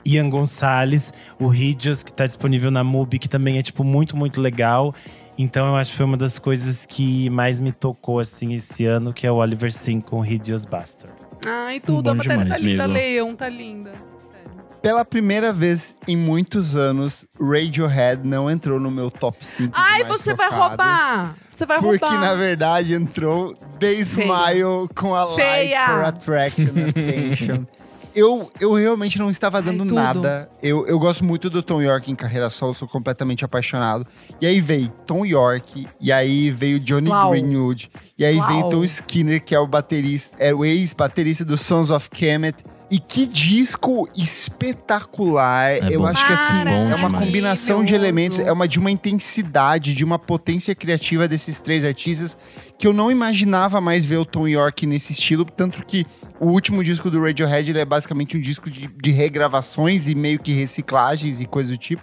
[0.05, 4.41] Ian Gonçalves, o Hideous, que tá disponível na MUBI, que também é, tipo, muito, muito
[4.41, 4.95] legal.
[5.39, 9.13] Então eu acho que foi uma das coisas que mais me tocou, assim, esse ano,
[9.13, 11.26] que é o Oliver Sim com Hideous Bastard.
[11.45, 12.05] Ai, tudo.
[12.05, 12.85] Bom a matéria demais, tá linda.
[12.85, 12.99] amigo.
[12.99, 13.91] Leiam, tá linda.
[13.91, 14.51] Sério.
[14.83, 20.35] Pela primeira vez em muitos anos, Radiohead não entrou no meu top 5 Ai, você
[20.35, 21.35] vai roubar!
[21.57, 22.21] Você vai Porque, roubar.
[22.21, 25.87] na verdade, entrou The Smile com a Light Feia.
[25.87, 27.65] for Attraction Attention.
[28.17, 29.95] Eu, eu realmente não estava dando tudo.
[29.95, 30.49] nada.
[30.63, 34.07] Eu, eu gosto muito do Tom York em carreira solo, sou completamente apaixonado.
[34.41, 37.33] E aí veio Tom York, e aí veio Johnny Uau.
[37.33, 38.49] Greenwood, e aí Uau.
[38.49, 42.65] veio Tom Skinner, que é o baterista, é o ex-baterista do Sons of Kemet.
[42.89, 45.73] E que disco espetacular.
[45.73, 46.07] É eu bom.
[46.07, 47.25] acho que assim, Para, é uma demais.
[47.27, 52.37] combinação de elementos, é uma de uma intensidade, de uma potência criativa desses três artistas
[52.79, 56.07] que eu não imaginava mais ver o Tom York nesse estilo, tanto que
[56.39, 60.39] o último disco do Radiohead ele é basicamente um disco de, de regravações e meio
[60.39, 62.03] que reciclagens e coisa do tipo.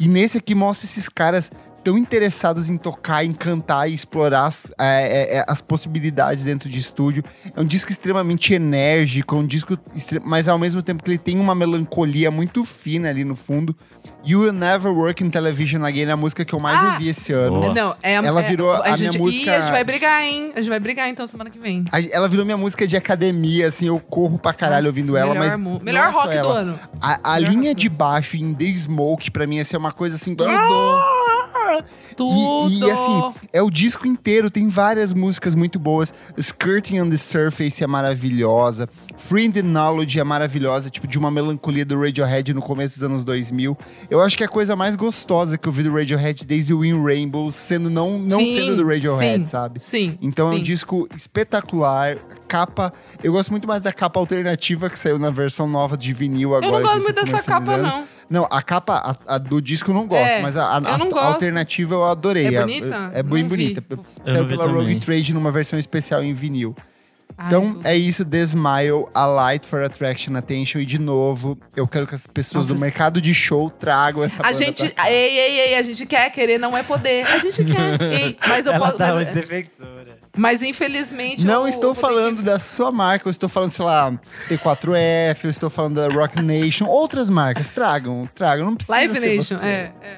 [0.00, 1.52] E nesse aqui mostra esses caras
[1.86, 6.68] tão interessados em tocar, em cantar e explorar as, é, é, é, as possibilidades dentro
[6.68, 7.22] de estúdio.
[7.54, 11.18] É um disco extremamente enérgico, é um disco, extre- mas ao mesmo tempo que ele
[11.18, 13.76] tem uma melancolia muito fina ali no fundo.
[14.24, 16.92] You Will Never Work in Television Again é a música que eu mais Ah!
[16.94, 17.60] ouvi esse ano.
[17.60, 17.72] Boa.
[17.72, 20.50] Não, é, Ela é- virou a minha gente, música- Ih, a gente vai brigar, hein?
[20.56, 21.84] A gente vai brigar então semana que vem.
[21.92, 25.32] A- Ela virou minha música de academia, assim, eu corro pra caralho Nossa, ouvindo ela,
[25.34, 25.82] melhor mas.
[25.82, 26.54] Melhor é rock do ela.
[26.58, 26.80] ano.
[27.00, 27.74] A, a linha rock.
[27.80, 30.34] de baixo em The Smoke, pra mim, ia ser uma coisa assim.
[30.34, 30.50] Tudo.
[32.16, 32.70] Tudo!
[32.70, 36.12] E, e, assim, é o disco inteiro, tem várias músicas muito boas.
[36.36, 38.88] Skirting on the Surface é maravilhosa.
[39.16, 43.04] Free in the Knowledge é maravilhosa, tipo, de uma melancolia do Radiohead no começo dos
[43.04, 43.76] anos 2000.
[44.10, 46.84] Eu acho que é a coisa mais gostosa que eu vi do Radiohead desde o
[46.84, 49.80] In Rainbows, sendo não, não Sim, sendo do Radiohead, sim, sabe?
[49.80, 50.18] Sim.
[50.20, 50.58] Então é sim.
[50.58, 52.18] um disco espetacular.
[52.46, 52.92] Capa.
[53.24, 56.76] Eu gosto muito mais da capa alternativa que saiu na versão nova de vinil agora.
[56.76, 58.04] Eu não gosto muito dessa capa, não.
[58.28, 60.88] Não, a capa a, a do disco eu não gosto, É, mas a, a- eu
[60.88, 61.18] a- não a gosto.
[61.18, 62.52] alternativa eu adorei.
[62.54, 63.10] É A- bonita?
[63.14, 63.56] É, bem Não vi.
[63.74, 63.84] bonita.
[63.90, 64.98] Eu Saiu vi pela Rogue também.
[65.00, 66.74] Trade numa versão especial em vinil.
[67.38, 67.86] Ai, Então tudo.
[67.86, 70.78] é isso, The Smile, a Light for Attraction Attention.
[70.80, 74.40] E de novo, eu quero que as pessoas Nossa, do mercado de show tragam essa
[74.40, 74.84] A banda gente.
[74.88, 75.10] pra cá.
[75.12, 77.26] Ei, ei, ei, a gente quer, querer não é poder.
[77.26, 78.00] A gente quer.
[78.00, 78.98] Ei, mas eu Ela posso.
[78.98, 80.18] tá Mas, defensora.
[80.36, 81.44] mas infelizmente.
[81.44, 84.12] Não eu estou ter falando que- da sua marca, eu estou falando, sei lá,
[84.48, 87.68] T4F, eu estou falando da Rock Nation, outras marcas.
[87.70, 89.66] Tragam, tragam, não precisa Live ser Nation, você.
[89.66, 90.16] é, é.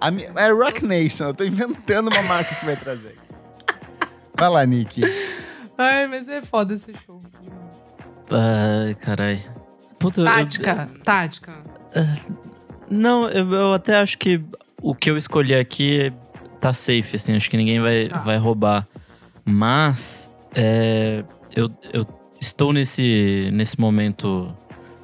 [0.00, 3.16] A mi- é Rock Nation, eu tô inventando uma marca que vai trazer.
[4.36, 5.00] Vai lá, Nick.
[5.78, 7.22] Ai, mas é foda esse show.
[8.30, 9.44] Ai, carai.
[9.98, 11.52] Puta, eu- Tática, tática.
[12.90, 14.40] Não, eu, eu até acho que
[14.82, 16.12] o que eu escolhi aqui
[16.60, 17.34] tá safe, assim.
[17.36, 18.18] Acho que ninguém vai, Tá.
[18.20, 18.86] vai roubar.
[19.44, 21.24] Mas, é,
[21.54, 22.06] eu, eu
[22.40, 24.54] estou nesse, nesse momento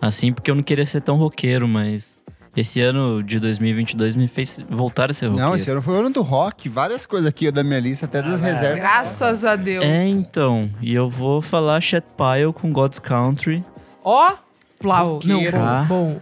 [0.01, 2.19] assim porque eu não queria ser tão roqueiro, mas
[2.57, 5.49] esse ano de 2022 me fez voltar a ser roqueiro.
[5.49, 8.23] Não, esse ano foi o ano do rock, várias coisas aqui da minha lista, até
[8.23, 8.79] das Ah, reservas.
[8.79, 9.85] Graças a Deus.
[9.85, 10.71] É, então.
[10.81, 13.65] E eu vou falar Chet Pile com God's Country.
[14.03, 14.35] Ó,
[14.79, 15.21] Plau.
[15.25, 15.41] Não,
[15.87, 16.21] bom, bom,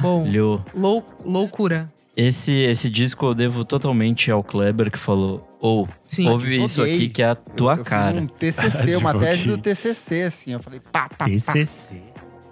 [0.00, 0.26] bom.
[0.74, 1.88] Lou, loucura.
[2.16, 6.28] Esse, esse disco eu devo totalmente ao Kleber que falou: Ou, Sim.
[6.28, 8.12] ouve isso aqui que é a tua eu, eu cara.
[8.12, 10.52] Fiz um TCC, uma tese do TCC, assim.
[10.52, 11.24] Eu falei, pá, pá, pá.
[11.26, 12.02] TCC.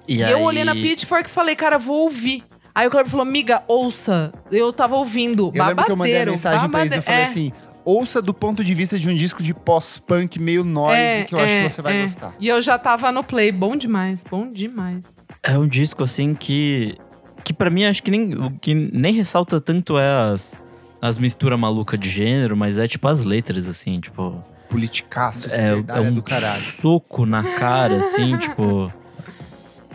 [0.07, 2.43] E, eu olhei na Pitchfork e falei, cara, vou ouvir.
[2.79, 4.33] Aí o Kleber falou, miga, ouça.
[4.53, 5.51] Eu tava ouvindo.
[5.53, 7.53] Eu lembro que eu mandei a babadeiro, mensagem pra eles, eu falei é, assim,
[7.85, 11.41] ouça do ponto de vista de um disco de pós-punk meio noise, é, que eu
[11.41, 12.03] acho é, que você vai é.
[12.03, 12.37] gostar.
[12.39, 13.51] E eu já tava no play.
[13.51, 15.03] Bom demais, bom demais.
[15.43, 16.97] É um disco assim que.
[17.43, 20.57] Que pra mim acho que nem, o que nem ressalta tanto é as,
[21.03, 24.41] as misturas malucas de gênero, mas é tipo as letras, assim, tipo.
[24.71, 26.63] Politicaço, É, é é um do caralho.
[26.63, 28.93] soco na cara, assim, tipo.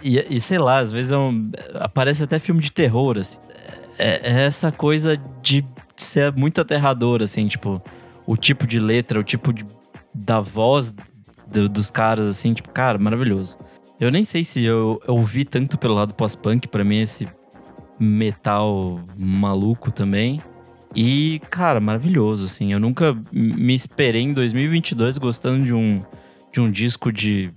[0.03, 3.37] E, e sei lá, às vezes é um, aparece até filme de terror, assim.
[3.97, 5.63] É, é essa coisa de
[5.95, 7.81] ser muito aterrador, assim, tipo,
[8.25, 9.65] o tipo de letra, o tipo de,
[10.13, 10.93] da voz
[11.47, 13.57] do- dos caras, assim, tipo, cara, maravilhoso.
[13.99, 17.27] Eu nem sei se eu, ouvi tanto pelo lado pós-punk, pra mim esse
[17.99, 20.41] metal maluco também.
[20.95, 22.73] E, cara, maravilhoso, assim.
[22.73, 26.01] Eu nunca me esperei em 2022 gostando de um,
[26.51, 27.51] de um disco de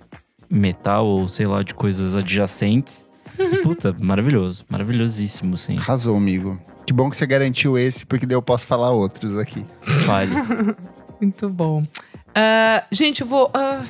[0.50, 3.04] metal ou, sei lá, de coisas adjacentes.
[3.38, 4.64] E, puta, maravilhoso.
[4.68, 5.76] Maravilhosíssimo, assim.
[5.78, 6.58] Arrasou, amigo.
[6.86, 9.66] Que bom que você garantiu esse, porque daí eu posso falar outros aqui.
[10.06, 10.32] Fale.
[11.20, 11.82] Muito bom.
[12.34, 13.50] Ah, gente, eu vou.
[13.54, 13.82] ah,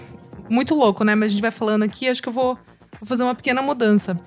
[0.49, 1.15] muito louco, né?
[1.17, 2.55] Mas a gente vai falando aqui, acho que eu vou,
[3.01, 4.19] vou fazer uma pequena mudança.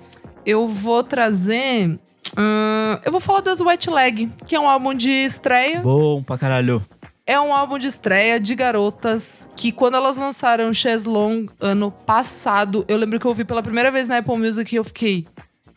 [0.44, 1.98] Eu vou trazer.
[2.36, 5.80] ah, eu vou falar das White Leg, que é um álbum de estreia.
[5.80, 6.82] Bom pra caralho.
[7.30, 12.84] É um álbum de estreia de garotas que, quando elas lançaram Chess Long ano passado,
[12.88, 15.24] eu lembro que eu ouvi pela primeira vez na Apple Music e eu fiquei,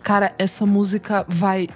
[0.01, 1.69] cara, essa música vai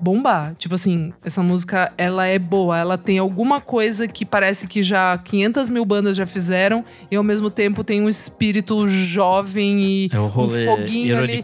[0.00, 0.56] bombar.
[0.56, 2.76] Tipo assim, essa música, ela é boa.
[2.76, 7.22] Ela tem alguma coisa que parece que já 500 mil bandas já fizeram e, ao
[7.22, 11.40] mesmo tempo, tem um espírito jovem e É o rolê um foguinho ali.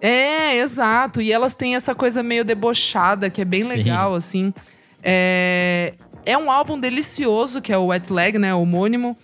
[0.00, 1.20] É, exato.
[1.20, 3.68] E elas têm essa coisa meio debochada, que é bem Sim.
[3.68, 4.50] legal, assim.
[5.02, 5.92] É...
[6.26, 8.54] é um álbum delicioso, que é o Wet Leg, né?
[8.54, 9.16] O homônimo.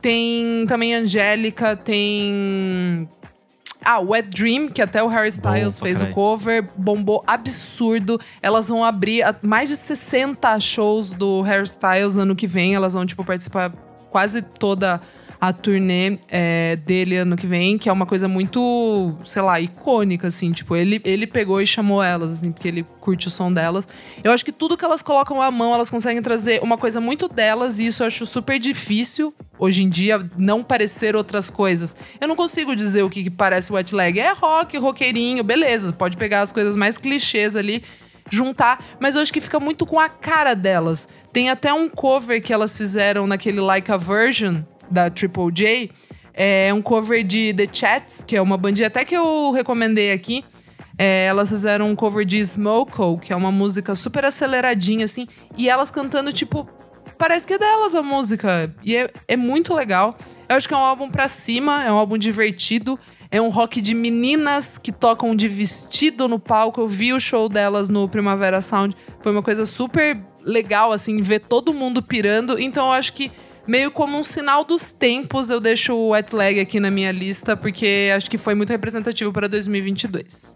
[0.00, 3.08] Tem também Angélica, tem.
[3.84, 8.20] Ah, Wet Dream, que até o Harry Styles Bom fez o cover, bombou absurdo.
[8.42, 12.74] Elas vão abrir mais de 60 shows do Harry Styles ano que vem.
[12.74, 13.72] Elas vão, tipo, participar
[14.10, 15.00] quase toda
[15.46, 20.26] a turnê é, dele ano que vem, que é uma coisa muito, sei lá, icônica,
[20.26, 20.50] assim.
[20.50, 23.86] Tipo, ele, ele pegou e chamou elas, assim, porque ele curte o som delas.
[24.24, 27.28] Eu acho que tudo que elas colocam à mão, elas conseguem trazer uma coisa muito
[27.28, 31.94] delas, e isso eu acho super difícil, hoje em dia, não parecer outras coisas.
[32.20, 34.18] Eu não consigo dizer o que, que parece Wet Leg.
[34.18, 35.92] É rock, roqueirinho, beleza.
[35.92, 37.84] Pode pegar as coisas mais clichês ali
[38.28, 41.08] juntar, mas eu acho que fica muito com a cara delas.
[41.32, 45.90] Tem até um cover que elas fizeram naquele Like a Version da Triple J.
[46.34, 50.44] É um cover de The Chats, que é uma bandinha até que eu recomendei aqui.
[50.98, 55.26] É, elas fizeram um cover de Smoko, que é uma música super aceleradinha, assim.
[55.56, 56.68] E elas cantando, tipo,
[57.18, 58.74] parece que é delas a música.
[58.82, 60.16] E é, é muito legal.
[60.48, 62.98] Eu acho que é um álbum pra cima, é um álbum divertido.
[63.30, 66.80] É um rock de meninas que tocam de vestido no palco.
[66.80, 68.96] Eu vi o show delas no Primavera Sound.
[69.20, 72.58] Foi uma coisa super legal, assim, ver todo mundo pirando.
[72.58, 73.32] Então eu acho que
[73.66, 77.56] meio como um sinal dos tempos, eu deixo o Wet Leg aqui na minha lista,
[77.56, 80.54] porque acho que foi muito representativo para 2022.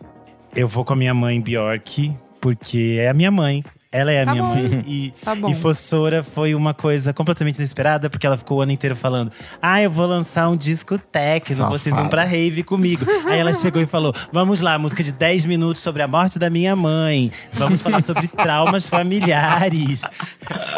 [0.55, 3.65] Eu vou com a minha mãe Bjork, porque é a minha mãe.
[3.93, 4.55] Ela é a Tá minha bom.
[4.55, 4.83] mãe.
[4.87, 5.51] E, Tá bom.
[5.51, 9.83] e Fossora foi uma coisa completamente inesperada, porque ela ficou o ano inteiro falando: Ah,
[9.83, 11.77] eu vou lançar um disco techno, Safada.
[11.79, 13.05] vocês vão pra rave comigo.
[13.27, 16.49] Aí ela chegou e falou: Vamos lá, música de 10 minutos sobre a morte da
[16.49, 17.33] minha mãe.
[17.55, 20.03] Vamos falar sobre traumas familiares.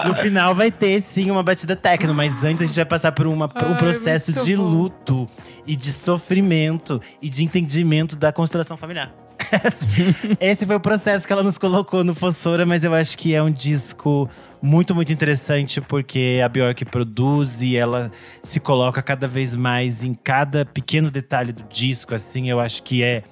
[0.07, 3.27] No final vai ter, sim, uma batida techno, mas antes a gente vai passar por,
[3.27, 4.63] uma, um Ai, processo muito de bom.
[4.63, 5.29] luto
[5.67, 9.13] e de sofrimento e de entendimento da constelação familiar.
[10.41, 13.43] Esse foi o processo que ela nos colocou no Fossora, mas eu acho que é
[13.43, 14.29] um disco
[14.61, 18.13] muito, muito interessante, porque a Bjork produz e ela
[18.43, 23.03] se coloca cada vez mais em cada pequeno detalhe do disco, assim, eu acho que
[23.03, 23.25] é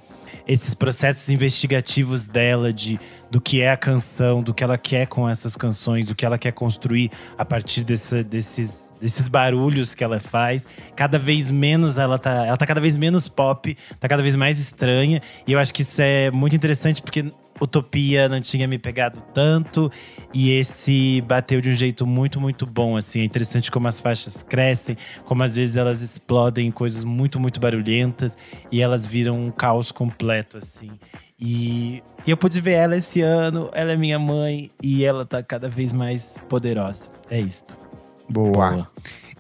[0.46, 2.98] esses processos investigativos dela de
[3.30, 6.36] do que é a canção, do que ela quer com essas canções, do que ela
[6.36, 10.66] quer construir a partir dessa- desses, desses barulhos que ela faz.
[10.96, 14.58] Cada vez menos ela tá, ela tá cada vez menos pop, tá cada vez mais
[14.58, 15.22] estranha.
[15.46, 19.90] E eu acho que isso é muito interessante porque Utopia não tinha me pegado tanto
[20.32, 22.96] e esse bateu de um jeito muito, muito bom.
[22.96, 27.38] Assim, é interessante como as faixas crescem, como às vezes elas explodem em coisas muito,
[27.38, 28.36] muito barulhentas
[28.70, 30.90] e elas viram um caos completo, assim.
[31.38, 35.68] E eu pude ver ela esse ano, ela é minha mãe e ela tá cada
[35.68, 37.08] vez mais poderosa.
[37.30, 37.76] É isto.
[38.28, 38.70] Boa.
[38.70, 38.90] Boa.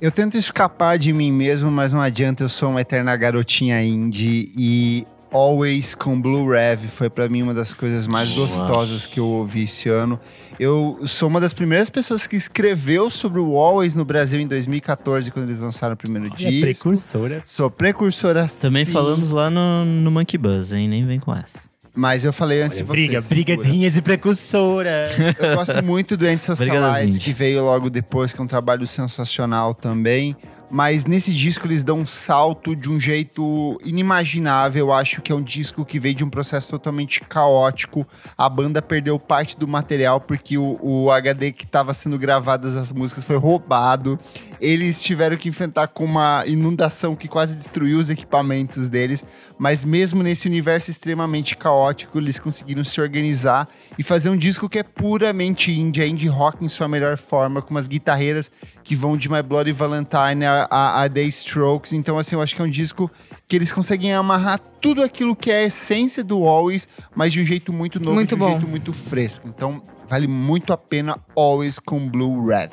[0.00, 4.50] Eu tento escapar de mim mesmo, mas não adianta, eu sou uma eterna garotinha indie
[4.56, 9.26] e Always com Blue Rev foi pra mim uma das coisas mais gostosas que eu
[9.26, 10.18] ouvi esse ano.
[10.58, 15.30] Eu sou uma das primeiras pessoas que escreveu sobre o Always no Brasil em 2014,
[15.30, 16.60] quando eles lançaram o primeiro É disco.
[16.60, 17.42] precursora.
[17.46, 20.88] Sou precursora Também sim, falamos lá no, no Monkey Buzz, hein?
[20.88, 21.60] Nem vem com essa.
[21.94, 22.90] Mas eu falei antes de vocês.
[22.90, 23.34] Briga, segura.
[23.44, 25.10] brigadinha de precursora.
[25.38, 30.36] Eu gosto muito do Antisocialites, que veio logo depois, que é um trabalho sensacional também.
[30.70, 34.86] Mas nesse disco eles dão um salto de um jeito inimaginável.
[34.86, 38.06] Eu acho que é um disco que veio de um processo totalmente caótico.
[38.38, 42.92] A banda perdeu parte do material porque o, o HD que estava sendo gravadas as
[42.92, 44.18] músicas foi roubado.
[44.60, 49.24] Eles tiveram que enfrentar com uma inundação que quase destruiu os equipamentos deles.
[49.58, 53.68] Mas mesmo nesse universo extremamente caótico, eles conseguiram se organizar
[53.98, 57.62] e fazer um disco que é puramente indie, é indie rock em sua melhor forma,
[57.62, 58.50] com umas guitarreiras
[58.84, 61.92] que vão de My Bloody Valentine a, a, a The Strokes.
[61.92, 63.10] Então, assim, eu acho que é um disco
[63.48, 67.44] que eles conseguem amarrar tudo aquilo que é a essência do Always, mas de um
[67.44, 68.50] jeito muito novo, Muito de um bom.
[68.52, 69.48] jeito muito fresco.
[69.48, 72.70] Então, vale muito a pena Always com Blue Red.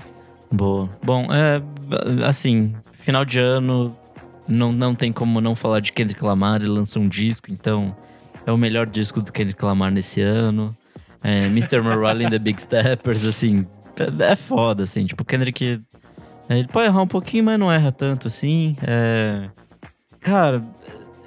[0.52, 0.90] Boa.
[1.04, 1.62] Bom, é,
[2.26, 3.96] assim, final de ano,
[4.48, 6.62] não, não tem como não falar de Kendrick Lamar.
[6.62, 7.96] Ele lançou um disco, então
[8.46, 10.76] é o melhor disco do Kendrick Lamar nesse ano.
[11.24, 11.82] É, Mr.
[11.82, 13.66] Morale and the Big Steppers, assim,
[14.22, 15.06] é, é foda, assim.
[15.06, 15.82] Tipo, Kendrick,
[16.50, 18.78] ele pode errar um pouquinho, mas não erra tanto, assim.
[18.82, 19.50] É,
[20.20, 20.64] cara,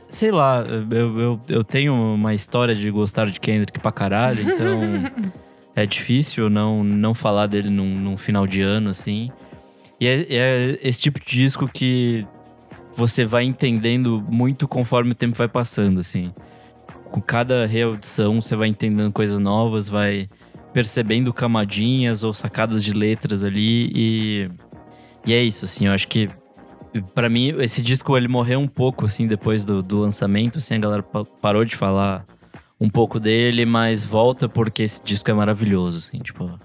[0.09, 4.81] sei lá, eu, eu, eu tenho uma história de gostar de Kendrick pra caralho, então
[5.75, 9.31] é difícil não, não falar dele num, num final de ano, assim.
[10.01, 12.27] E é, é esse tipo de disco que
[12.97, 16.33] você vai entendendo muito conforme o tempo vai passando, assim.
[17.11, 20.29] Com cada reaudição, você vai entendendo coisas novas, vai
[20.73, 24.51] percebendo camadinhas ou sacadas de letras ali e...
[25.27, 26.31] E é isso, assim, eu acho que
[27.15, 30.79] Pra mim, esse disco ele morreu um pouco, assim, depois do, do lançamento, assim, a
[30.79, 32.27] galera pa- parou de falar
[32.81, 36.59] um pouco dele, mas volta porque esse disco é maravilhoso, assim, tipo,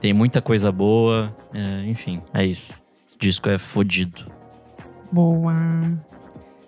[0.00, 2.72] tem muita coisa boa, é, enfim, é isso.
[3.06, 4.30] Esse disco é fodido.
[5.10, 5.54] Boa.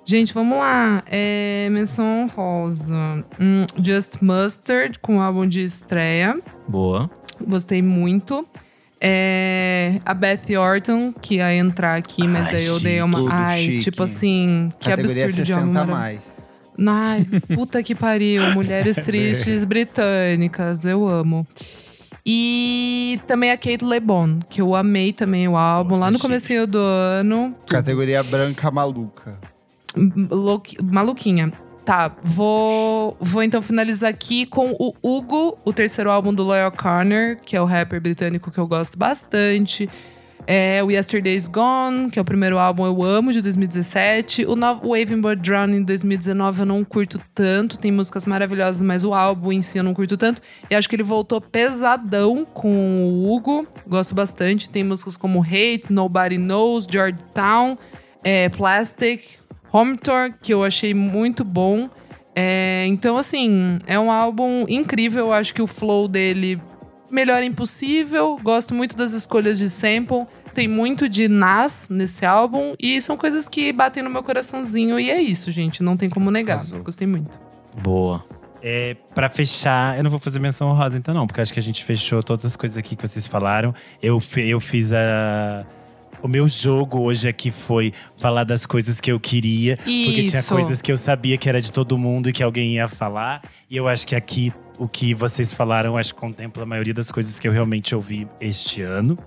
[0.04, 1.02] Gente, vamos lá.
[1.06, 2.94] É, menção rosa.
[3.40, 6.40] Hum, Just Mustard, com o álbum de estreia.
[6.68, 7.10] Boa.
[7.44, 8.46] Gostei muito.
[9.00, 13.18] É, a Beth Orton, que ia entrar aqui, mas Ai, daí eu dei uma.
[13.30, 13.80] Ai, chique.
[13.80, 15.70] tipo assim, que Categoria absurdo de 60 álbum.
[15.70, 16.00] a maravilhoso.
[16.00, 16.35] mais.
[16.78, 17.24] Ai,
[17.54, 18.42] puta que pariu.
[18.52, 21.46] Mulheres tristes britânicas, eu amo.
[22.24, 26.66] E também a Kate LeBon, que eu amei também o álbum, Outra lá no comecinho
[26.66, 27.54] do ano.
[27.68, 29.38] Categoria branca maluca.
[30.82, 31.52] Maluquinha.
[31.84, 37.40] Tá, vou, vou então finalizar aqui com o Hugo, o terceiro álbum do Loyal Corner,
[37.40, 39.88] que é o rapper britânico que eu gosto bastante.
[40.48, 44.46] É o Yesterday's Gone, que é o primeiro álbum eu amo, de 2017.
[44.46, 47.76] O novo Waving Bird Drown em 2019 eu não curto tanto.
[47.76, 50.40] Tem músicas maravilhosas, mas o álbum em si eu não curto tanto.
[50.70, 53.66] E acho que ele voltou pesadão com o Hugo.
[53.88, 54.70] Gosto bastante.
[54.70, 57.76] Tem músicas como Hate, Nobody Knows, Georgetown,
[58.22, 59.22] é, Plastic,
[59.72, 61.90] Home Tour, que eu achei muito bom.
[62.36, 65.26] É, então, assim, é um álbum incrível.
[65.26, 66.60] Eu acho que o flow dele
[67.10, 68.38] melhor impossível.
[68.42, 70.26] Gosto muito das escolhas de sample.
[70.56, 72.74] Tem muito de Nas nesse álbum.
[72.80, 74.98] E são coisas que batem no meu coraçãozinho.
[74.98, 75.82] E é isso, gente.
[75.82, 76.54] Não tem como negar.
[76.54, 76.82] Arrasou.
[76.82, 77.38] Gostei muito.
[77.82, 78.24] Boa.
[78.62, 81.62] É, pra fechar, eu não vou fazer menção honrosa então não, porque acho que a
[81.62, 83.74] gente fechou todas as coisas aqui que vocês falaram.
[84.02, 85.66] Eu, eu fiz a…
[86.22, 89.76] O meu jogo hoje aqui foi falar das coisas que eu queria.
[89.76, 90.48] Porque tinha Isso.
[90.48, 93.42] coisas que eu sabia que era de todo mundo e que alguém ia falar.
[93.68, 97.10] E eu acho que aqui, o que vocês falaram, acho que contempla a maioria das
[97.12, 99.18] coisas que eu realmente ouvi este ano.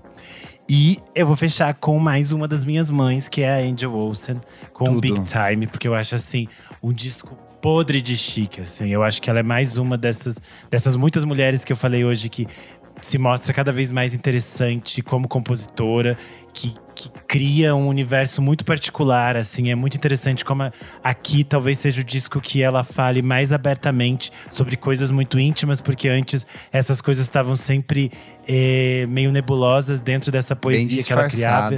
[0.72, 4.36] E eu vou fechar com mais uma das minhas mães, que é a Angel Olsen,
[4.72, 5.00] com Tudo.
[5.00, 6.46] Big Time, porque eu acho assim,
[6.80, 8.88] um disco podre de chique, assim.
[8.88, 10.40] Eu acho que ela é mais uma dessas,
[10.70, 12.46] dessas muitas mulheres que eu falei hoje que
[13.00, 16.16] se mostra cada vez mais interessante como compositora,
[16.52, 19.70] que, que cria um universo muito particular, assim.
[19.70, 20.72] É muito interessante como a-
[21.02, 26.08] aqui talvez seja o disco que ela fale mais abertamente sobre coisas muito íntimas, porque
[26.08, 28.10] antes essas coisas estavam sempre
[28.46, 31.68] eh, meio nebulosas dentro dessa poesia que ela criava.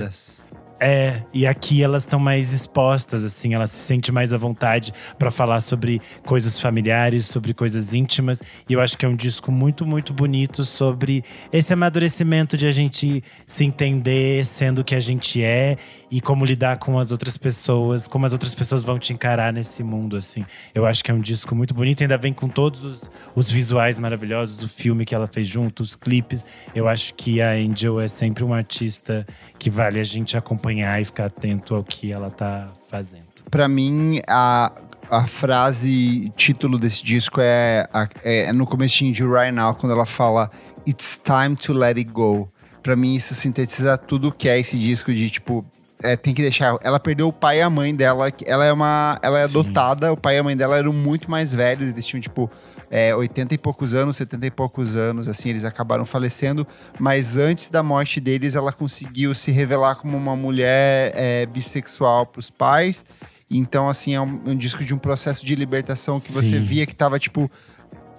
[0.85, 5.31] É, e aqui elas estão mais expostas, assim, ela se sente mais à vontade pra
[5.31, 8.43] falar sobre coisas familiares, sobre coisas íntimas.
[8.69, 11.23] E eu acho que é um disco muito, muito bonito sobre
[11.53, 15.77] esse amadurecimento de a gente se entender sendo o que a gente é
[16.13, 19.83] e como lidar com as outras pessoas, como as outras pessoas vão te encarar nesse
[19.83, 20.45] mundo, assim.
[20.75, 23.99] Eu acho que é um disco muito bonito, ainda vem com todos os, os visuais
[23.99, 26.45] maravilhosos, o filme que ela fez junto, os clipes.
[26.75, 29.27] Eu acho que a Angel é sempre um artista
[29.59, 33.25] que vale a gente acompanhar e ficar atento ao que ela tá fazendo.
[33.51, 34.71] Pra mim, a,
[35.11, 37.89] a frase título desse disco é,
[38.23, 40.51] é no comecinho de Right Now, quando ela fala
[40.87, 42.53] It's time to let it go.
[42.83, 45.65] Pra mim, isso sintetiza tudo o que é esse disco de tipo.
[46.03, 46.77] É, tem que deixar.
[46.83, 48.31] Ela perdeu o pai e a mãe dela.
[48.31, 49.19] que Ela é uma.
[49.23, 49.59] Ela é Sim.
[49.59, 50.13] adotada.
[50.13, 51.89] O pai e a mãe dela eram muito mais velhos.
[51.89, 52.51] Eles tinham, tipo,
[52.91, 55.29] é, 80 e poucos anos, 70 e poucos anos.
[55.29, 56.67] Assim, eles acabaram falecendo.
[56.99, 62.51] Mas antes da morte deles, ela conseguiu se revelar como uma mulher é, bissexual pros
[62.51, 63.05] pais.
[63.51, 66.63] Então, assim, é um, um disco de um processo de libertação que você Sim.
[66.63, 67.51] via que tava, tipo,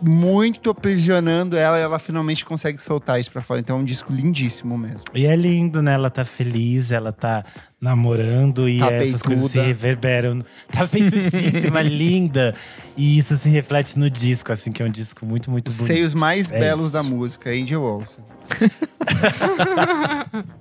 [0.02, 3.60] muito aprisionando ela e ela finalmente consegue soltar isso pra fora.
[3.60, 5.06] Então é um disco lindíssimo mesmo.
[5.14, 5.94] E é lindo, né?
[5.94, 7.46] Ela tá feliz, ela tá
[7.80, 9.68] namorando e Tá essas coisas se peituda.
[9.68, 10.40] reverberam.
[10.72, 12.54] Tá peitudíssima, linda.
[12.98, 15.94] E isso se reflete no disco, assim, que é um disco muito, muito Os bonito.
[15.94, 16.94] seios mais É belos isso.
[16.94, 18.24] da música, Angel Olsen.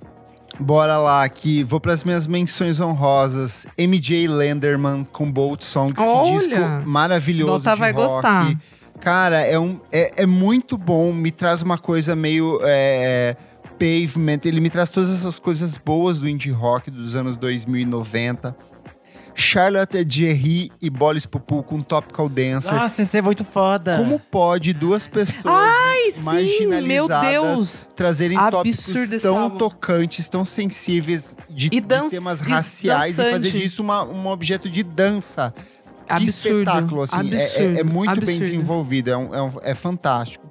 [0.59, 1.63] Bora lá, aqui.
[1.63, 3.65] Vou para as minhas menções honrosas.
[3.77, 5.93] MJ Lenderman com Bolt Songs.
[5.93, 6.37] Que Olha!
[6.37, 7.65] disco maravilhoso.
[7.65, 8.13] Dota de vai rock.
[8.13, 8.55] gostar.
[9.03, 11.11] Cara, é, um, é, é muito bom.
[11.11, 12.59] Me traz uma coisa meio.
[12.63, 13.35] é,
[13.77, 14.39] pavement.
[14.45, 18.55] Ele me traz todas essas coisas boas do indie rock dos anos 2090.
[19.35, 22.71] Charlotte Jerry e Bolis Pupu com Topical Dancer.
[22.71, 23.97] Nossa, esse é muito foda.
[23.97, 27.89] Como pode duas pessoas Ai, sim, marginalizadas meu Deus.
[27.95, 29.57] trazerem Absurdo tópicos tão álbum.
[29.57, 33.57] tocantes, tão sensíveis de, E de temas e raciais e fazer dançante.
[33.57, 35.51] disso uma, um objeto de dança?
[36.05, 36.59] Que Absurdo.
[36.59, 37.15] espetáculo, assim.
[37.15, 38.39] é- É, absurdo, é muito bem absurdo.
[38.41, 40.45] desenvolvido, é, um- é um- é fantástico.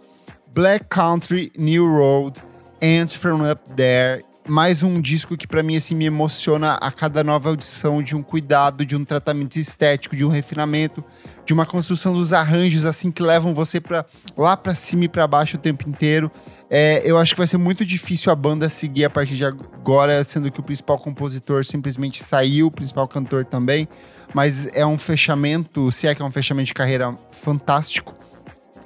[0.54, 2.40] Black Country, New Road,
[2.82, 4.24] Ants From Up There.
[4.48, 8.22] Mais um disco que pra mim assim me emociona a cada nova audição de um
[8.24, 11.04] cuidado, de um tratamento estético, de um refinamento,
[11.46, 14.04] de uma construção dos arranjos assim que levam você para
[14.36, 16.28] lá pra cima e pra baixo o tempo inteiro.
[16.74, 20.24] É, eu acho que vai ser muito difícil a banda seguir a partir de agora,
[20.24, 23.86] sendo que o principal compositor simplesmente saiu, o principal cantor também.
[24.32, 28.15] Mas é um fechamento, se é que é um fechamento de carreira fantástico.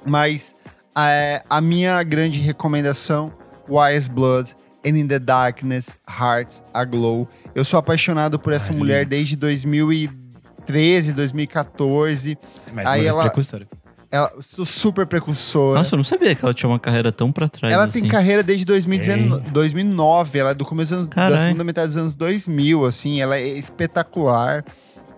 [0.05, 0.57] Mas
[0.99, 3.33] é, a minha grande recomendação,
[3.69, 7.29] Wise Blood and In the Darkness, Hearts Aglow.
[7.55, 12.37] Eu sou apaixonado por essa Ai, mulher desde 2013, 2014.
[12.73, 13.69] Mais Aí ela- precursora.
[14.11, 15.78] Ela sou super precursora.
[15.78, 18.03] Nossa, eu não sabia que ela tinha uma carreira tão pra trás Ela assim.
[18.03, 22.15] tem carreira desde 2019, 2009, ela é do começo anos, da segunda metade dos anos
[22.15, 24.65] 2000, assim, ela é espetacular.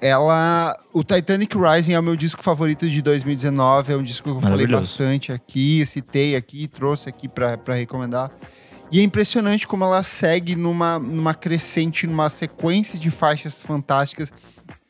[0.01, 4.37] Ela, o Titanic Rising é o meu disco favorito de 2019, é um disco que
[4.37, 8.31] eu falei bastante aqui, citei aqui, trouxe aqui pra pra recomendar.
[8.91, 14.33] E é impressionante como ela segue numa, numa crescente, numa sequência de faixas fantásticas.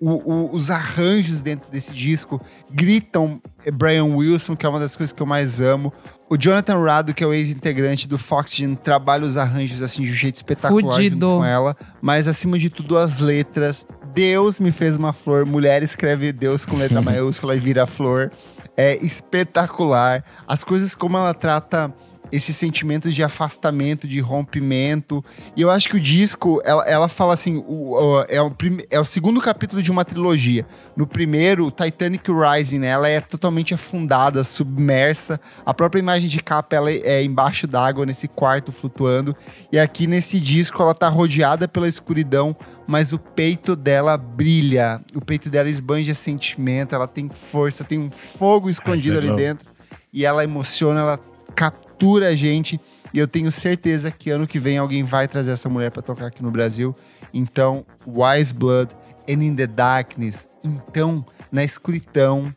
[0.01, 3.43] O- o- os arranjos dentro desse disco gritam
[3.73, 5.93] Brian Wilson, que é uma das coisas que eu mais amo.
[6.31, 10.15] O Jonathan Rado, que é o ex-integrante do Foxygen, trabalha os arranjos assim de um
[10.15, 11.27] jeito espetacular Fudido.
[11.27, 11.77] com ela.
[12.01, 13.87] Mas acima de tudo, as letras.
[14.15, 15.45] Deus me fez uma flor.
[15.45, 18.31] Mulher escreve Deus com letra maiúscula e vira flor.
[18.77, 20.25] É espetacular.
[20.47, 21.93] As coisas como ela trata
[22.31, 25.25] esses sentimentos de afastamento, de rompimento.
[25.57, 28.79] E eu acho que o disco, ela, ela fala assim: o, o, é, o prim,
[28.91, 30.67] é o segundo capítulo de uma trilogia.
[30.97, 35.41] No primeiro, Titanic Rising, né, ela é totalmente afundada, submersa.
[35.65, 39.35] A própria imagem de capa ela é embaixo d'água, nesse quarto flutuando.
[39.73, 42.57] E aqui nesse disco, ela tá rodeada pela escuridão,
[42.87, 45.01] mas o peito dela brilha.
[45.15, 49.67] O peito dela esbanja sentimento, ela tem força, tem um fogo escondido ali dentro.
[50.13, 51.21] E ela emociona, ela
[51.55, 52.81] captura captura a gente.
[53.13, 56.27] E eu tenho certeza que ano que vem alguém vai trazer essa mulher para tocar
[56.27, 56.95] aqui no Brasil.
[57.35, 58.95] Então, Wise Blood
[59.29, 60.47] and In the Darkness.
[60.63, 62.55] Então, na escuridão,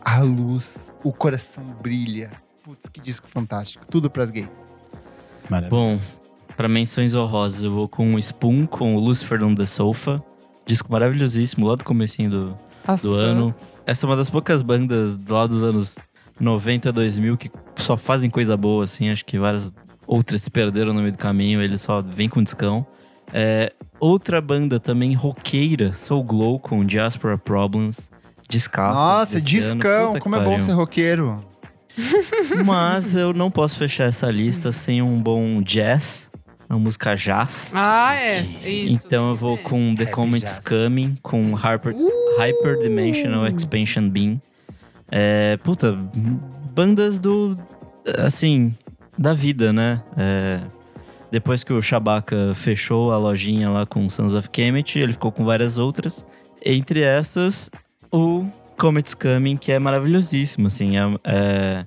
[0.00, 2.30] a luz, o coração brilha.
[2.64, 3.84] Putz, que disco fantástico.
[3.86, 4.56] Tudo pras gays.
[5.50, 5.70] Maravilha.
[5.70, 5.98] Bom,
[6.56, 10.22] para menções honrosas, eu vou com o Spoon, com o Lucifer on the Sofa.
[10.64, 12.58] Disco maravilhosíssimo, lá do comecinho do,
[13.02, 13.54] do ano.
[13.84, 15.96] Essa é uma das poucas bandas lá dos anos
[16.40, 19.10] 90, 2000 que só fazem coisa boa, assim.
[19.10, 19.72] Acho que várias
[20.06, 22.86] outras se perderam no meio do caminho, ele só vem com discão.
[23.32, 28.10] É, outra banda também roqueira, Soul Glow com Diaspora Problems.
[28.48, 28.98] Descasso.
[28.98, 31.42] Nossa, discão, como é bom ser roqueiro.
[32.64, 36.30] Mas eu não posso fechar essa lista sem um bom jazz.
[36.68, 37.70] Uma música jazz.
[37.74, 38.40] Ah, é.
[38.40, 39.06] Isso.
[39.06, 42.38] Então eu vou com The Comet's Coming, com Hyper, uh!
[42.38, 44.40] Hyper Dimensional Expansion Beam.
[45.14, 45.92] É, puta,
[46.74, 47.58] bandas do.
[48.16, 48.74] Assim,
[49.18, 50.02] da vida, né?
[50.16, 50.60] É,
[51.30, 55.44] depois que o Shabaka fechou a lojinha lá com Sons of Kemet, ele ficou com
[55.44, 56.24] várias outras.
[56.64, 57.70] Entre essas,
[58.10, 58.46] o
[58.78, 60.96] Comet's Coming, que é maravilhosíssimo, assim.
[60.96, 61.86] É,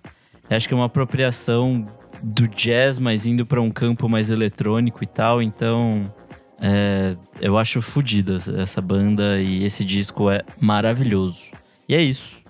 [0.49, 1.85] é, acho que é uma apropriação
[2.21, 5.41] do jazz, mas indo para um campo mais eletrônico e tal.
[5.41, 6.13] Então,
[6.61, 11.47] é, eu acho fodida essa banda e esse disco é maravilhoso.
[11.89, 12.44] E é isso.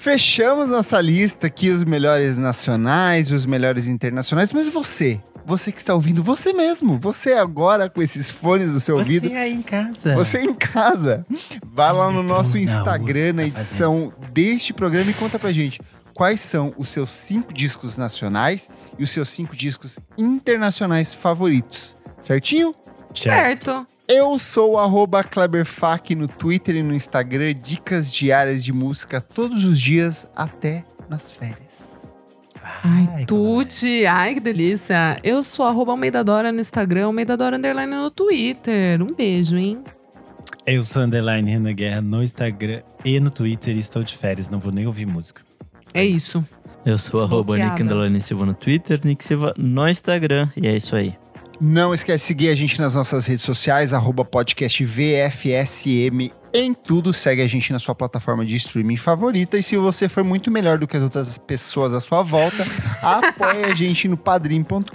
[0.00, 5.92] Fechamos nossa lista aqui, os melhores nacionais, os melhores internacionais, mas você, você que está
[5.92, 9.28] ouvindo, você mesmo, você agora com esses fones do seu você ouvido.
[9.28, 10.14] Você aí em casa.
[10.14, 11.26] Você em casa.
[11.66, 15.80] Vai lá no nosso Instagram, na edição deste programa e conta pra gente
[16.14, 21.96] quais são os seus cinco discos nacionais e os seus cinco discos internacionais favoritos.
[22.20, 22.72] Certinho?
[23.12, 23.84] Certo.
[24.10, 29.78] Eu sou o Kleberfac no Twitter e no Instagram, dicas diárias de música todos os
[29.78, 31.92] dias, até nas férias.
[32.82, 35.20] Ai, Tuti, ai que delícia.
[35.22, 39.02] Eu sou arroba Almeida Dora no Instagram, Almeida Dora Underline no Twitter.
[39.02, 39.84] Um beijo, hein?
[40.66, 44.58] Eu sou Underline Renan Guerra no Instagram e no Twitter e estou de férias, não
[44.58, 45.42] vou nem ouvir música.
[45.92, 46.42] É isso.
[46.82, 50.96] Eu sou arroba Nick Underline Silva no Twitter, Nick Silva no Instagram e é isso
[50.96, 51.14] aí.
[51.60, 57.12] Não esquece de seguir a gente nas nossas redes sociais, arroba podcast VFSM em tudo.
[57.12, 59.58] Segue a gente na sua plataforma de streaming favorita.
[59.58, 62.64] E se você for muito melhor do que as outras pessoas à sua volta,
[63.02, 64.88] apoie a gente no padrim.com.br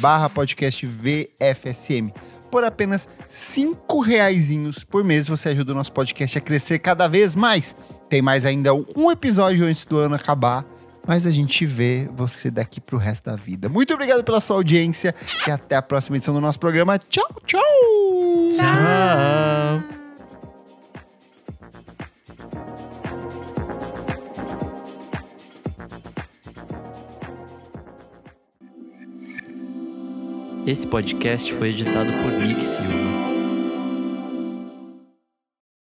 [0.00, 2.14] barra podcast VFSM.
[2.50, 7.36] Por apenas cinco reaisinhos por mês, você ajuda o nosso podcast a crescer cada vez
[7.36, 7.76] mais.
[8.08, 10.64] Tem mais ainda um episódio antes do ano acabar
[11.08, 13.66] mas a gente vê você daqui pro resto da vida.
[13.66, 15.14] Muito obrigado pela sua audiência
[15.46, 16.98] e até a próxima edição do nosso programa.
[16.98, 17.62] Tchau, tchau!
[18.52, 19.82] Tchau!
[30.66, 33.27] Esse podcast foi editado por Nick Silva.